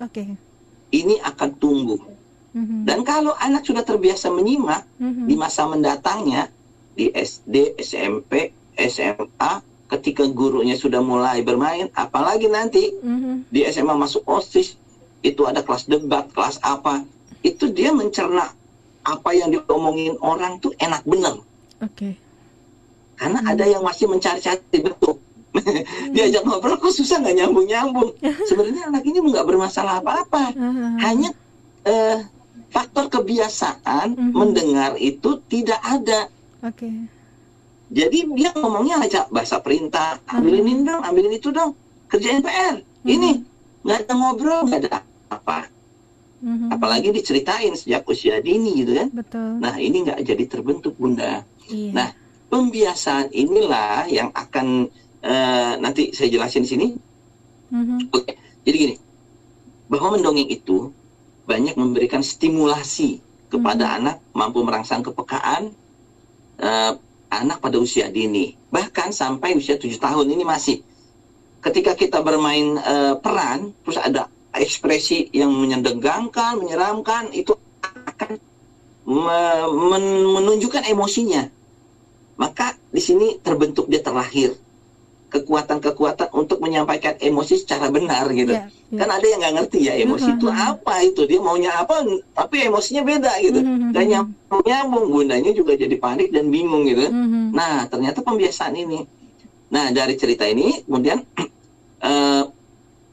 Oke. 0.00 0.34
ini 0.92 1.16
akan 1.24 1.50
tumbuh. 1.56 2.00
Mhm. 2.52 2.84
dan 2.84 3.00
kalau 3.00 3.32
anak 3.40 3.64
sudah 3.64 3.80
terbiasa 3.80 4.28
menyimak 4.28 4.84
di 5.00 5.32
masa 5.40 5.64
mendatangnya 5.64 6.52
di 6.92 7.08
SD 7.08 7.80
SMP 7.80 8.52
SMA 8.76 9.52
ketika 9.88 10.24
gurunya 10.24 10.72
sudah 10.72 11.04
mulai 11.04 11.44
bermain 11.44 11.92
apalagi 11.92 12.48
nanti 12.48 12.88
Mhm. 13.04 13.52
di 13.52 13.60
SMA 13.68 13.92
masuk 13.92 14.24
OSIS 14.24 14.76
itu 15.20 15.44
ada 15.44 15.60
kelas 15.60 15.84
debat, 15.84 16.26
kelas 16.32 16.58
apa, 16.60 17.04
itu 17.40 17.68
dia 17.68 17.92
mencerna 17.92 18.50
apa 19.02 19.30
yang 19.30 19.50
diomongin 19.50 20.16
orang 20.18 20.58
tuh 20.58 20.72
enak 20.76 21.04
bener. 21.04 21.38
Oke. 21.78 22.16
Karena 23.14 23.38
Hmm. 23.38 23.50
ada 23.52 23.64
yang 23.66 23.82
masih 23.82 24.08
mencari-cari 24.08 24.58
bentuk. 24.72 25.20
Diajak 26.14 26.42
ngobrol 26.42 26.80
kok 26.80 26.90
susah 26.90 27.20
nggak 27.20 27.36
nyambung-nyambung. 27.38 28.10
Sebenarnya 28.48 28.88
anak 28.88 29.04
ini 29.04 29.18
nggak 29.20 29.46
bermasalah 29.46 30.00
apa-apa. 30.00 30.56
Aha. 30.56 30.86
Hanya 31.04 31.30
eh, 31.82 32.18
faktor 32.70 33.10
kebiasaan 33.10 34.14
Mhm. 34.16 34.32
mendengar 34.32 34.94
itu 34.96 35.38
tidak 35.46 35.82
ada. 35.82 36.30
Oke. 36.62 36.88
Jadi 37.92 38.18
dia 38.32 38.50
ngomongnya 38.56 39.04
aja 39.04 39.28
bahasa 39.28 39.60
perintah, 39.60 40.16
ambilin 40.24 40.64
ini 40.64 40.82
dong, 40.88 41.04
ambilin 41.04 41.36
itu 41.36 41.52
dong, 41.52 41.76
kerjain 42.08 42.40
PR. 42.40 42.80
Ini 43.04 43.44
nggak 43.84 43.98
ada 44.08 44.12
ngobrol, 44.16 44.64
nggak 44.64 44.80
ada 44.88 45.04
apa. 45.28 45.68
Mhm. 46.42 46.74
apalagi 46.74 47.14
diceritain 47.14 47.70
sejak 47.78 48.02
usia 48.10 48.42
dini 48.42 48.82
gitu 48.82 48.98
kan. 48.98 49.08
Betul. 49.14 49.62
Nah 49.62 49.78
ini 49.78 50.02
nggak 50.02 50.26
jadi 50.26 50.44
terbentuk 50.50 50.98
bunda. 50.98 51.46
Iya. 51.70 51.94
Nah 51.94 52.08
pembiasaan 52.50 53.30
inilah 53.30 54.10
yang 54.10 54.34
akan 54.34 54.90
eh, 55.22 55.72
nanti 55.78 56.10
saya 56.10 56.34
jelasin 56.34 56.66
di 56.66 56.70
sini. 56.74 56.86
Mhm. 57.70 58.10
Oke, 58.10 58.34
jadi 58.66 58.76
gini, 58.76 58.94
bahwa 59.86 60.18
mendongeng 60.18 60.50
itu 60.50 60.90
banyak 61.46 61.78
memberikan 61.78 62.26
stimulasi 62.26 63.22
kepada 63.46 64.02
anak 64.02 64.18
mampu 64.34 64.66
merangsang 64.66 65.06
kepekaan 65.06 65.70
eh, 66.58 66.92
anak 67.32 67.64
pada 67.64 67.80
usia 67.80 68.12
dini, 68.12 68.52
bahkan 68.68 69.08
sampai 69.08 69.56
usia 69.56 69.80
tujuh 69.80 69.96
tahun 69.96 70.28
ini 70.28 70.44
masih. 70.44 70.84
Ketika 71.64 71.96
kita 71.96 72.20
bermain 72.20 72.76
eh, 72.76 73.14
peran, 73.16 73.72
terus 73.86 73.96
ada 73.96 74.28
ekspresi 74.52 75.32
yang 75.32 75.48
menyedegangkan, 75.48 76.60
menyeramkan, 76.60 77.32
itu 77.32 77.56
akan 77.80 78.36
me- 79.08 79.68
men- 79.96 80.28
menunjukkan 80.28 80.84
emosinya. 80.92 81.48
Maka 82.36 82.76
di 82.92 83.00
sini 83.00 83.40
terbentuk 83.40 83.88
dia 83.88 84.04
terlahir 84.04 84.52
kekuatan-kekuatan 85.32 86.28
untuk 86.36 86.60
menyampaikan 86.60 87.16
emosi 87.16 87.64
secara 87.64 87.88
benar 87.88 88.28
gitu. 88.36 88.52
Iya, 88.52 88.68
iya. 88.68 88.98
Kan 89.00 89.08
ada 89.08 89.24
yang 89.24 89.40
nggak 89.40 89.54
ngerti 89.64 89.78
ya 89.88 89.96
emosi 89.96 90.36
itu 90.36 90.46
apa 90.46 91.00
itu 91.00 91.24
dia 91.24 91.40
maunya 91.40 91.72
apa, 91.72 92.04
tapi 92.36 92.68
emosinya 92.68 93.00
beda 93.00 93.32
gitu. 93.40 93.64
Mhm. 93.64 93.96
Dan 93.96 94.04
nyambung 94.12 94.62
nyambung 94.68 95.06
bundanya 95.08 95.50
juga 95.56 95.72
jadi 95.72 95.96
panik 95.96 96.28
dan 96.28 96.52
bingung 96.52 96.84
gitu. 96.84 97.08
Mhm. 97.08 97.56
Nah 97.56 97.88
ternyata 97.88 98.20
pembiasaan 98.20 98.76
ini. 98.76 99.08
Nah 99.72 99.88
dari 99.88 100.14
cerita 100.20 100.44
ini 100.44 100.84
kemudian 100.84 101.24
eh, 102.04 102.44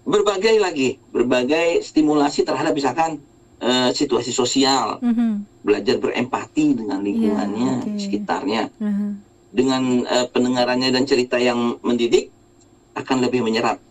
berbagai 0.03 0.59
lagi 0.59 0.99
berbagai 1.07 1.80
stimulasi 1.80 2.43
terhadap 2.43 2.76
misalkan 2.76 3.24
eh, 3.59 3.91
situasi 3.91 4.32
sosial, 4.32 5.03
Mhm. 5.03 5.43
belajar 5.59 5.99
berempati 5.99 6.72
dengan 6.72 7.03
lingkungannya, 7.03 7.84
Iya, 7.84 7.91
oke. 7.91 7.99
sekitarnya, 7.99 8.72
Aha. 8.80 9.07
Dengan 9.50 10.06
eh, 10.06 10.28
pendengarannya 10.30 10.93
dan 10.93 11.04
cerita 11.10 11.38
yang 11.41 11.82
mendidik 11.82 12.30
akan 12.93 13.26
lebih 13.26 13.41
menyerap. 13.41 13.82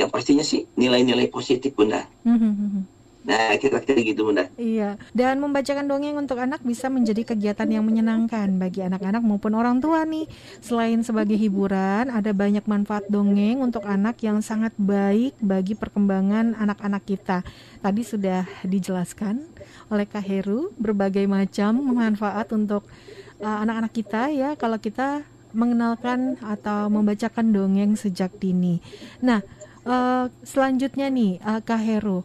Yang 0.00 0.10
pastinya 0.10 0.44
sih 0.44 0.64
nilai-nilai 0.76 1.28
positif 1.28 1.76
bunda. 1.76 2.08
Mhm. 2.24 3.02
Nah, 3.22 3.54
kira-kira 3.54 4.02
gitu 4.02 4.26
Bunda. 4.26 4.50
Iya, 4.58 4.98
dan 5.14 5.38
membacakan 5.38 5.86
dongeng 5.86 6.18
untuk 6.18 6.42
anak 6.42 6.58
bisa 6.66 6.90
menjadi 6.90 7.22
kegiatan 7.22 7.70
yang 7.70 7.86
menyenangkan 7.86 8.50
bagi 8.58 8.82
anak-anak 8.82 9.22
maupun 9.22 9.54
orang 9.54 9.78
tua 9.78 10.02
nih. 10.02 10.26
Selain 10.58 10.98
sebagai 11.06 11.38
hiburan, 11.38 12.10
ada 12.10 12.34
banyak 12.34 12.66
manfaat 12.66 13.06
dongeng 13.06 13.62
untuk 13.62 13.86
anak 13.86 14.18
yang 14.26 14.42
sangat 14.42 14.74
baik 14.74 15.38
bagi 15.38 15.78
perkembangan 15.78 16.58
anak-anak 16.58 17.02
kita. 17.06 17.46
Tadi 17.78 18.02
sudah 18.02 18.42
dijelaskan 18.66 19.38
oleh 19.86 20.06
Kak 20.10 20.26
Heru 20.26 20.74
berbagai 20.74 21.22
macam 21.30 21.78
manfaat 21.94 22.50
untuk 22.50 22.82
uh, 23.42 23.58
anak-anak 23.66 23.92
uh, 23.92 23.96
kita 23.98 24.22
ya 24.30 24.50
kalau 24.54 24.78
kita 24.78 25.26
mengenalkan 25.52 26.40
atau 26.40 26.88
membacakan 26.88 27.52
dongeng 27.52 27.92
sejak 27.92 28.32
dini. 28.40 28.80
Nah, 29.20 29.44
uh, 29.84 30.32
selanjutnya 30.46 31.12
nih 31.12 31.42
uh, 31.44 31.60
Kak 31.60 31.82
Heru 31.82 32.24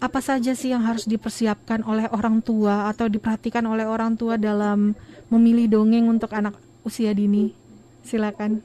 apa 0.00 0.24
saja 0.24 0.56
sih 0.56 0.72
yang 0.72 0.80
harus 0.80 1.04
dipersiapkan 1.04 1.84
oleh 1.84 2.08
orang 2.08 2.40
tua 2.40 2.88
atau 2.88 3.04
diperhatikan 3.04 3.60
oleh 3.68 3.84
orang 3.84 4.16
tua 4.16 4.40
dalam 4.40 4.96
memilih 5.28 5.68
dongeng 5.68 6.08
untuk 6.08 6.32
anak 6.32 6.56
usia 6.88 7.12
dini? 7.12 7.52
Silakan. 8.00 8.64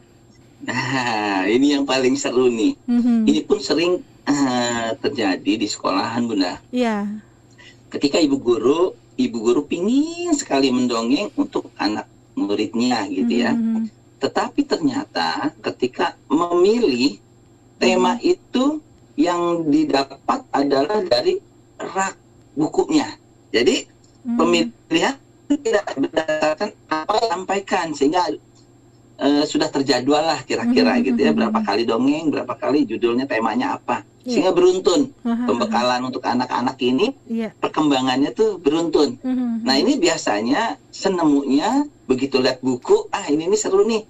Nah, 0.63 1.43
ini 1.51 1.75
yang 1.75 1.83
paling 1.83 2.15
seru 2.15 2.47
nih. 2.47 2.79
Mm-hmm. 2.87 3.19
Ini 3.27 3.41
pun 3.43 3.59
sering 3.59 3.99
uh, 4.23 4.89
terjadi 5.03 5.59
di 5.59 5.67
sekolahan, 5.67 6.23
Bunda. 6.23 6.63
Iya. 6.71 7.03
Yeah. 7.03 7.03
Ketika 7.91 8.17
ibu 8.23 8.39
guru, 8.39 8.95
ibu 9.15 9.37
guru 9.39 9.61
pingin 9.63 10.35
sekali 10.35 10.71
mendongeng 10.71 11.31
untuk 11.39 11.71
anak 11.79 12.07
muridnya, 12.35 13.07
gitu 13.07 13.47
ya. 13.47 13.55
Mm-hmm. 13.55 13.87
Tetapi 14.19 14.61
ternyata 14.67 15.55
ketika 15.63 16.19
memilih 16.27 17.19
tema 17.79 18.15
mm-hmm. 18.19 18.33
itu 18.35 18.65
yang 19.15 19.63
didapat 19.71 20.43
adalah 20.51 20.99
dari 21.07 21.39
rak 21.79 22.15
bukunya. 22.55 23.15
Jadi 23.51 23.87
hmm. 24.27 24.35
pemilihan 24.35 25.15
tidak 25.47 25.85
berdasarkan 25.95 26.69
apa 26.91 27.13
yang 27.13 27.23
disampaikan 27.23 27.87
sehingga 27.95 28.21
uh, 29.19 29.43
sudah 29.47 29.71
terjadwal 29.71 30.23
lah 30.23 30.39
kira-kira 30.43 30.95
hmm. 30.97 31.03
gitu 31.11 31.19
ya 31.25 31.31
berapa 31.31 31.59
kali 31.63 31.83
dongeng, 31.87 32.31
berapa 32.31 32.53
kali 32.55 32.87
judulnya 32.87 33.25
temanya 33.27 33.79
apa. 33.79 34.03
Yeah. 34.25 34.41
Sehingga 34.41 34.51
beruntun 34.57 35.13
pembekalan 35.21 36.01
untuk 36.09 36.25
anak-anak 36.25 36.81
ini 36.81 37.13
yeah. 37.29 37.53
perkembangannya 37.61 38.33
tuh 38.33 38.57
beruntun. 38.57 39.21
Hmm. 39.21 39.61
Nah, 39.61 39.75
ini 39.77 40.01
biasanya 40.01 40.81
senemunya 40.89 41.85
begitu 42.09 42.41
lihat 42.41 42.59
buku, 42.65 43.05
ah 43.13 43.25
ini 43.29 43.45
ini 43.47 43.57
seru 43.57 43.85
nih. 43.85 44.03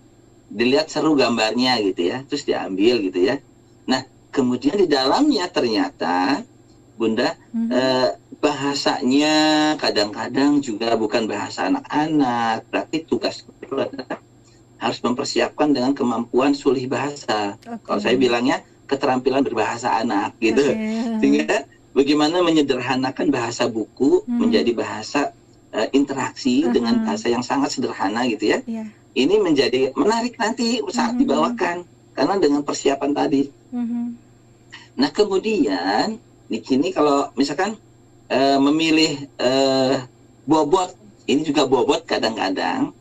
Dilihat 0.45 0.88
seru 0.88 1.18
gambarnya 1.18 1.82
gitu 1.84 2.16
ya, 2.16 2.24
terus 2.24 2.45
diambil 2.47 3.01
gitu 3.03 3.18
ya. 3.18 3.41
Nah, 3.89 4.08
kemudian 4.32 4.78
di 4.80 4.88
dalamnya 4.88 5.49
ternyata 5.51 6.45
Bunda 6.95 7.36
hmm. 7.51 7.70
eh, 7.76 8.10
bahasanya 8.39 9.36
kadang-kadang 9.76 10.64
juga 10.64 10.95
bukan 10.95 11.28
bahasa 11.28 11.68
anak-anak 11.68 12.64
berarti 12.72 13.03
tugas 13.03 13.43
harus 14.86 15.01
mempersiapkan 15.01 15.73
dengan 15.73 15.97
kemampuan 15.97 16.53
sulih 16.53 16.86
bahasa 16.86 17.57
okay. 17.57 17.81
kalau 17.81 17.97
saya 17.97 18.13
bilangnya 18.21 18.61
keterampilan 18.86 19.41
berbahasa 19.41 19.97
anak 19.97 20.38
gitu 20.38 20.61
okay. 20.61 21.17
sehingga 21.17 21.65
bagaimana 21.97 22.45
menyederhanakan 22.45 23.33
bahasa 23.33 23.65
buku 23.65 24.21
hmm. 24.21 24.38
menjadi 24.38 24.71
bahasa 24.77 25.33
uh, 25.73 25.89
interaksi 25.89 26.61
uh 26.61 26.69
-huh. 26.69 26.73
dengan 26.77 27.01
bahasa 27.01 27.33
yang 27.33 27.41
sangat 27.41 27.73
sederhana 27.73 28.29
gitu 28.29 28.53
ya 28.53 28.61
yeah. 28.69 28.86
ini 29.17 29.41
menjadi 29.41 29.89
menarik 29.97 30.38
nanti 30.38 30.86
saat 30.93 31.17
hmm. 31.17 31.21
dibawakan 31.25 31.81
karena 32.13 32.36
dengan 32.38 32.61
persiapan 32.61 33.11
tadi 33.17 33.49
hmm. 33.73 34.25
Nah 34.95 35.11
kemudian 35.11 36.17
di 36.47 36.59
sini 36.63 36.91
kalau 36.95 37.31
misalkan 37.36 37.75
uh, 38.31 38.59
memilih 38.63 39.27
uh, 39.39 39.99
bobot, 40.47 40.95
ini 41.27 41.43
juga 41.43 41.67
bobot 41.67 42.07
kadang-kadang 42.07 42.95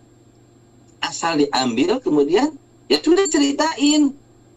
asal 1.05 1.41
diambil 1.41 2.01
kemudian 2.01 2.55
ya 2.89 2.99
sudah 3.01 3.29
ceritain. 3.29 4.13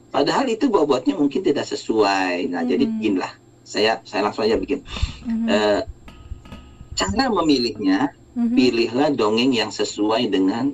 Padahal 0.08 0.48
itu 0.48 0.72
bobotnya 0.72 1.14
mungkin 1.20 1.44
tidak 1.44 1.68
sesuai. 1.68 2.48
Nah 2.48 2.64
hmm. 2.64 2.70
jadi 2.72 2.84
beginilah, 2.88 3.34
saya 3.62 3.92
saya 4.08 4.32
langsung 4.32 4.48
aja 4.48 4.56
bikin. 4.56 4.80
Hmm. 5.28 5.46
Uh, 5.46 5.82
cara 6.96 7.28
memilihnya, 7.30 8.16
hmm. 8.34 8.56
pilihlah 8.56 9.12
dongeng 9.14 9.52
yang 9.52 9.70
sesuai 9.70 10.32
dengan 10.32 10.72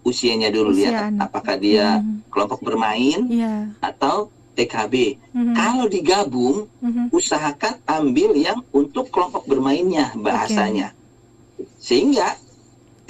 usianya 0.00 0.48
dulu 0.48 0.72
Usia 0.72 0.80
lihat 0.80 0.94
anak. 1.12 1.28
apakah 1.28 1.60
dia 1.60 2.00
hmm. 2.00 2.32
kelompok 2.32 2.64
bermain 2.64 3.20
yeah. 3.28 3.68
atau 3.84 4.32
TKB. 4.60 4.94
Mm-hmm. 5.32 5.54
Kalau 5.56 5.86
digabung, 5.88 6.56
mm-hmm. 6.82 7.06
usahakan 7.14 7.80
ambil 7.88 8.36
yang 8.36 8.60
untuk 8.76 9.08
kelompok 9.08 9.48
bermainnya 9.48 10.12
bahasanya, 10.20 10.92
okay. 10.92 11.64
sehingga 11.80 12.36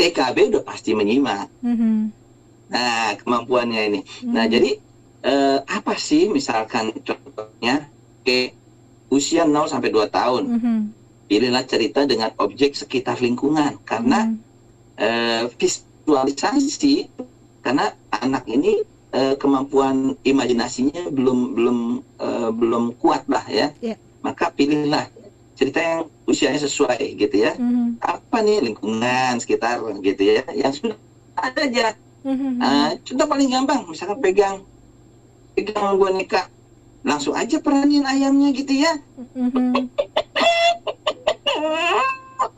TKB 0.01 0.37
udah 0.57 0.63
pasti 0.65 0.97
menyimak. 0.97 1.53
Mm-hmm. 1.61 1.97
Nah 2.73 3.13
kemampuannya 3.21 3.81
ini. 3.93 4.01
Mm-hmm. 4.01 4.33
Nah 4.33 4.45
jadi 4.49 4.71
eh, 5.29 5.59
apa 5.61 5.93
sih 6.01 6.33
misalkan 6.33 6.97
contohnya 7.05 7.85
ke 8.25 8.57
usia 9.13 9.45
0 9.45 9.69
sampai 9.69 9.93
2 9.93 10.09
tahun, 10.09 10.43
mm-hmm. 10.57 10.79
pilihlah 11.29 11.65
cerita 11.69 12.09
dengan 12.09 12.33
objek 12.41 12.73
sekitar 12.73 13.21
lingkungan 13.21 13.77
karena 13.85 14.33
mm-hmm. 14.33 15.05
eh, 15.05 15.45
visualisasi 15.61 17.13
karena 17.61 17.93
anak 18.09 18.49
ini 18.49 18.81
uh, 19.13 19.35
kemampuan 19.37 20.17
imajinasinya 20.25 21.13
belum 21.13 21.39
belum 21.53 21.79
uh, 22.19 22.51
belum 22.55 22.97
kuat 22.99 23.27
lah 23.29 23.45
ya. 23.53 23.69
Yeah. 23.85 23.99
Maka 24.21 24.53
pilihlah 24.53 25.09
cerita 25.61 25.77
yang 25.85 26.01
usianya 26.25 26.57
sesuai 26.65 27.21
gitu 27.21 27.37
ya. 27.37 27.53
Mm-hmm. 27.61 28.01
Apa 28.01 28.41
nih 28.41 28.65
lingkungan 28.65 29.37
sekitar 29.37 29.85
gitu 30.01 30.23
ya 30.25 30.41
yang 30.57 30.73
sudah 30.73 30.97
ada 31.37 31.61
aja. 31.61 31.93
Mm-hmm. 32.25 32.53
Uh, 32.65 32.91
contoh 33.05 33.27
paling 33.29 33.49
gampang 33.53 33.81
misalkan 33.85 34.17
pegang 34.25 34.57
pegang 35.53 36.01
boneka 36.01 36.49
langsung 37.05 37.37
aja 37.37 37.61
peranin 37.61 38.09
ayamnya 38.09 38.57
gitu 38.57 38.73
ya. 38.73 38.97
Mm-hmm. 39.37 39.73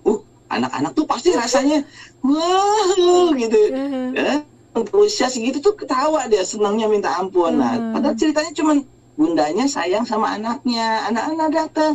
uh, 0.07 0.19
anak-anak 0.47 0.93
tuh 0.95 1.07
pasti 1.11 1.35
rasanya 1.35 1.83
wow 2.23 3.35
gitu. 3.35 3.59
Mm-hmm. 3.75 4.07
Ya 4.15 4.47
berusia 4.73 5.29
segitu 5.29 5.61
tuh 5.61 5.77
ketawa 5.77 6.25
dia 6.33 6.47
senangnya 6.47 6.89
minta 6.89 7.13
ampun. 7.21 7.61
Nah, 7.61 7.77
hmm. 7.77 7.93
padahal 7.93 8.17
ceritanya 8.17 8.53
cuman 8.57 8.77
bundanya 9.15 9.65
sayang 9.69 10.05
sama 10.05 10.37
anaknya. 10.37 11.07
Anak-anak 11.09 11.49
datang, 11.53 11.93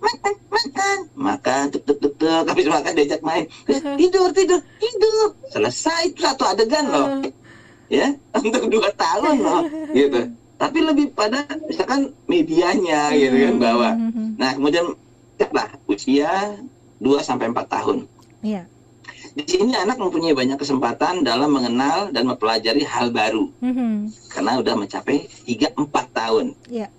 makan, 0.00 0.34
makan, 0.48 0.96
makan, 1.14 1.62
tuk 1.72 1.82
tuk 1.86 1.98
tuk 2.00 2.14
tuk, 2.18 2.44
habis 2.46 2.66
makan 2.66 2.92
diajak 2.96 3.22
main, 3.22 3.44
tidur, 4.00 4.28
tidur, 4.30 4.60
tidur. 4.78 5.28
Selesai 5.50 6.12
itu 6.12 6.20
satu 6.22 6.44
adegan 6.46 6.88
loh, 6.88 7.08
ya 7.90 8.14
untuk 8.38 8.70
dua 8.70 8.88
tahun 8.94 9.36
loh, 9.42 9.62
gitu. 9.98 10.30
Tapi 10.58 10.78
lebih 10.78 11.10
pada 11.18 11.42
misalkan 11.66 12.14
medianya 12.30 13.10
gitu 13.18 13.34
kan 13.34 13.54
bawa. 13.58 13.90
Nah 14.38 14.54
kemudian 14.54 14.94
lah 15.50 15.68
usia 15.90 16.54
2 17.02 17.18
sampai 17.18 17.50
empat 17.50 17.66
tahun. 17.66 18.06
Iya. 18.46 18.62
Di 19.32 19.44
sini 19.48 19.72
anak 19.72 19.96
mempunyai 19.96 20.36
banyak 20.36 20.60
kesempatan 20.60 21.24
dalam 21.24 21.56
mengenal 21.56 22.12
dan 22.12 22.28
mempelajari 22.28 22.84
hal 22.84 23.08
baru. 23.08 23.48
Mm-hmm. 23.64 23.92
Karena 24.28 24.60
udah 24.60 24.74
mencapai 24.76 25.24
3-4 25.48 25.72
tahun. 26.12 26.46
Yeah. 26.68 26.92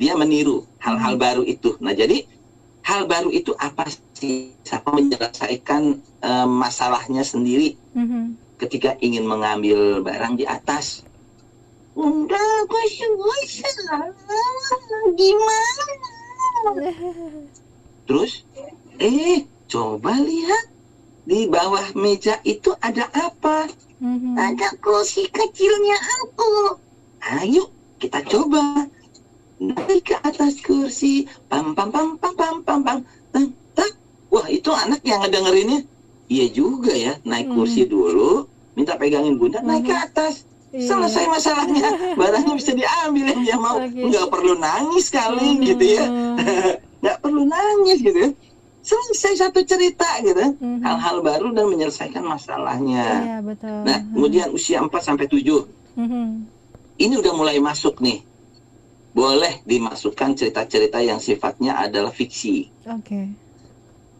Dia 0.00 0.16
meniru 0.16 0.64
hal-hal 0.80 1.20
mm-hmm. 1.20 1.26
baru 1.28 1.42
itu. 1.44 1.76
Nah, 1.84 1.92
jadi 1.92 2.24
hal 2.80 3.04
baru 3.04 3.28
itu 3.28 3.52
apa 3.60 3.84
sih? 4.16 4.56
Siapa 4.64 4.88
menyelesaikan 4.88 6.00
uh, 6.24 6.48
masalahnya 6.48 7.20
sendiri 7.20 7.76
mm-hmm. 7.92 8.56
ketika 8.56 8.96
ingin 9.04 9.28
mengambil 9.28 10.00
barang 10.00 10.40
di 10.40 10.48
atas. 10.48 11.04
Bunda, 11.92 12.40
aku 12.64 12.76
susah. 13.44 14.00
Gimana? 15.12 15.84
Terus, 18.08 18.48
eh, 18.96 19.44
coba 19.68 20.16
lihat 20.24 20.75
di 21.26 21.50
bawah 21.50 21.82
meja 21.98 22.38
itu 22.46 22.70
ada 22.78 23.10
apa? 23.10 23.66
Mm-hmm. 23.98 24.34
Ada 24.38 24.78
kursi 24.78 25.26
kecilnya 25.26 25.98
aku. 26.22 26.78
Ayo 27.42 27.66
kita 27.98 28.22
coba. 28.22 28.86
Naik 29.58 30.14
ke 30.14 30.16
atas 30.22 30.62
kursi. 30.62 31.26
Pam 31.50 31.74
pam 31.74 31.90
pam 31.90 32.14
pam 32.14 32.32
pam 32.38 32.56
pam 32.62 32.80
pam. 32.86 33.02
Wah 34.30 34.46
itu 34.46 34.70
anak 34.70 35.02
yang 35.02 35.26
ngedengerinnya. 35.26 35.82
Iya 36.30 36.46
juga 36.54 36.94
ya. 36.94 37.18
Naik 37.26 37.50
mm-hmm. 37.50 37.58
kursi 37.58 37.82
dulu. 37.90 38.46
Minta 38.78 38.94
pegangin 38.94 39.34
bunda. 39.34 39.58
Mm-hmm. 39.58 39.70
Naik 39.74 39.82
ke 39.82 39.90
mm-hmm. 39.90 40.06
atas. 40.06 40.34
Iya. 40.70 40.86
Selesai 40.94 41.26
masalahnya. 41.26 41.88
Barangnya 42.20 42.54
bisa 42.54 42.70
diambil 42.70 43.34
yang 43.34 43.42
dia 43.42 43.56
mau. 43.58 43.82
Okay. 43.82 44.14
Nggak 44.14 44.26
perlu 44.30 44.54
nangis 44.62 45.10
kali 45.10 45.58
mm-hmm. 45.58 45.66
gitu 45.74 45.84
ya. 45.90 46.04
Nggak 47.02 47.18
perlu 47.18 47.42
nangis 47.50 47.98
gitu 47.98 48.18
ya 48.30 48.30
selesai 48.86 49.42
satu 49.42 49.66
cerita 49.66 50.06
gitu 50.22 50.54
mm-hmm. 50.54 50.86
hal-hal 50.86 51.18
baru 51.18 51.50
dan 51.50 51.66
menyelesaikan 51.66 52.22
masalahnya 52.22 53.06
iya, 53.26 53.38
betul. 53.42 53.82
nah 53.82 53.98
mm-hmm. 53.98 54.14
kemudian 54.14 54.48
usia 54.54 54.78
4 54.78 54.88
sampai 55.02 55.26
7 55.26 55.42
mm-hmm. 55.42 56.26
ini 57.02 57.14
udah 57.18 57.32
mulai 57.34 57.58
masuk 57.58 57.98
nih 57.98 58.22
boleh 59.16 59.64
dimasukkan 59.64 60.36
cerita-cerita 60.36 61.00
yang 61.00 61.16
sifatnya 61.16 61.80
adalah 61.80 62.12
fiksi. 62.12 62.68
Oke. 62.84 63.00
Okay. 63.00 63.26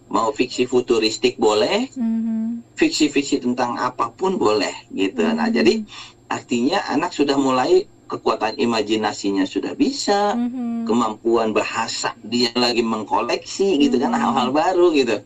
Mau 0.08 0.32
fiksi 0.32 0.64
futuristik 0.64 1.36
boleh, 1.36 1.92
mm-hmm. 1.92 2.72
fiksi-fiksi 2.72 3.44
tentang 3.44 3.76
apa 3.76 4.08
pun 4.08 4.40
boleh 4.40 4.88
gitu. 4.88 5.20
Mm-hmm. 5.20 5.36
Nah 5.36 5.48
jadi 5.52 5.84
artinya 6.32 6.80
anak 6.88 7.12
sudah 7.12 7.36
mulai 7.36 7.84
kekuatan 8.06 8.54
imajinasinya 8.56 9.44
sudah 9.44 9.74
bisa, 9.74 10.34
mm-hmm. 10.34 10.86
kemampuan 10.86 11.50
bahasa 11.50 12.14
dia 12.22 12.54
lagi 12.54 12.80
mengkoleksi 12.80 13.82
gitu 13.82 13.98
mm-hmm. 13.98 14.14
kan 14.14 14.22
hal-hal 14.22 14.48
baru 14.54 14.86
gitu. 14.94 15.16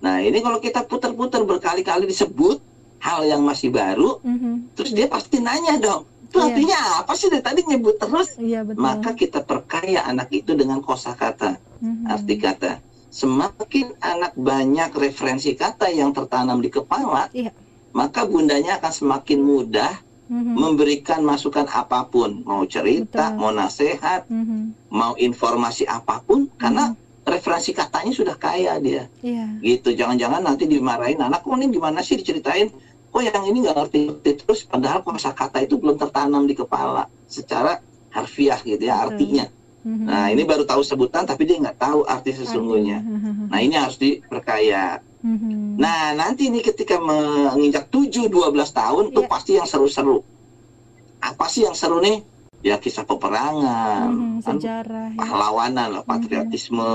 Nah 0.00 0.22
ini 0.22 0.38
kalau 0.40 0.62
kita 0.62 0.86
putar-putar 0.86 1.42
berkali-kali 1.44 2.06
disebut 2.08 2.62
hal 3.02 3.26
yang 3.26 3.42
masih 3.42 3.74
baru, 3.74 4.22
mm-hmm. 4.22 4.78
terus 4.78 4.90
dia 4.94 5.10
pasti 5.10 5.42
nanya 5.42 5.76
dong 5.76 6.06
itu 6.30 6.38
yeah. 6.38 6.46
artinya 6.46 6.78
apa 7.02 7.12
sih 7.18 7.26
dari 7.26 7.42
tadi 7.42 7.60
nyebut 7.66 7.98
terus 7.98 8.38
yeah, 8.38 8.62
betul. 8.62 8.78
maka 8.78 9.10
kita 9.18 9.42
perkaya 9.42 10.06
anak 10.06 10.30
itu 10.30 10.54
dengan 10.54 10.78
kosakata 10.78 11.58
mm-hmm. 11.82 12.06
arti 12.06 12.34
kata 12.38 12.72
semakin 13.10 13.98
anak 13.98 14.38
banyak 14.38 14.94
referensi 14.94 15.58
kata 15.58 15.90
yang 15.90 16.14
tertanam 16.14 16.62
di 16.62 16.70
kepala 16.70 17.26
yeah. 17.34 17.50
maka 17.90 18.22
bundanya 18.22 18.78
akan 18.78 18.92
semakin 18.94 19.42
mudah 19.42 19.90
mm-hmm. 20.30 20.54
memberikan 20.54 21.20
masukan 21.26 21.66
apa 21.66 22.06
pun 22.06 22.46
mau 22.46 22.62
cerita 22.64 23.34
betul. 23.34 23.38
mau 23.42 23.50
nasihat 23.50 24.22
mm-hmm. 24.30 24.62
mau 24.94 25.12
informasi 25.18 25.84
apa 25.90 26.22
pun 26.22 26.46
mm-hmm. 26.46 26.60
karena 26.62 26.84
referensi 27.26 27.74
katanya 27.74 28.12
sudah 28.14 28.36
kaya 28.38 28.78
dia 28.78 29.10
yeah. 29.20 29.50
gitu 29.60 29.92
jangan-jangan 29.92 30.40
nanti 30.40 30.70
dimarahin 30.70 31.20
anak 31.20 31.42
kok 31.42 31.52
ini 31.58 31.68
gimana 31.68 32.00
sih 32.00 32.16
diceritain 32.16 32.70
kok 33.10 33.22
yang 33.26 33.44
ini 33.44 33.66
nggak 33.66 33.76
ngerti-ngerti 33.76 34.30
terus 34.46 34.62
padahal 34.64 35.02
kata 35.02 35.66
itu 35.66 35.76
belum 35.76 35.98
tertanam 35.98 36.46
di 36.46 36.54
kepala 36.54 37.10
secara 37.26 37.82
harfiah 38.14 38.58
gitu 38.62 38.80
ya 38.86 39.02
artinya 39.06 39.46
mm-hmm. 39.84 40.06
nah 40.06 40.26
ini 40.30 40.42
baru 40.46 40.62
tahu 40.62 40.82
sebutan 40.86 41.26
tapi 41.26 41.44
dia 41.46 41.58
nggak 41.58 41.78
tahu 41.78 42.06
arti 42.06 42.34
sesungguhnya 42.38 43.02
nah 43.50 43.58
ini 43.58 43.74
harus 43.74 43.98
diperkaya 43.98 45.02
mm-hmm. 45.24 45.78
nah 45.80 46.12
nanti 46.16 46.48
ini 46.48 46.60
ketika 46.60 47.00
menginjak 47.00 47.88
7 47.88 48.28
12 48.28 48.30
tahun 48.52 49.04
yeah. 49.08 49.14
tuh 49.16 49.24
iya. 49.24 49.30
pasti 49.30 49.50
yang 49.56 49.68
seru-seru 49.68 50.24
apa 51.20 51.44
sih 51.52 51.68
yang 51.68 51.76
seru 51.76 52.00
nih 52.00 52.24
ya 52.60 52.76
kisah 52.76 53.04
peperangan 53.08 54.08
mm-hmm, 54.08 54.44
sejarah 54.44 55.08
kan, 55.14 55.20
pahlawanan 55.20 55.88
lah 56.00 56.02
patriotisme 56.04 56.92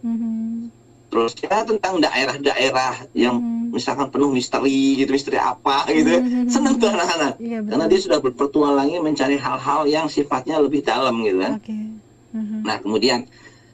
mm-hmm. 0.00 0.68
terus 1.12 1.32
ya 1.40 1.64
tentang 1.64 2.00
daerah-daerah 2.00 3.08
yang 3.12 3.36
mm-hmm 3.36 3.62
misalkan 3.72 4.12
penuh 4.12 4.28
misteri 4.28 5.00
gitu 5.00 5.10
misteri 5.16 5.40
apa 5.40 5.88
gitu 5.88 6.20
mm-hmm. 6.20 6.52
senang 6.52 6.76
tuh 6.76 6.92
anak-anak 6.92 7.40
iya, 7.40 7.64
karena 7.64 7.88
dia 7.88 8.00
sudah 8.04 8.20
berpetualangi 8.20 9.00
mencari 9.00 9.40
hal-hal 9.40 9.88
yang 9.88 10.06
sifatnya 10.12 10.60
lebih 10.60 10.84
dalam 10.84 11.16
gitu 11.24 11.40
kan 11.40 11.56
okay. 11.56 11.88
mm-hmm. 12.36 12.60
nah 12.68 12.76
kemudian 12.84 13.24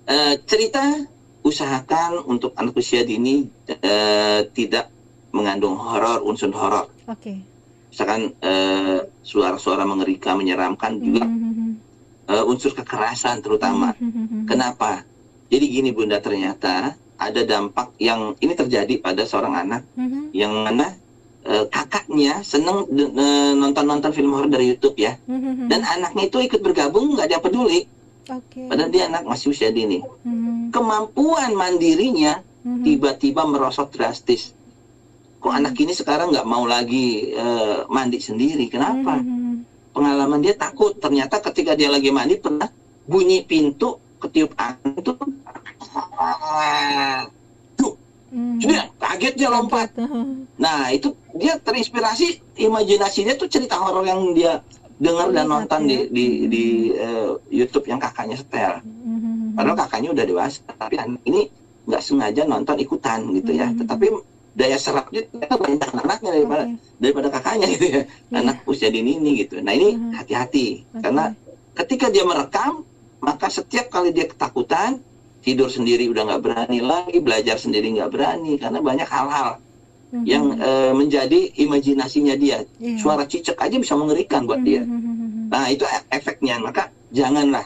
uh, 0.06 0.38
cerita 0.46 1.02
usahakan 1.42 2.24
untuk 2.26 2.52
anak 2.58 2.74
usia 2.76 3.06
dini 3.06 3.48
uh, 3.70 4.40
tidak 4.52 4.90
mengandung 5.32 5.76
horor 5.76 6.24
unsur 6.24 6.50
horor 6.52 6.88
okay. 7.06 7.40
misalkan 7.92 8.32
uh, 8.42 9.04
suara-suara 9.22 9.84
mengerikan 9.84 10.40
menyeramkan 10.40 10.98
juga 10.98 11.24
mm-hmm. 11.24 11.70
uh, 12.32 12.44
unsur 12.50 12.72
kekerasan 12.74 13.44
terutama 13.44 13.94
mm-hmm. 13.96 14.48
kenapa 14.48 15.04
jadi 15.48 15.64
gini 15.64 15.90
bunda 15.92 16.20
ternyata 16.20 16.96
ada 17.18 17.42
dampak 17.42 17.98
yang 17.98 18.38
ini 18.38 18.54
terjadi 18.54 19.02
pada 19.02 19.26
seorang 19.26 19.54
anak 19.66 19.82
mm-hmm. 19.98 20.30
yang 20.32 20.54
mana 20.54 20.94
uh, 21.48 21.64
kakaknya 21.66 22.40
seneng 22.46 22.86
uh, 22.86 23.52
nonton-nonton 23.58 24.14
film 24.14 24.36
horor 24.36 24.46
dari 24.46 24.70
YouTube 24.70 24.96
ya, 25.00 25.18
mm-hmm. 25.26 25.66
dan 25.66 25.82
anaknya 25.82 26.30
itu 26.30 26.38
ikut 26.44 26.60
bergabung 26.62 27.18
nggak 27.18 27.28
dia 27.32 27.40
peduli, 27.42 27.90
okay. 28.28 28.68
padahal 28.68 28.90
dia 28.92 29.08
anak 29.08 29.24
masih 29.24 29.52
usia 29.52 29.72
dini. 29.72 30.04
Mm-hmm. 30.04 30.70
Kemampuan 30.70 31.56
mandirinya 31.56 32.40
mm-hmm. 32.40 32.84
tiba-tiba 32.84 33.42
merosot 33.48 33.88
drastis. 33.90 34.52
Kok 35.38 35.48
mm-hmm. 35.48 35.58
anak 35.58 35.74
ini 35.80 35.92
sekarang 35.96 36.30
nggak 36.30 36.48
mau 36.48 36.64
lagi 36.68 37.32
uh, 37.34 37.88
mandi 37.88 38.20
sendiri? 38.20 38.68
Kenapa? 38.68 39.18
Mm-hmm. 39.18 39.54
Pengalaman 39.96 40.40
dia 40.44 40.54
takut. 40.54 40.94
Ternyata 40.96 41.40
ketika 41.42 41.74
dia 41.74 41.90
lagi 41.90 42.12
mandi 42.12 42.38
pernah 42.38 42.68
bunyi 43.08 43.42
pintu 43.42 43.96
ketiup 44.18 44.52
angin 44.58 44.98
itu 44.98 45.14
hmm. 48.32 48.58
dia 48.60 48.84
kaget 49.00 49.34
dia 49.40 49.48
lompat. 49.48 49.88
Nah 50.60 50.92
itu 50.92 51.14
dia 51.32 51.56
terinspirasi 51.56 52.58
imajinasinya 52.60 53.34
tuh 53.38 53.48
cerita 53.48 53.78
horor 53.80 54.04
yang 54.04 54.36
dia 54.36 54.60
dengar 54.98 55.30
dan 55.30 55.46
nonton 55.46 55.86
di 55.86 55.96
di, 56.10 56.26
di 56.50 56.64
uh, 56.98 57.38
YouTube 57.48 57.86
yang 57.86 58.02
kakaknya 58.02 58.34
setel. 58.34 58.82
Hmm. 58.82 59.54
Padahal 59.54 59.78
kakaknya 59.78 60.10
udah 60.14 60.24
dewasa, 60.26 60.60
tapi 60.74 60.98
ini 61.26 61.50
nggak 61.88 62.02
sengaja 62.02 62.42
nonton 62.44 62.76
ikutan 62.82 63.30
gitu 63.34 63.54
ya. 63.54 63.70
Hmm. 63.70 63.78
Tetapi 63.82 64.06
daya 64.58 64.74
serapnya 64.74 65.22
banyak 65.54 65.90
anaknya 65.94 66.30
daripada 66.34 66.64
okay. 66.66 66.98
daripada 66.98 67.28
kakaknya 67.30 67.66
gitu 67.78 67.86
ya. 67.86 68.02
Yeah. 68.02 68.40
Anak 68.42 68.56
usia 68.66 68.90
dini 68.90 69.22
ini 69.22 69.46
gitu. 69.46 69.62
Nah 69.62 69.70
ini 69.70 69.94
hati-hati 70.18 70.82
okay. 70.82 71.00
karena 71.06 71.24
ketika 71.78 72.10
dia 72.10 72.26
merekam 72.26 72.82
maka 73.22 73.46
setiap 73.50 73.90
kali 73.90 74.10
dia 74.10 74.26
ketakutan 74.26 74.98
tidur 75.42 75.70
sendiri 75.70 76.10
udah 76.10 76.26
nggak 76.26 76.42
berani 76.42 76.78
lagi, 76.82 77.22
belajar 77.22 77.54
sendiri 77.54 77.94
nggak 77.94 78.10
berani 78.10 78.58
karena 78.58 78.82
banyak 78.82 79.06
hal-hal 79.06 79.62
mm-hmm. 80.10 80.24
yang 80.24 80.44
uh, 80.58 80.92
menjadi 80.92 81.52
imajinasinya 81.56 82.34
dia. 82.34 82.64
Yeah. 82.80 82.98
Suara 83.00 83.24
cicak 83.28 83.58
aja 83.60 83.76
bisa 83.76 83.94
mengerikan 83.94 84.44
buat 84.44 84.60
dia. 84.64 84.82
Mm-hmm. 84.84 85.52
Nah 85.52 85.64
itu 85.72 85.84
e-, 85.84 86.08
efeknya. 86.12 86.60
Maka 86.60 86.92
janganlah 87.12 87.64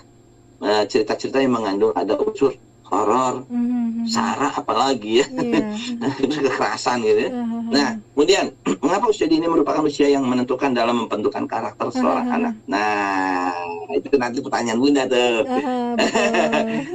uh, 0.63 0.85
cerita-cerita 0.87 1.43
yang 1.43 1.55
mengandung 1.59 1.95
ada 1.95 2.15
unsur 2.19 2.55
horor, 2.93 3.49
mm-hmm. 3.49 4.05
sara 4.05 4.53
apalagi 4.53 5.25
ya, 5.25 5.27
yeah. 5.41 6.13
kekerasan 6.21 7.01
gitu. 7.01 7.21
Ya. 7.25 7.31
Mm-hmm. 7.33 7.73
Nah, 7.73 7.91
kemudian 8.13 8.45
mengapa 8.85 9.09
usia 9.09 9.25
dini 9.25 9.49
merupakan 9.49 9.81
usia 9.81 10.13
yang 10.13 10.29
menentukan 10.29 10.77
dalam 10.77 11.09
membentukkan 11.09 11.49
karakter 11.49 11.89
seorang 11.89 12.29
mm-hmm. 12.29 12.45
anak? 12.53 12.55
Nah, 12.69 13.57
itu 13.97 14.13
nanti 14.21 14.45
pertanyaan 14.45 14.77
bunda 14.77 15.09
tuh. 15.09 15.41
Uh, 15.49 15.97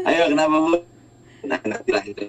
Ayo 0.07 0.29
kenapa 0.29 0.55
bu? 0.61 0.77
Nah, 1.49 1.59
nanti 1.65 1.89
lah 1.89 2.03
itu 2.05 2.25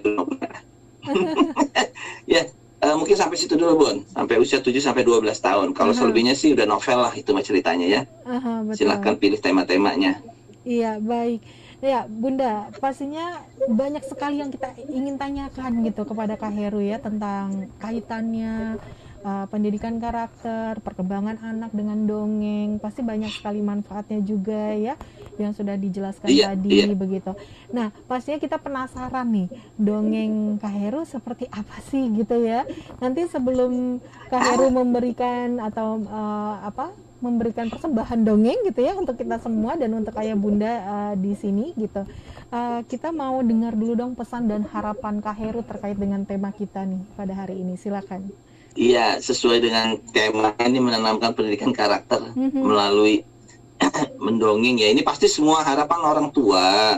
ya, 2.33 2.43
uh, 2.83 2.95
mungkin 2.95 3.15
sampai 3.15 3.35
situ 3.35 3.55
dulu 3.59 3.85
bun, 3.85 3.97
sampai 4.11 4.35
usia 4.39 4.59
7 4.63 4.71
sampai 4.79 5.03
12 5.03 5.25
tahun. 5.39 5.67
Kalau 5.75 5.91
uh-huh. 5.91 5.99
selebihnya 5.99 6.35
sih 6.35 6.55
udah 6.55 6.65
novel 6.67 6.99
lah 7.03 7.13
itu 7.15 7.29
mah 7.31 7.43
ceritanya 7.43 7.87
ya. 7.87 8.01
Uh-huh, 8.23 8.71
Silahkan 8.75 9.15
pilih 9.19 9.39
tema-temanya. 9.39 10.23
Iya 10.63 10.99
baik. 10.99 11.41
Ya, 11.79 12.03
Bunda, 12.11 12.67
pastinya 12.83 13.39
banyak 13.71 14.03
sekali 14.03 14.43
yang 14.43 14.51
kita 14.51 14.75
ingin 14.91 15.15
tanyakan 15.15 15.79
gitu 15.87 16.03
kepada 16.03 16.35
Kak 16.35 16.51
Heru 16.51 16.83
ya 16.83 16.99
tentang 16.99 17.71
kaitannya 17.79 18.75
uh, 19.23 19.45
pendidikan 19.47 19.99
karakter, 19.99 20.79
perkembangan 20.83 21.39
anak 21.43 21.71
dengan 21.75 22.03
dongeng, 22.07 22.79
pasti 22.79 23.03
banyak 23.03 23.31
sekali 23.31 23.59
manfaatnya 23.63 24.19
juga 24.23 24.75
ya 24.75 24.95
yang 25.39 25.55
sudah 25.55 25.79
dijelaskan 25.79 26.27
iya, 26.27 26.51
tadi 26.51 26.83
iya. 26.83 26.95
begitu. 26.95 27.31
Nah, 27.71 27.95
pastinya 28.11 28.39
kita 28.39 28.59
penasaran 28.59 29.27
nih, 29.31 29.47
dongeng 29.79 30.59
Kak 30.59 30.73
Heru 30.75 31.01
seperti 31.07 31.47
apa 31.47 31.79
sih 31.87 32.11
gitu 32.11 32.43
ya. 32.43 32.67
Nanti 32.99 33.23
sebelum 33.31 34.03
Kak 34.27 34.43
Heru 34.43 34.67
memberikan 34.67 35.63
atau 35.63 36.03
uh, 36.03 36.59
apa 36.59 36.91
memberikan 37.19 37.67
persembahan 37.67 38.23
dongeng 38.23 38.63
gitu 38.63 38.79
ya 38.79 38.95
untuk 38.95 39.19
kita 39.19 39.43
semua 39.43 39.75
dan 39.75 39.91
untuk 39.91 40.15
ayah 40.23 40.39
bunda 40.39 40.71
uh, 40.87 41.13
di 41.19 41.35
sini 41.35 41.75
gitu. 41.75 42.07
Uh, 42.49 42.81
kita 42.87 43.11
mau 43.11 43.43
dengar 43.43 43.75
dulu 43.75 43.93
dong 43.95 44.15
pesan 44.15 44.47
dan 44.47 44.63
harapan 44.67 45.19
Kak 45.19 45.35
Heru 45.35 45.61
terkait 45.63 45.99
dengan 45.99 46.23
tema 46.23 46.51
kita 46.55 46.87
nih 46.87 47.03
pada 47.15 47.35
hari 47.35 47.59
ini. 47.59 47.75
Silakan. 47.75 48.48
Iya, 48.79 49.19
sesuai 49.19 49.59
dengan 49.59 49.99
tema 50.15 50.55
ini 50.63 50.79
menanamkan 50.79 51.35
pendidikan 51.35 51.75
karakter 51.75 52.31
mm-hmm. 52.31 52.63
melalui 52.63 53.27
mendongeng 54.23 54.79
ya. 54.79 54.87
Ini 54.95 55.03
pasti 55.03 55.27
semua 55.27 55.67
harapan 55.67 55.99
orang 55.99 56.27
tua, 56.31 56.95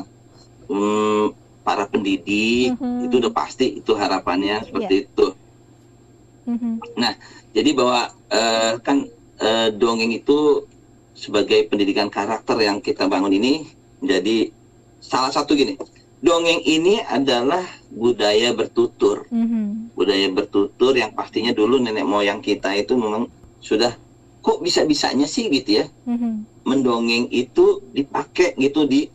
um, 0.69 1.33
para 1.65 1.89
pendidik 1.89 2.77
mm-hmm. 2.77 3.09
itu 3.09 3.15
udah 3.17 3.33
pasti 3.33 3.81
itu 3.81 3.97
harapannya 3.97 4.61
seperti 4.61 4.93
yeah. 4.93 5.05
itu. 5.09 5.27
Mm-hmm. 6.53 6.73
Nah, 7.01 7.13
jadi 7.49 7.69
bahwa 7.73 8.13
uh, 8.29 8.73
kan 8.85 9.09
uh, 9.41 9.73
dongeng 9.73 10.13
itu 10.13 10.69
sebagai 11.17 11.65
pendidikan 11.65 12.13
karakter 12.13 12.61
yang 12.61 12.77
kita 12.77 13.09
bangun 13.09 13.33
ini 13.33 13.65
menjadi 14.05 14.53
salah 15.01 15.33
satu 15.33 15.57
gini 15.57 15.81
dongeng 16.21 16.61
ini 16.63 17.01
adalah 17.01 17.65
budaya 17.89 18.53
bertutur 18.53 19.25
mm-hmm. 19.33 19.97
budaya 19.97 20.27
bertutur 20.29 20.93
yang 20.93 21.11
pastinya 21.17 21.51
dulu 21.51 21.81
nenek 21.81 22.05
moyang 22.05 22.39
kita 22.39 22.71
itu 22.77 22.93
memang 22.93 23.27
sudah 23.59 23.93
kok 24.41 24.61
bisa 24.61 24.85
bisanya 24.85 25.25
sih 25.25 25.49
gitu 25.49 25.81
ya 25.81 25.85
mm-hmm. 26.05 26.65
mendongeng 26.65 27.25
itu 27.33 27.81
dipakai 27.91 28.53
gitu 28.57 28.85
di 28.85 29.09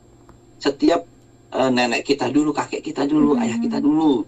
setiap 0.58 1.06
uh, 1.54 1.70
nenek 1.70 2.02
kita 2.02 2.26
dulu 2.26 2.50
kakek 2.50 2.82
kita 2.82 3.06
dulu 3.06 3.38
mm-hmm. 3.38 3.44
ayah 3.46 3.58
kita 3.62 3.78
dulu 3.78 4.26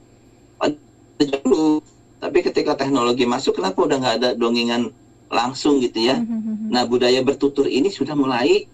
dulu 1.18 1.82
tapi 2.18 2.38
ketika 2.46 2.78
teknologi 2.78 3.26
masuk 3.26 3.58
kenapa 3.58 3.78
udah 3.82 3.98
nggak 3.98 4.16
ada 4.22 4.30
dongengan 4.34 4.90
langsung 5.28 5.78
gitu 5.78 6.02
ya. 6.02 6.18
Mm-hmm. 6.18 6.72
Nah 6.72 6.82
budaya 6.88 7.20
bertutur 7.22 7.68
ini 7.68 7.92
sudah 7.92 8.16
mulai 8.18 8.66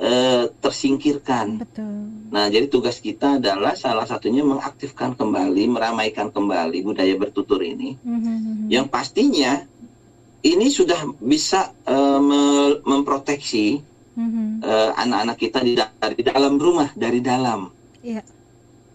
uh, 0.00 0.50
tersingkirkan. 0.58 1.62
Betul. 1.62 2.10
Nah, 2.30 2.50
jadi 2.50 2.66
tugas 2.66 2.98
kita 2.98 3.38
adalah 3.38 3.78
salah 3.78 4.06
satunya 4.06 4.42
mengaktifkan 4.42 5.14
kembali, 5.14 5.70
meramaikan 5.70 6.30
kembali 6.30 6.82
budaya 6.82 7.14
bertutur 7.14 7.62
ini. 7.62 7.98
Mm-hmm. 8.02 8.70
Yang 8.70 8.86
pastinya 8.90 9.52
ini 10.44 10.66
sudah 10.68 10.98
bisa 11.22 11.72
uh, 11.86 12.20
me- 12.20 12.80
memproteksi 12.84 13.80
mm-hmm. 14.18 14.48
uh, 14.62 14.90
anak-anak 14.98 15.36
kita 15.38 15.58
di 15.62 15.72
dari 15.78 16.20
dalam 16.22 16.58
rumah, 16.58 16.90
dari 16.92 17.20
dalam. 17.22 17.70
Yeah. 18.02 18.26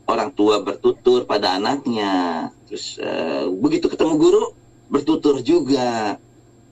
Orang 0.09 0.33
tua 0.33 0.65
bertutur 0.65 1.29
pada 1.29 1.61
anaknya, 1.61 2.49
terus 2.65 2.97
begitu 3.61 3.85
ketemu 3.85 4.17
guru 4.17 4.43
bertutur 4.89 5.37
juga. 5.45 6.17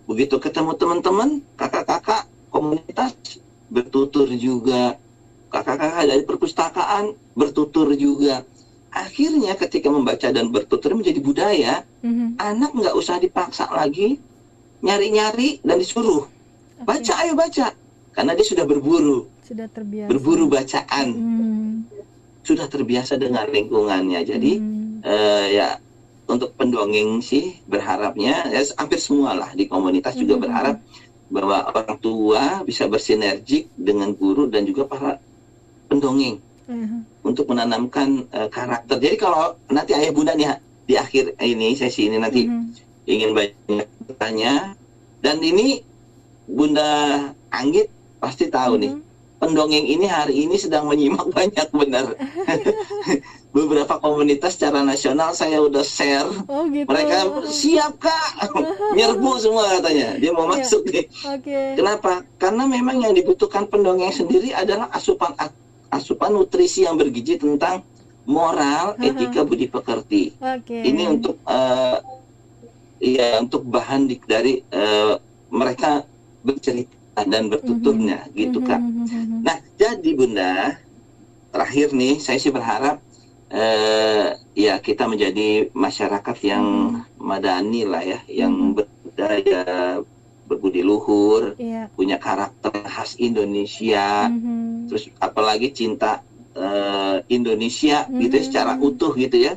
Begitu 0.09 0.41
ketemu 0.41 0.73
teman-teman, 0.73 1.45
kakak-kakak, 1.53 2.25
komunitas 2.49 3.13
bertutur 3.67 4.27
juga 4.33 4.95
kakak-kakak 5.51 6.05
dari 6.07 6.23
perpustakaan 6.23 7.05
bertutur 7.35 7.91
juga 7.95 8.43
akhirnya 8.91 9.53
ketika 9.59 9.87
membaca 9.91 10.27
dan 10.31 10.49
bertutur 10.49 10.95
menjadi 10.95 11.19
budaya 11.19 11.73
mm-hmm. 12.01 12.39
anak 12.39 12.71
nggak 12.73 12.95
usah 12.95 13.19
dipaksa 13.19 13.67
lagi 13.69 14.17
nyari-nyari 14.81 15.61
dan 15.61 15.77
disuruh 15.77 16.25
okay. 16.79 16.85
baca 16.87 17.13
ayo 17.25 17.33
baca 17.35 17.67
karena 18.15 18.31
dia 18.33 18.45
sudah 18.47 18.65
berburu 18.65 19.27
sudah 19.45 19.67
terbiasa 19.69 20.09
berburu 20.09 20.45
bacaan 20.49 21.07
mm-hmm. 21.13 21.69
sudah 22.43 22.67
terbiasa 22.67 23.19
dengan 23.19 23.45
lingkungannya 23.51 24.19
jadi 24.23 24.53
mm-hmm. 24.59 25.05
uh, 25.05 25.45
ya 25.51 25.69
untuk 26.27 26.51
pendongeng 26.59 27.23
sih 27.23 27.63
berharapnya 27.69 28.51
ya 28.51 28.61
hampir 28.75 28.99
semua 28.99 29.35
lah 29.35 29.51
di 29.55 29.67
komunitas 29.69 30.15
mm-hmm. 30.15 30.23
juga 30.27 30.35
berharap 30.47 30.75
bahwa 31.27 31.67
orang 31.71 31.97
tua 31.99 32.63
bisa 32.63 32.87
bersinergi 32.87 33.67
dengan 33.75 34.15
guru 34.15 34.47
dan 34.47 34.63
juga 34.63 34.87
para 34.87 35.11
pendongeng 35.91 36.39
uh-huh. 36.67 37.01
untuk 37.23 37.51
menanamkan 37.51 38.27
uh, 38.31 38.47
karakter. 38.47 38.99
Jadi 38.99 39.15
kalau 39.19 39.55
nanti 39.67 39.91
ayah 39.95 40.11
bunda 40.11 40.35
nih 40.35 40.55
di 40.87 40.95
akhir 40.95 41.35
ini 41.43 41.75
sesi 41.75 42.07
ini 42.07 42.17
nanti 42.19 42.47
uh-huh. 42.47 43.07
ingin 43.07 43.31
banyak 43.35 43.87
bertanya 44.07 44.75
dan 45.19 45.39
ini 45.43 45.83
bunda 46.47 47.31
Anggit 47.51 47.91
pasti 48.23 48.47
tahu 48.47 48.79
uh-huh. 48.79 48.83
nih 48.83 48.93
pendongeng 49.37 49.85
ini 49.85 50.05
hari 50.09 50.45
ini 50.45 50.55
sedang 50.57 50.89
menyimak 50.89 51.29
banyak 51.29 51.67
benar. 51.73 52.13
beberapa 53.57 53.97
komunitas 53.97 54.53
secara 54.53 54.85
nasional 54.85 55.33
saya 55.33 55.57
udah 55.57 55.81
share. 55.81 56.29
Oh, 56.45 56.69
gitu. 56.69 56.85
Mereka 56.85 57.47
siap 57.49 57.97
kak, 57.97 58.53
nyerbu 58.97 59.31
semua 59.41 59.65
katanya. 59.79 60.19
Dia 60.21 60.31
mau 60.35 60.45
yeah. 60.51 60.61
masuk 60.61 60.83
nih. 60.85 61.05
Okay. 61.09 61.73
Kenapa? 61.73 62.21
Karena 62.37 62.69
memang 62.69 63.01
yang 63.01 63.17
dibutuhkan 63.17 63.65
pendongeng 63.65 64.13
sendiri 64.13 64.53
adalah 64.53 64.91
asupan 64.93 65.33
asupan 65.89 66.35
nutrisi 66.35 66.85
yang 66.85 66.99
bergizi 66.99 67.39
tentang 67.39 67.81
moral, 68.27 68.99
etika, 68.99 69.41
budi 69.47 69.71
pekerti. 69.71 70.35
Okay. 70.37 70.83
Ini 70.83 71.17
untuk 71.17 71.39
uh, 71.47 71.97
ya 72.99 73.39
untuk 73.41 73.65
bahan 73.65 74.11
di, 74.11 74.19
dari 74.27 74.61
uh, 74.75 75.17
mereka 75.49 76.03
bercerita 76.43 76.96
dan 77.25 77.49
bertuturnya, 77.49 78.29
uh-huh. 78.29 78.37
gitu 78.37 78.61
kak. 78.61 78.77
Uh-huh. 78.77 79.41
Nah, 79.41 79.57
jadi 79.79 80.09
bunda 80.13 80.77
terakhir 81.49 81.95
nih 81.95 82.21
saya 82.21 82.37
sih 82.37 82.53
berharap 82.53 83.01
eh, 83.49 84.35
ya 84.53 84.77
kita 84.77 85.07
menjadi 85.07 85.71
masyarakat 85.71 86.37
yang 86.43 86.65
hmm. 87.01 87.17
madani 87.17 87.81
lah 87.87 88.03
ya, 88.03 88.19
yang 88.27 88.53
hmm. 88.53 88.73
berdaya, 88.77 89.63
berbudi 90.45 90.83
luhur, 90.83 91.55
yeah. 91.57 91.87
punya 91.95 92.19
karakter 92.19 92.71
khas 92.85 93.15
Indonesia, 93.17 94.27
hmm. 94.27 94.91
terus 94.91 95.07
apalagi 95.23 95.71
cinta 95.71 96.21
eh, 96.53 97.23
Indonesia 97.31 98.05
hmm. 98.05 98.19
gitu 98.27 98.33
ya, 98.35 98.43
secara 98.43 98.71
hmm. 98.75 98.87
utuh 98.87 99.13
gitu 99.15 99.37
ya. 99.39 99.55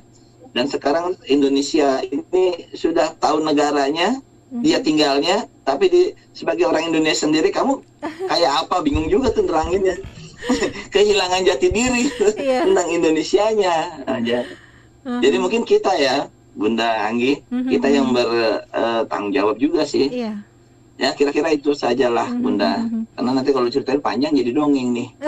Dan 0.50 0.66
sekarang 0.66 1.14
Indonesia 1.30 2.02
ini 2.02 2.70
sudah 2.74 3.14
tahu 3.22 3.38
negaranya, 3.42 4.18
hmm. 4.50 4.62
dia 4.62 4.78
tinggalnya, 4.82 5.46
tapi 5.62 5.86
di 5.88 6.02
sebagai 6.34 6.66
orang 6.66 6.90
Indonesia 6.90 7.26
sendiri 7.26 7.54
kamu 7.54 7.80
kayak 8.30 8.52
apa 8.66 8.82
bingung 8.82 9.06
juga 9.06 9.30
tuh 9.30 9.46
neranginnya. 9.46 9.96
kehilangan 10.94 11.44
jati 11.44 11.68
diri 11.68 12.08
yeah. 12.40 12.64
tentang 12.64 12.88
Indonesianya 12.88 14.04
aja. 14.08 14.40
Uh-huh. 15.04 15.20
Jadi 15.20 15.36
mungkin 15.40 15.62
kita 15.64 15.92
ya, 15.96 16.28
Bunda 16.56 17.08
Anggi, 17.08 17.40
uh-huh. 17.40 17.68
kita 17.68 17.88
yang 17.88 18.12
bertanggung 18.12 19.32
uh, 19.32 19.36
jawab 19.36 19.56
juga 19.60 19.84
sih. 19.84 20.08
Yeah. 20.08 20.40
Ya 21.00 21.16
kira-kira 21.16 21.52
itu 21.56 21.72
sajalah 21.72 22.28
uh-huh. 22.28 22.40
Bunda. 22.40 22.84
Karena 23.16 23.30
nanti 23.32 23.50
kalau 23.52 23.68
ceritain 23.72 24.00
panjang 24.00 24.36
jadi 24.36 24.52
dongeng 24.52 24.92
nih. 24.92 25.08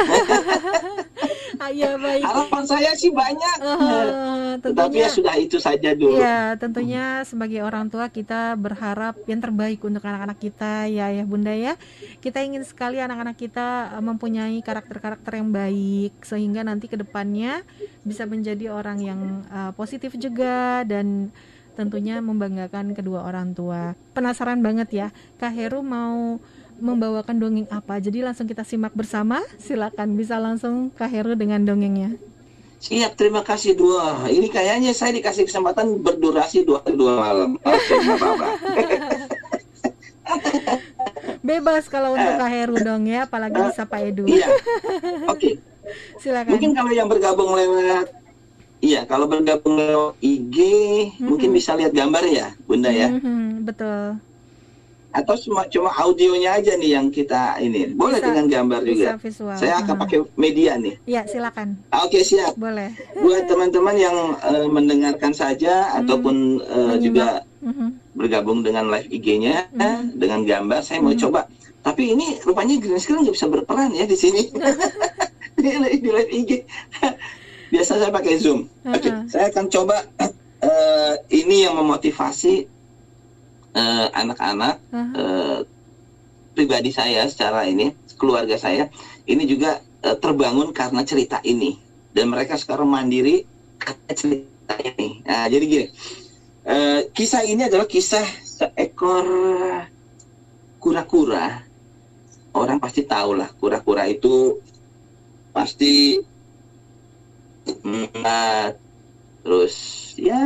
ya 1.70 1.94
baik. 1.94 2.24
Harapan 2.26 2.64
saya 2.66 2.90
sih 2.98 3.14
banyak. 3.14 3.56
Uh, 3.62 4.58
tentunya, 4.58 4.82
Tapi 4.82 4.96
ya 4.98 5.08
sudah 5.08 5.34
itu 5.38 5.56
saja 5.62 5.94
dulu. 5.94 6.18
Ya, 6.18 6.58
tentunya 6.58 7.22
sebagai 7.22 7.62
orang 7.62 7.86
tua 7.92 8.10
kita 8.10 8.58
berharap 8.58 9.14
yang 9.30 9.38
terbaik 9.38 9.78
untuk 9.84 10.02
anak-anak 10.02 10.38
kita 10.42 10.90
ya 10.90 11.14
ya 11.14 11.22
Bunda 11.22 11.54
ya. 11.54 11.78
Kita 12.18 12.42
ingin 12.42 12.66
sekali 12.66 12.98
anak-anak 12.98 13.38
kita 13.38 13.94
eh, 13.94 14.02
mempunyai 14.02 14.58
karakter-karakter 14.64 15.38
yang 15.38 15.54
baik 15.54 16.18
sehingga 16.26 16.66
nanti 16.66 16.90
ke 16.90 16.98
depannya 16.98 17.62
bisa 18.02 18.26
menjadi 18.26 18.74
orang 18.74 18.98
yang 18.98 19.20
uh, 19.52 19.70
positif 19.76 20.18
juga 20.18 20.82
dan 20.82 21.30
tentunya 21.72 22.20
membanggakan 22.20 22.92
kedua 22.92 23.24
orang 23.24 23.56
tua. 23.56 23.96
Penasaran 24.12 24.60
banget 24.60 24.88
ya, 24.92 25.08
Kak 25.40 25.52
Heru 25.56 25.80
mau 25.80 26.36
membawakan 26.78 27.36
dongeng 27.38 27.68
apa. 27.68 27.98
Jadi 27.98 28.22
langsung 28.24 28.46
kita 28.48 28.62
simak 28.62 28.94
bersama. 28.96 29.42
Silakan 29.58 30.14
bisa 30.16 30.38
langsung 30.38 30.88
Kak 30.94 31.10
Heru 31.10 31.36
dengan 31.36 31.62
dongengnya. 31.62 32.16
Siap, 32.82 33.14
terima 33.14 33.46
kasih 33.46 33.78
dua. 33.78 34.26
Ini 34.26 34.50
kayaknya 34.50 34.90
saya 34.90 35.14
dikasih 35.14 35.46
kesempatan 35.46 36.02
berdurasi 36.02 36.66
dua 36.66 36.82
dua 36.82 37.14
malam. 37.14 37.50
Oke, 37.62 37.94
apa-apa. 37.94 38.48
Bebas 41.46 41.86
kalau 41.86 42.18
untuk 42.18 42.34
Kak 42.38 42.50
Heru 42.50 42.76
dong 42.82 43.06
ya, 43.06 43.30
apalagi 43.30 43.58
uh, 43.58 43.70
bisa 43.70 43.86
Pak 43.86 44.00
Edu. 44.02 44.26
Iya. 44.26 44.50
Oke. 45.32 45.38
Okay. 45.38 45.54
Silakan. 46.18 46.58
Mungkin 46.58 46.70
kalau 46.74 46.90
yang 46.90 47.06
bergabung 47.06 47.54
lewat 47.54 48.18
Iya, 48.82 49.06
kalau 49.06 49.30
bergabung 49.30 49.78
lewat 49.78 50.18
IG, 50.18 50.58
mm 50.58 50.66
-hmm. 51.14 51.22
mungkin 51.22 51.54
bisa 51.54 51.78
lihat 51.78 51.94
gambar 51.94 52.26
ya, 52.26 52.50
Bunda 52.66 52.90
ya. 52.90 53.14
Mm 53.14 53.22
-hmm, 53.22 53.42
betul 53.62 54.18
atau 55.12 55.34
cuma 55.36 55.68
cuma 55.68 55.92
audionya 56.00 56.56
aja 56.56 56.72
nih 56.74 56.96
yang 56.96 57.12
kita 57.12 57.60
ini. 57.60 57.92
Boleh 57.92 58.18
bisa, 58.18 58.28
dengan 58.32 58.44
gambar 58.48 58.80
bisa 58.82 58.90
juga 58.90 59.10
visual. 59.20 59.56
saya 59.60 59.74
akan 59.84 59.94
pakai 60.00 60.18
media 60.40 60.80
nih. 60.80 60.94
Ya 61.04 61.22
silakan. 61.28 61.76
Oke 62.02 62.24
siap. 62.24 62.56
Boleh. 62.56 62.96
Buat 63.20 63.44
teman-teman 63.46 63.96
yang 64.00 64.16
uh, 64.40 64.66
mendengarkan 64.72 65.36
saja 65.36 65.92
hmm. 65.92 65.98
ataupun 66.04 66.36
uh, 66.64 66.96
juga 66.96 67.44
hmm. 67.60 68.16
bergabung 68.16 68.64
dengan 68.64 68.88
live 68.88 69.12
IG-nya 69.12 69.68
hmm. 69.70 70.16
dengan 70.16 70.48
gambar 70.48 70.80
saya 70.80 71.04
mau 71.04 71.12
hmm. 71.12 71.22
coba. 71.28 71.44
Tapi 71.82 72.14
ini 72.16 72.40
rupanya 72.42 72.78
green 72.80 72.96
screen 72.96 73.22
nggak 73.26 73.36
bisa 73.36 73.46
berperan 73.52 73.92
ya 73.92 74.08
di 74.08 74.16
sini. 74.16 74.48
Di 75.62 75.78
live 75.78 76.32
IG 76.32 76.50
biasa 77.72 77.92
saya 77.96 78.12
pakai 78.12 78.36
zoom. 78.36 78.68
Oke 78.84 79.08
okay, 79.08 79.12
saya 79.32 79.48
akan 79.48 79.66
coba 79.72 80.04
uh, 80.20 81.14
ini 81.32 81.64
yang 81.64 81.80
memotivasi 81.80 82.68
anak-anak 84.12 84.76
uh, 84.92 84.96
uh, 84.96 85.08
uh, 85.16 85.58
pribadi 86.52 86.92
saya 86.92 87.24
secara 87.28 87.64
ini 87.64 87.96
keluarga 88.20 88.60
saya 88.60 88.92
ini 89.24 89.48
juga 89.48 89.80
uh, 90.04 90.16
terbangun 90.18 90.70
karena 90.76 91.00
cerita 91.02 91.40
ini 91.42 91.80
dan 92.12 92.28
mereka 92.28 92.60
sekarang 92.60 92.88
mandiri 92.88 93.48
karena 93.80 94.12
cerita 94.12 94.76
ini. 94.78 95.24
Nah, 95.24 95.48
jadi 95.48 95.64
gini, 95.64 95.86
uh, 96.68 97.00
kisah 97.10 97.42
ini 97.48 97.66
adalah 97.66 97.88
kisah 97.88 98.24
seekor 98.44 99.26
kura-kura. 100.78 101.64
Orang 102.52 102.78
pasti 102.84 103.08
tahu 103.08 103.40
lah, 103.40 103.48
kura-kura 103.56 104.04
itu 104.04 104.60
pasti 105.56 106.20
nah, 108.20 108.68
terus 109.40 109.76
ya 110.20 110.38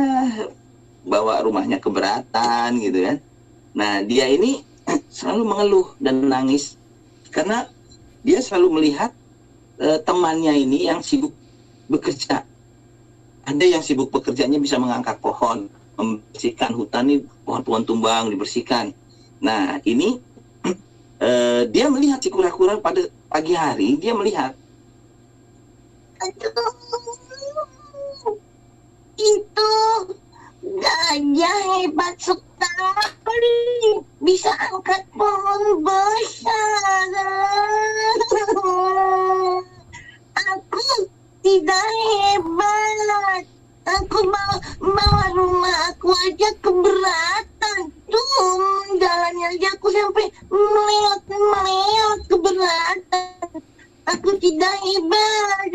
bawa 1.07 1.39
rumahnya 1.39 1.79
keberatan 1.79 2.77
gitu 2.83 2.99
kan. 3.07 3.17
Nah 3.73 4.03
dia 4.03 4.27
ini 4.27 4.61
selalu 5.15 5.43
mengeluh 5.47 5.87
dan 6.03 6.19
menangis 6.19 6.75
karena 7.31 7.65
dia 8.21 8.43
selalu 8.43 8.81
melihat 8.81 9.15
uh, 9.79 9.97
temannya 10.03 10.53
ini 10.53 10.91
yang 10.91 10.99
sibuk 10.99 11.31
bekerja. 11.87 12.43
Ada 13.47 13.63
yang 13.63 13.79
sibuk 13.79 14.11
bekerjanya 14.11 14.59
bisa 14.59 14.75
mengangkat 14.75 15.23
pohon, 15.23 15.71
membersihkan 15.95 16.75
hutan 16.75 17.07
ini 17.07 17.23
pohon-pohon 17.47 17.87
tumbang 17.87 18.27
dibersihkan. 18.27 18.91
Nah 19.39 19.79
ini 19.87 20.19
uh, 21.23 21.63
dia 21.73 21.87
melihat 21.87 22.19
si 22.19 22.27
kura-kura 22.27 22.75
pada 22.83 23.07
pagi 23.31 23.55
hari 23.55 23.99
dia 23.99 24.15
melihat 24.15 24.55
itu 29.17 29.67
Gajah 30.75 31.57
hebat 31.79 32.15
sekali. 32.19 33.55
Bisa 34.19 34.51
angkat 34.67 35.07
pohon 35.15 35.79
besar. 35.79 36.77
tidak 41.47 41.87
hebat. 42.03 43.43
Aku 43.87 44.19
bawa, 44.27 44.57
bawa 44.83 45.25
rumah 45.31 45.77
aku 45.95 46.11
aja 46.27 46.49
keberatan. 46.59 47.79
Tuh, 48.07 48.99
jalannya 48.99 49.55
aja 49.55 49.67
aku 49.79 49.87
sampai 49.87 50.27
meleot 50.51 51.21
meleot 51.31 52.19
keberatan. 52.27 53.47
Aku 54.11 54.35
tidak 54.43 54.75
hebat. 54.83 55.71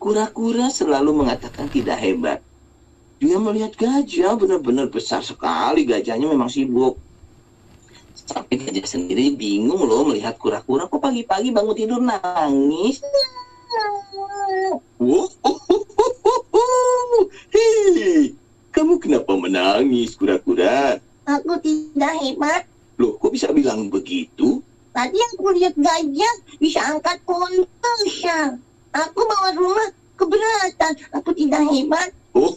Kura-kura 0.00 0.72
selalu 0.72 1.12
mengatakan 1.12 1.68
tidak 1.68 2.00
hebat. 2.00 2.40
Dia 3.20 3.36
melihat 3.36 3.76
gajah 3.76 4.32
benar-benar 4.32 4.88
besar 4.88 5.20
sekali. 5.20 5.84
Gajahnya 5.84 6.24
memang 6.24 6.48
sibuk. 6.48 6.96
Sampai 8.16 8.56
gajah 8.56 8.88
sendiri 8.88 9.36
bingung 9.36 9.84
loh 9.84 10.08
melihat 10.08 10.40
kura-kura 10.40 10.88
kok 10.88 11.04
pagi-pagi 11.04 11.52
bangun 11.52 11.76
tidur 11.76 12.00
nangis. 12.00 13.04
Wow, 14.96 15.28
Hei, 17.52 18.32
kamu 18.72 18.96
kenapa 18.96 19.36
menangis 19.36 20.16
kura-kura? 20.16 20.96
Aku 21.28 21.60
tidak 21.60 22.14
hebat. 22.24 22.64
Loh, 22.96 23.20
kok 23.20 23.36
bisa 23.36 23.52
bilang 23.52 23.92
begitu? 23.92 24.64
Tadi 24.96 25.18
aku 25.36 25.52
lihat 25.60 25.76
gajah 25.76 26.34
bisa 26.56 26.80
angkat 26.88 27.20
pohon 27.28 27.68
besar. 27.84 28.56
Aku 28.96 29.20
bawa 29.28 29.52
rumah 29.52 29.92
keberatan. 30.16 30.92
Aku 31.20 31.30
tidak 31.36 31.62
hebat. 31.68 32.10
Oh, 32.30 32.54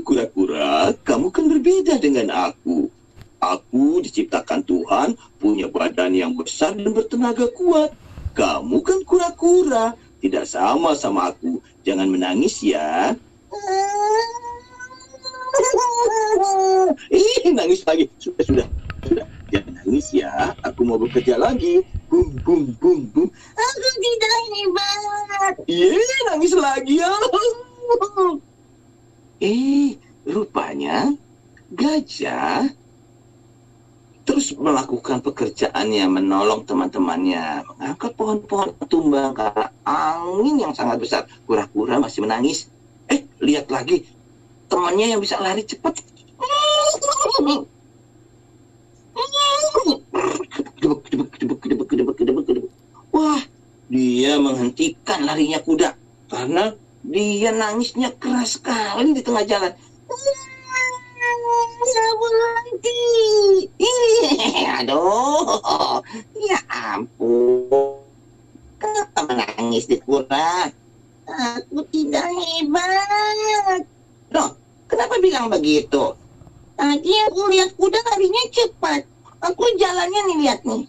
kura-kura, 0.00 0.96
kamu 1.04 1.28
kan 1.28 1.44
berbeda 1.46 2.00
dengan 2.00 2.32
aku. 2.32 2.88
Aku 3.40 4.04
diciptakan 4.04 4.60
Tuhan, 4.64 5.16
punya 5.40 5.68
badan 5.68 6.12
yang 6.12 6.32
besar 6.36 6.76
dan 6.76 6.92
bertenaga 6.92 7.48
kuat. 7.52 7.92
Kamu 8.36 8.80
kan 8.84 9.00
kura-kura, 9.04 9.96
tidak 10.20 10.44
sama 10.48 10.92
sama 10.96 11.32
aku. 11.32 11.60
Jangan 11.84 12.08
menangis 12.08 12.60
ya. 12.60 13.16
Ih, 17.08 17.52
nangis 17.52 17.80
lagi. 17.88 18.08
Sudah, 18.20 18.44
sudah, 18.44 18.66
sudah. 19.04 19.26
Jangan 19.50 19.72
nangis 19.82 20.06
ya. 20.14 20.54
Aku 20.62 20.86
mau 20.86 20.96
bekerja 20.96 21.34
lagi. 21.36 21.82
Bum, 22.06 22.30
bum, 22.42 22.70
bum, 22.78 22.98
bum. 23.10 23.28
Aku 23.54 23.88
tidak 23.98 24.42
hebat. 24.54 25.54
Iya, 25.66 25.98
nangis 26.30 26.52
lagi 26.54 27.02
ya. 27.02 27.10
Eh, 29.40 29.98
rupanya 30.28 31.10
gajah 31.70 32.70
terus 34.30 34.54
melakukan 34.54 35.18
pekerjaannya 35.26 36.06
menolong 36.06 36.62
teman-temannya 36.62 37.66
mengangkat 37.66 38.14
pohon-pohon 38.14 38.70
tumbang 38.86 39.34
karena 39.34 39.66
angin 39.82 40.56
yang 40.62 40.70
sangat 40.76 41.02
besar. 41.02 41.22
Kura-kura 41.50 41.98
masih 41.98 42.22
menangis. 42.22 42.70
Eh, 43.10 43.26
lihat 43.42 43.66
lagi 43.74 44.06
temannya 44.70 45.18
yang 45.18 45.20
bisa 45.20 45.34
lari 45.42 45.66
cepat. 45.66 45.98
Wah, 53.10 53.42
dia 53.90 54.38
menghentikan 54.38 55.26
larinya 55.26 55.58
kuda 55.60 55.98
karena 56.30 56.72
dia 57.02 57.50
nangisnya 57.50 58.14
keras 58.16 58.60
sekali 58.60 59.10
di 59.10 59.22
tengah 59.24 59.44
jalan. 59.48 59.72
Ih, 63.80 64.68
aduh, 64.78 66.04
ya 66.38 66.60
ampun. 66.70 67.98
Kenapa 68.80 69.26
menangis 69.26 69.84
di 69.90 69.98
kura? 70.00 70.70
Aku 71.26 71.82
tidak 71.90 72.26
hebat. 72.30 73.82
Loh, 74.30 74.56
kenapa 74.86 75.18
bilang 75.18 75.50
begitu? 75.50 76.14
Tadi 76.78 77.12
aku 77.28 77.40
lihat 77.52 77.76
kuda 77.76 78.00
larinya 78.00 78.42
cepat. 78.54 79.09
Aku 79.40 79.64
jalannya 79.80 80.20
nih 80.28 80.36
lihat 80.44 80.60
nih. 80.68 80.84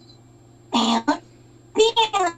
Neot, 0.72 1.20
neot, 1.72 2.36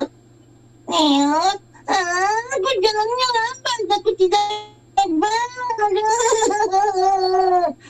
neot. 0.87 1.59
Ah, 1.85 2.43
aku 2.55 2.71
jalannya 2.79 3.29
lambat. 3.35 3.81
Aku 3.99 4.11
tidak. 4.15 4.47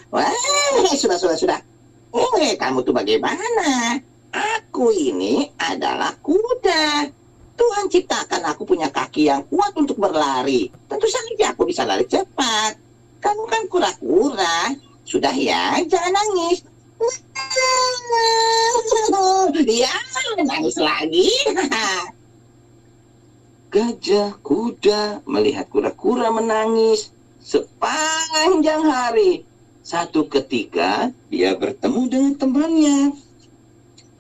Wah, 0.09 0.33
sudah, 0.97 1.19
sudah, 1.21 1.37
sudah. 1.37 1.61
Eh, 2.41 2.57
kamu 2.57 2.81
tuh 2.81 2.97
bagaimana? 2.97 4.01
Aku 4.33 4.91
ini 4.91 5.53
adalah 5.61 6.17
kuda. 6.25 7.07
Tuhan 7.55 7.87
ciptakan 7.87 8.43
aku 8.51 8.67
punya 8.67 8.91
kaki 8.91 9.31
yang 9.31 9.47
kuat 9.47 9.77
untuk 9.79 10.01
berlari. 10.01 10.67
Tentu 10.91 11.07
saja 11.07 11.55
aku 11.55 11.69
bisa 11.69 11.87
lari 11.87 12.09
cepat. 12.09 12.75
Kamu 13.23 13.47
kan 13.47 13.63
kura-kura. 13.71 14.75
Sudah 15.07 15.37
ya, 15.37 15.79
jangan 15.87 16.11
nangis. 16.11 16.67
Ya, 19.65 19.91
nangis 20.45 20.77
lagi. 20.77 21.27
Gajah 23.73 24.39
kuda 24.45 25.25
melihat 25.27 25.67
kura-kura 25.73 26.31
menangis 26.31 27.11
sepanjang 27.43 28.87
hari. 28.87 29.43
Satu 29.83 30.31
ketika 30.31 31.11
dia 31.33 31.57
bertemu 31.59 32.03
dengan 32.07 32.35
temannya. 32.39 32.99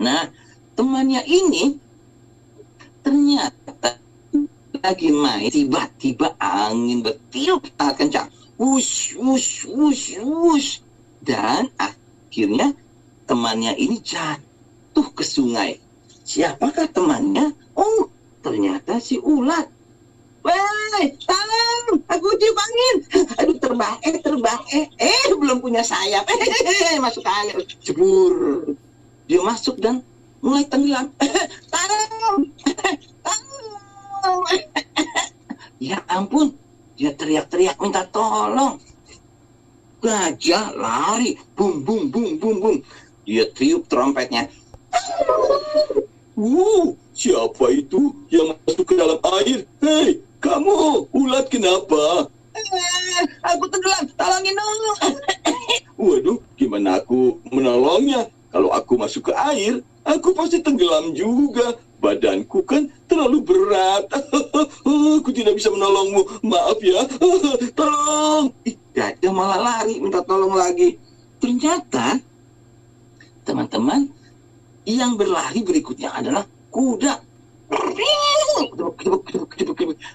Nah, 0.03 0.33
temannya 0.75 1.23
ini 1.29 1.79
ternyata 3.05 4.01
lagi 4.81 5.09
main 5.13 5.49
tiba-tiba 5.49 6.35
angin 6.37 7.05
bertiup 7.05 7.69
kencang. 7.79 8.29
Wush, 8.59 9.15
wush, 9.17 9.65
wush, 9.71 10.19
wush. 10.19 10.83
Dan 11.25 11.73
akhirnya 11.79 12.04
temannya 13.25 13.73
ini 13.79 14.03
jatuh 14.03 15.09
ke 15.15 15.25
sungai. 15.25 15.79
Siapakah 16.25 16.89
temannya? 16.89 17.53
Oh, 17.77 18.09
ternyata 18.41 18.97
si 19.01 19.21
ulat. 19.21 19.69
Woi, 20.45 21.05
tolong, 21.25 22.05
aku 22.05 22.29
tiup 22.37 22.59
angin. 22.61 22.97
Aduh, 23.41 23.57
terbang, 23.57 23.97
eh, 24.05 24.21
terbang, 24.21 24.61
eh, 24.77 24.87
eh, 25.01 25.33
belum 25.33 25.65
punya 25.65 25.81
sayap. 25.81 26.29
Eh, 26.29 27.01
masuk 27.01 27.25
air, 27.25 27.57
jebur. 27.81 28.69
Dia 29.25 29.41
masuk 29.41 29.81
dan 29.81 30.05
mulai 30.45 30.69
tenggelam. 30.69 31.09
tolong, 31.73 32.41
tolong. 33.25 34.41
ya 35.81 36.05
ampun, 36.13 36.53
dia 37.01 37.17
teriak-teriak 37.17 37.81
minta 37.81 38.05
tolong. 38.05 38.77
Gajah 40.05 40.77
lari, 40.77 41.33
bum, 41.57 41.81
bum, 41.81 42.13
bum, 42.13 42.37
bum, 42.37 42.57
bum. 42.61 42.77
Dia 43.25 43.49
tiup 43.49 43.89
trompetnya. 43.89 44.53
Wow, 46.37 46.93
siapa 47.17 47.73
itu 47.73 48.13
yang 48.29 48.53
masuk 48.53 48.85
ke 48.85 49.01
dalam 49.01 49.17
air? 49.41 49.65
Hei, 49.81 50.21
kamu, 50.45 51.09
ulat 51.09 51.49
kenapa? 51.49 52.29
Eh, 52.53 53.25
aku 53.49 53.65
tenggelam, 53.73 54.05
tolongin 54.13 54.53
dulu. 54.53 54.93
Waduh, 55.97 56.39
gimana 56.61 57.01
aku 57.01 57.41
menolongnya? 57.49 58.29
Kalau 58.53 58.77
aku 58.77 59.01
masuk 59.01 59.33
ke 59.33 59.35
air, 59.57 59.81
aku 60.05 60.37
pasti 60.37 60.61
tenggelam 60.61 61.17
juga. 61.17 61.81
Badanku 61.97 62.61
kan 62.69 62.93
terlalu 63.09 63.41
berat. 63.41 64.05
aku 65.17 65.33
tidak 65.33 65.57
bisa 65.57 65.73
menolongmu. 65.73 66.45
Maaf 66.45 66.77
ya. 66.85 67.09
Tolong. 67.79 68.53
Ih, 68.69 68.77
gajah 68.95 69.33
malah 69.35 69.61
lari 69.61 69.99
minta 69.99 70.23
tolong 70.23 70.55
lagi. 70.55 70.97
Ternyata, 71.43 72.23
teman-teman, 73.45 74.09
yang 74.87 75.19
berlari 75.19 75.61
berikutnya 75.61 76.15
adalah 76.15 76.47
kuda. 76.71 77.21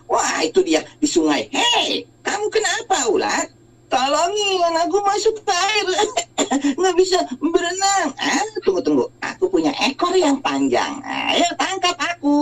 Wah, 0.07 0.39
itu 0.41 0.63
dia 0.63 0.81
di 0.97 1.05
sungai. 1.05 1.51
Hei, 1.51 2.07
kamu 2.23 2.47
kenapa, 2.49 3.05
ulat? 3.11 3.47
Tolongin, 3.89 4.73
aku 4.85 4.97
masuk 5.01 5.41
ke 5.41 5.49
air. 5.49 5.85
Nggak 6.79 6.95
bisa 6.97 7.19
berenang. 7.41 8.13
Ah, 8.21 8.45
tunggu, 8.61 8.81
tunggu. 8.85 9.05
Aku 9.21 9.49
punya 9.49 9.73
ekor 9.81 10.13
yang 10.13 10.37
panjang. 10.45 11.01
Ayo, 11.01 11.45
tangkap 11.57 11.97
aku. 11.97 12.37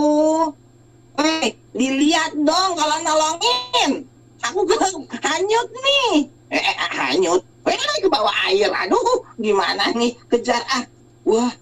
Hei, 1.18 1.56
dilihat 1.72 2.36
dong 2.36 2.76
kalau 2.76 2.96
nolongin. 3.00 4.04
Aku 4.46 4.62
kan 4.68 4.92
hanyut 5.24 5.68
nih. 5.72 6.30
Eh, 6.54 6.56
eh, 6.56 6.76
hanyut. 6.94 7.42
Eh, 7.66 7.76
ke 8.00 8.08
bawah 8.08 8.32
air. 8.48 8.70
Aduh, 8.70 9.26
gimana 9.36 9.90
nih? 9.92 10.14
Kejar 10.30 10.62
ah. 10.72 10.84
Wah, 11.28 11.52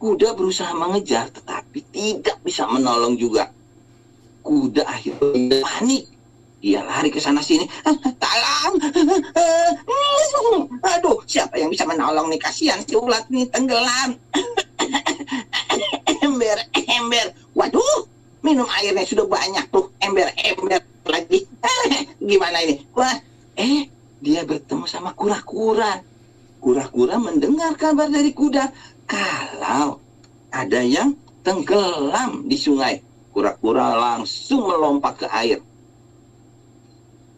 kuda 0.00 0.32
berusaha 0.32 0.72
mengejar 0.72 1.28
tetapi 1.28 1.84
tidak 1.92 2.40
bisa 2.40 2.64
menolong 2.64 3.18
juga. 3.18 3.52
Kuda 4.40 4.86
akhirnya 4.88 5.60
panik. 5.60 6.08
Dia 6.60 6.84
lari 6.84 7.08
ke 7.08 7.16
sana 7.16 7.40
sini. 7.40 7.64
Tolong! 8.20 8.74
Aduh, 10.84 11.24
siapa 11.24 11.56
yang 11.56 11.72
bisa 11.72 11.88
menolong 11.88 12.28
nih? 12.28 12.40
Kasihan 12.40 12.84
si 12.84 12.96
ulat 12.96 13.24
nih 13.32 13.48
tenggelam. 13.48 14.16
ember, 16.24 16.58
ember. 16.76 17.26
Waduh, 17.56 18.08
minum 18.40 18.66
airnya 18.68 19.04
sudah 19.04 19.26
banyak 19.28 19.64
tuh 19.68 19.92
ember-ember 20.00 20.80
lagi. 21.08 21.44
Gimana 22.30 22.64
ini? 22.64 22.84
Wah, 22.96 23.16
eh 23.56 23.88
dia 24.20 24.44
bertemu 24.44 24.84
sama 24.84 25.12
kura-kura. 25.16 26.00
Kura-kura 26.60 27.16
mendengar 27.16 27.72
kabar 27.80 28.12
dari 28.12 28.36
kuda 28.36 28.68
kalau 29.08 29.96
ada 30.52 30.80
yang 30.84 31.16
tenggelam 31.40 32.44
di 32.44 32.56
sungai. 32.56 33.00
Kura-kura 33.32 33.96
langsung 33.96 34.68
melompat 34.68 35.24
ke 35.24 35.26
air. 35.30 35.60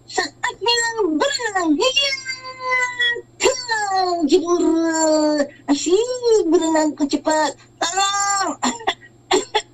Saatnya 0.09 0.74
berenang. 1.07 1.70
Jebur. 4.26 4.62
Asyik 5.68 6.46
berenang 6.48 6.96
cepat. 6.96 7.53
Tolong. 7.78 8.50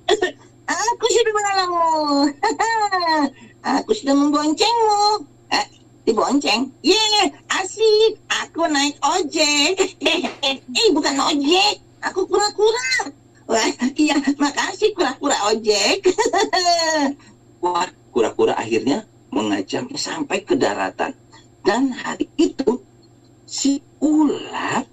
Aku 3.79 3.91
sudah 3.91 4.15
memboncengmu. 4.15 5.03
Eh, 5.51 5.65
dibonceng? 6.07 6.69
Ye, 6.85 6.97
asik. 7.51 8.19
Aku 8.45 8.65
naik 8.69 8.95
ojek. 9.03 9.75
eh, 10.47 10.87
bukan 10.95 11.15
ojek. 11.19 11.83
Aku 11.99 12.23
kura-kura. 12.25 13.11
Wah, 13.49 13.65
iya, 13.97 14.13
makasih 14.37 14.93
kura-kura 14.93 15.35
ojek. 15.49 16.05
Wah, 17.65 17.89
kura-kura 18.13 18.53
akhirnya 18.55 19.03
mengajaknya 19.33 19.97
sampai 19.97 20.45
ke 20.45 20.53
daratan. 20.53 21.11
Dan 21.65 21.91
hari 21.91 22.29
itu, 22.39 22.79
si 23.43 23.81
ular 23.99 24.85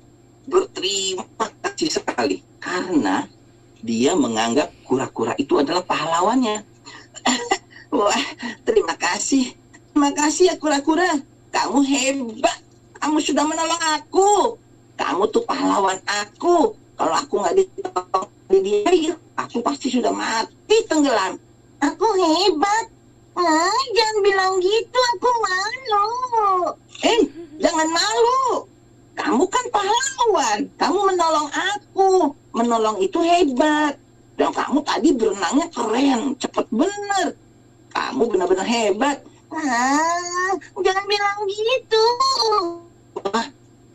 berterima 0.46 1.26
kasih 1.62 1.90
sekali 2.00 2.42
karena 2.58 3.28
dia 3.82 4.16
menganggap 4.18 4.72
kura-kura 4.82 5.36
itu 5.38 5.60
adalah 5.60 5.84
pahlawannya. 5.84 6.75
Wah, 7.96 8.22
terima 8.62 8.94
kasih. 8.98 9.54
Terima 9.92 10.10
kasih 10.12 10.52
ya 10.52 10.54
kura-kura. 10.60 11.20
Kamu 11.50 11.80
hebat. 11.82 12.60
Kamu 13.00 13.18
sudah 13.22 13.44
menolong 13.48 13.82
aku. 13.96 14.60
Kamu 14.96 15.28
tuh 15.32 15.44
pahlawan 15.44 16.00
aku. 16.04 16.76
Kalau 16.96 17.14
aku 17.16 17.34
nggak 17.44 17.56
ditolong 17.60 18.28
di 18.48 18.58
dia, 18.64 19.12
aku 19.36 19.60
pasti 19.60 19.92
sudah 19.92 20.12
mati 20.12 20.76
tenggelam. 20.88 21.36
Aku 21.84 22.06
hebat. 22.16 22.88
Ah, 23.36 23.80
jangan 23.92 24.16
bilang 24.24 24.54
gitu, 24.64 24.98
aku 25.12 25.28
malu. 25.44 26.08
Eh, 27.04 27.20
jangan 27.60 27.88
malu. 27.92 28.64
Kamu 29.16 29.44
kan 29.48 29.64
pahlawan. 29.68 30.58
Kamu 30.80 30.98
menolong 31.12 31.48
aku. 31.52 32.32
Menolong 32.56 32.96
itu 33.00 33.20
hebat. 33.20 34.00
Dan 34.36 34.52
kamu 34.52 34.84
tadi 34.84 35.08
berenangnya 35.16 35.66
keren, 35.72 36.36
cepet 36.36 36.66
bener. 36.68 37.32
Kamu 37.96 38.22
benar-benar 38.28 38.68
hebat. 38.68 39.24
Ah, 39.48 40.52
jangan 40.76 41.04
bilang 41.08 41.38
gitu. 41.48 42.04
Wah, 43.16 43.48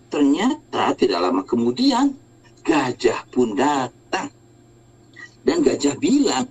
ternyata 0.10 0.98
tidak 0.98 1.20
lama 1.22 1.46
kemudian 1.46 2.18
gajah 2.66 3.22
pun 3.30 3.54
datang. 3.54 4.34
Dan 5.46 5.62
gajah 5.62 5.94
bilang, 6.02 6.50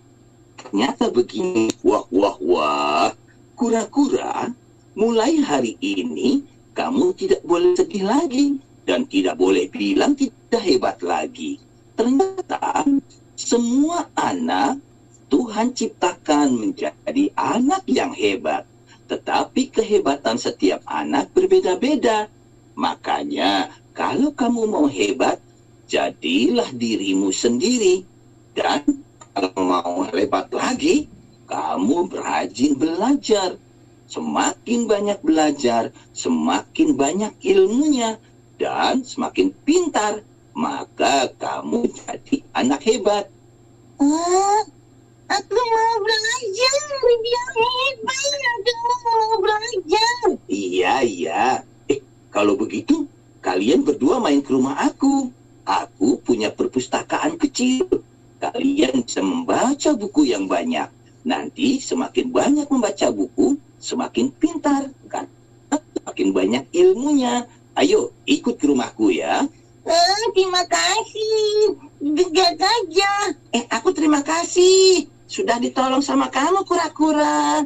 ternyata 0.55 1.11
begini, 1.11 1.71
wah, 1.83 2.07
wah, 2.15 2.39
wah, 2.39 3.11
kura-kura, 3.59 4.55
mulai 4.95 5.43
hari 5.43 5.75
ini 5.83 6.47
kamu 6.75 7.15
tidak 7.19 7.43
boleh 7.43 7.75
sedih 7.75 8.07
lagi 8.07 8.59
dan 8.87 9.07
tidak 9.07 9.39
boleh 9.39 9.67
bilang 9.71 10.15
tidak 10.15 10.63
hebat 10.63 10.99
lagi. 11.03 11.59
Ternyata 11.95 12.87
semua 13.41 14.05
anak 14.13 14.77
Tuhan 15.33 15.73
ciptakan 15.73 16.53
menjadi 16.53 17.33
anak 17.39 17.89
yang 17.89 18.13
hebat. 18.13 18.69
Tetapi 19.09 19.73
kehebatan 19.73 20.37
setiap 20.37 20.85
anak 20.85 21.33
berbeda-beda. 21.33 22.29
Makanya 22.77 23.73
kalau 23.97 24.35
kamu 24.37 24.69
mau 24.69 24.87
hebat, 24.91 25.41
jadilah 25.89 26.69
dirimu 26.75 27.33
sendiri. 27.33 28.05
Dan 28.53 28.83
kalau 29.33 29.57
mau 29.57 30.05
hebat 30.11 30.51
lagi, 30.53 31.09
kamu 31.49 32.11
berajin 32.11 32.77
belajar. 32.77 33.57
Semakin 34.11 34.91
banyak 34.91 35.19
belajar, 35.23 35.95
semakin 36.11 36.99
banyak 36.99 37.33
ilmunya, 37.47 38.19
dan 38.59 39.07
semakin 39.07 39.55
pintar, 39.63 40.27
maka 40.61 41.33
kamu 41.41 41.89
jadi 41.89 42.45
anak 42.53 42.85
hebat. 42.85 43.25
Ah, 43.97 44.61
aku 45.33 45.57
mau 45.57 45.95
belajar 46.05 46.77
biar 47.01 47.49
hebat. 47.57 48.25
Aku 48.45 49.11
mau 49.17 49.35
belajar. 49.41 50.37
Iya, 50.45 50.95
iya. 51.01 51.45
Eh, 51.89 52.05
kalau 52.29 52.61
begitu, 52.61 53.09
kalian 53.41 53.89
berdua 53.89 54.21
main 54.21 54.45
ke 54.45 54.53
rumah 54.53 54.77
aku. 54.85 55.33
Aku 55.65 56.21
punya 56.21 56.53
perpustakaan 56.53 57.41
kecil. 57.41 57.89
Kalian 58.37 59.01
bisa 59.05 59.25
membaca 59.25 59.97
buku 59.97 60.29
yang 60.29 60.45
banyak. 60.45 60.93
Nanti 61.25 61.81
semakin 61.81 62.33
banyak 62.33 62.69
membaca 62.69 63.09
buku, 63.09 63.57
semakin 63.81 64.29
pintar. 64.37 64.93
Kan? 65.09 65.25
Semakin 65.73 66.29
banyak 66.37 66.65
ilmunya. 66.77 67.49
Ayo, 67.77 68.13
ikut 68.29 68.61
ke 68.61 68.69
rumahku 68.69 69.09
ya. 69.13 69.49
Ah, 69.87 70.25
terima 70.37 70.63
kasih. 70.69 71.77
Gak 72.01 72.53
gajah. 72.61 73.25
Eh, 73.57 73.65
aku 73.73 73.97
terima 73.97 74.21
kasih. 74.21 75.09
Sudah 75.25 75.57
ditolong 75.57 76.05
sama 76.05 76.29
kamu, 76.29 76.67
kura-kura. 76.69 77.65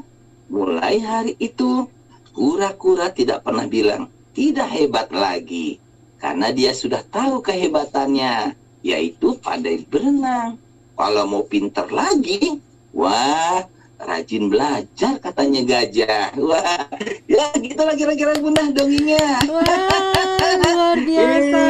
Mulai 0.53 1.01
hari 1.03 1.33
itu, 1.41 1.89
kura-kura 2.31 3.11
tidak 3.11 3.43
pernah 3.43 3.67
bilang 3.67 4.13
tidak 4.37 4.69
hebat 4.71 5.09
lagi. 5.11 5.81
Karena 6.21 6.51
dia 6.55 6.73
sudah 6.73 7.03
tahu 7.07 7.41
kehebatannya, 7.41 8.55
yaitu 8.85 9.39
pandai 9.41 9.83
berenang. 9.87 10.61
Kalau 10.95 11.25
mau 11.27 11.43
pinter 11.43 11.91
lagi, 11.91 12.63
wah, 12.95 13.67
rajin 14.05 14.53
belajar 14.53 15.17
katanya 15.19 15.61
gajah. 15.65 16.29
Wah, 16.37 16.87
ya 17.27 17.49
gitu 17.59 17.81
lah 17.81 17.95
kira-kira 17.97 18.37
bunda 18.39 18.63
dongengnya. 18.71 19.41
Wah, 19.49 19.65
luar 20.71 20.99
biasa. 21.09 21.65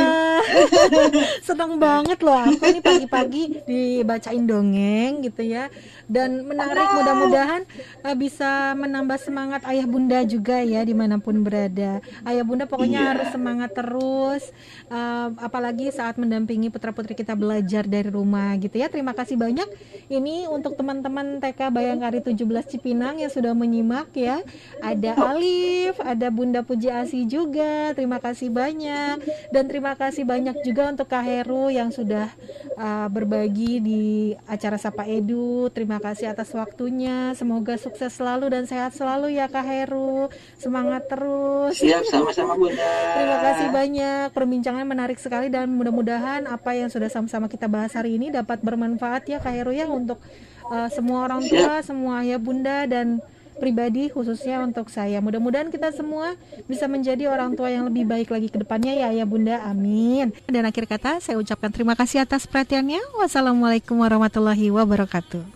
Senang 1.47 1.80
banget 1.80 2.20
loh 2.20 2.37
aku 2.37 2.62
ini 2.68 2.78
pagi-pagi 2.78 3.43
dibacain 3.64 4.45
dongeng 4.45 5.24
gitu 5.24 5.43
ya. 5.43 5.70
Dan 6.05 6.45
menarik 6.45 6.85
mudah-mudahan 6.95 7.62
uh, 8.05 8.12
bisa 8.12 8.76
menambah 8.76 9.16
semangat 9.16 9.64
ayah 9.66 9.89
bunda 9.89 10.20
juga 10.22 10.61
ya 10.61 10.85
di 10.85 10.93
mana 10.93 11.16
pun 11.16 11.41
berada. 11.41 11.99
Ayah 12.22 12.45
bunda 12.45 12.66
pokoknya 12.66 12.93
Iya. 12.95 13.11
harus 13.16 13.28
semangat 13.32 13.70
terus. 13.72 14.45
uh, 14.89 15.32
apalagi 15.41 15.91
saat 15.91 16.14
mendampingi 16.16 16.68
putra-putri 16.68 17.16
kita 17.16 17.32
belajar 17.35 17.85
dari 17.85 18.09
rumah 18.09 18.55
gitu 18.61 18.76
ya. 18.76 18.87
Terima 18.87 19.12
kasih 19.12 19.35
banyak 19.35 19.66
ini 20.09 20.45
untuk 20.47 20.76
teman-teman 20.76 21.41
TK 21.41 21.72
Bayangkari 21.72 22.20
17 22.24 22.72
Cipinang 22.72 23.20
yang 23.20 23.28
sudah 23.28 23.52
menyimak 23.52 24.08
ya. 24.16 24.40
Ada 24.80 25.14
Alif, 25.14 26.00
ada 26.00 26.32
Bunda 26.32 26.64
Puji 26.64 26.88
Asi 26.88 27.28
juga. 27.28 27.92
Terima 27.92 28.18
kasih 28.18 28.48
banyak 28.48 29.20
dan 29.52 29.64
terima 29.68 29.92
kasih 29.94 30.24
banyak 30.24 30.64
juga 30.64 30.88
untuk 30.90 31.12
Kak 31.12 31.22
Heru 31.22 31.68
yang 31.68 31.92
sudah 31.92 32.32
uh, 32.80 33.06
berbagi 33.12 33.84
di 33.84 34.04
acara 34.48 34.80
Sapa 34.80 35.04
Edu. 35.04 35.68
Terima 35.70 36.00
kasih 36.00 36.32
atas 36.32 36.50
waktunya. 36.56 37.36
Semoga 37.36 37.76
sukses 37.76 38.16
selalu 38.16 38.48
dan 38.48 38.64
sehat 38.64 38.96
selalu 38.96 39.36
ya 39.36 39.46
Kak 39.52 39.66
Heru. 39.68 40.32
Semangat 40.56 41.06
terus. 41.12 41.76
Siap, 41.76 42.08
sama-sama 42.08 42.56
bunda. 42.56 42.88
Terima 43.14 43.38
kasih 43.44 43.68
banyak. 43.68 44.26
Perbincangan 44.32 44.84
menarik 44.88 45.20
sekali 45.20 45.52
dan 45.52 45.68
mudah-mudahan 45.74 46.48
apa 46.48 46.72
yang 46.72 46.88
sudah 46.88 47.12
sama-sama 47.12 47.46
kita 47.50 47.68
bahas 47.68 47.92
hari 47.92 48.16
ini 48.16 48.32
dapat 48.32 48.64
bermanfaat 48.64 49.28
ya 49.28 49.38
Kak 49.42 49.52
Heru 49.52 49.72
ya 49.74 49.84
untuk 49.90 50.22
uh, 50.68 50.88
semua 50.92 51.28
orang 51.28 51.42
tua, 51.44 51.80
semua 51.84 52.22
ayah 52.24 52.40
bunda 52.40 52.84
dan 52.88 53.20
pribadi 53.56 54.10
khususnya 54.10 54.60
untuk 54.66 54.90
saya. 54.90 55.22
Mudah-mudahan 55.22 55.70
kita 55.70 55.94
semua 55.94 56.34
bisa 56.66 56.90
menjadi 56.90 57.30
orang 57.30 57.54
tua 57.54 57.70
yang 57.70 57.86
lebih 57.86 58.04
baik 58.04 58.28
lagi 58.34 58.50
ke 58.50 58.58
depannya 58.60 58.92
ya 58.92 59.06
ayah 59.14 59.26
bunda. 59.26 59.62
Amin. 59.62 60.34
Dan 60.50 60.66
akhir 60.66 60.90
kata 60.90 61.22
saya 61.22 61.38
ucapkan 61.38 61.70
terima 61.70 61.94
kasih 61.94 62.26
atas 62.26 62.50
perhatiannya. 62.50 63.00
Wassalamualaikum 63.18 64.02
warahmatullahi 64.02 64.74
wabarakatuh. 64.74 65.53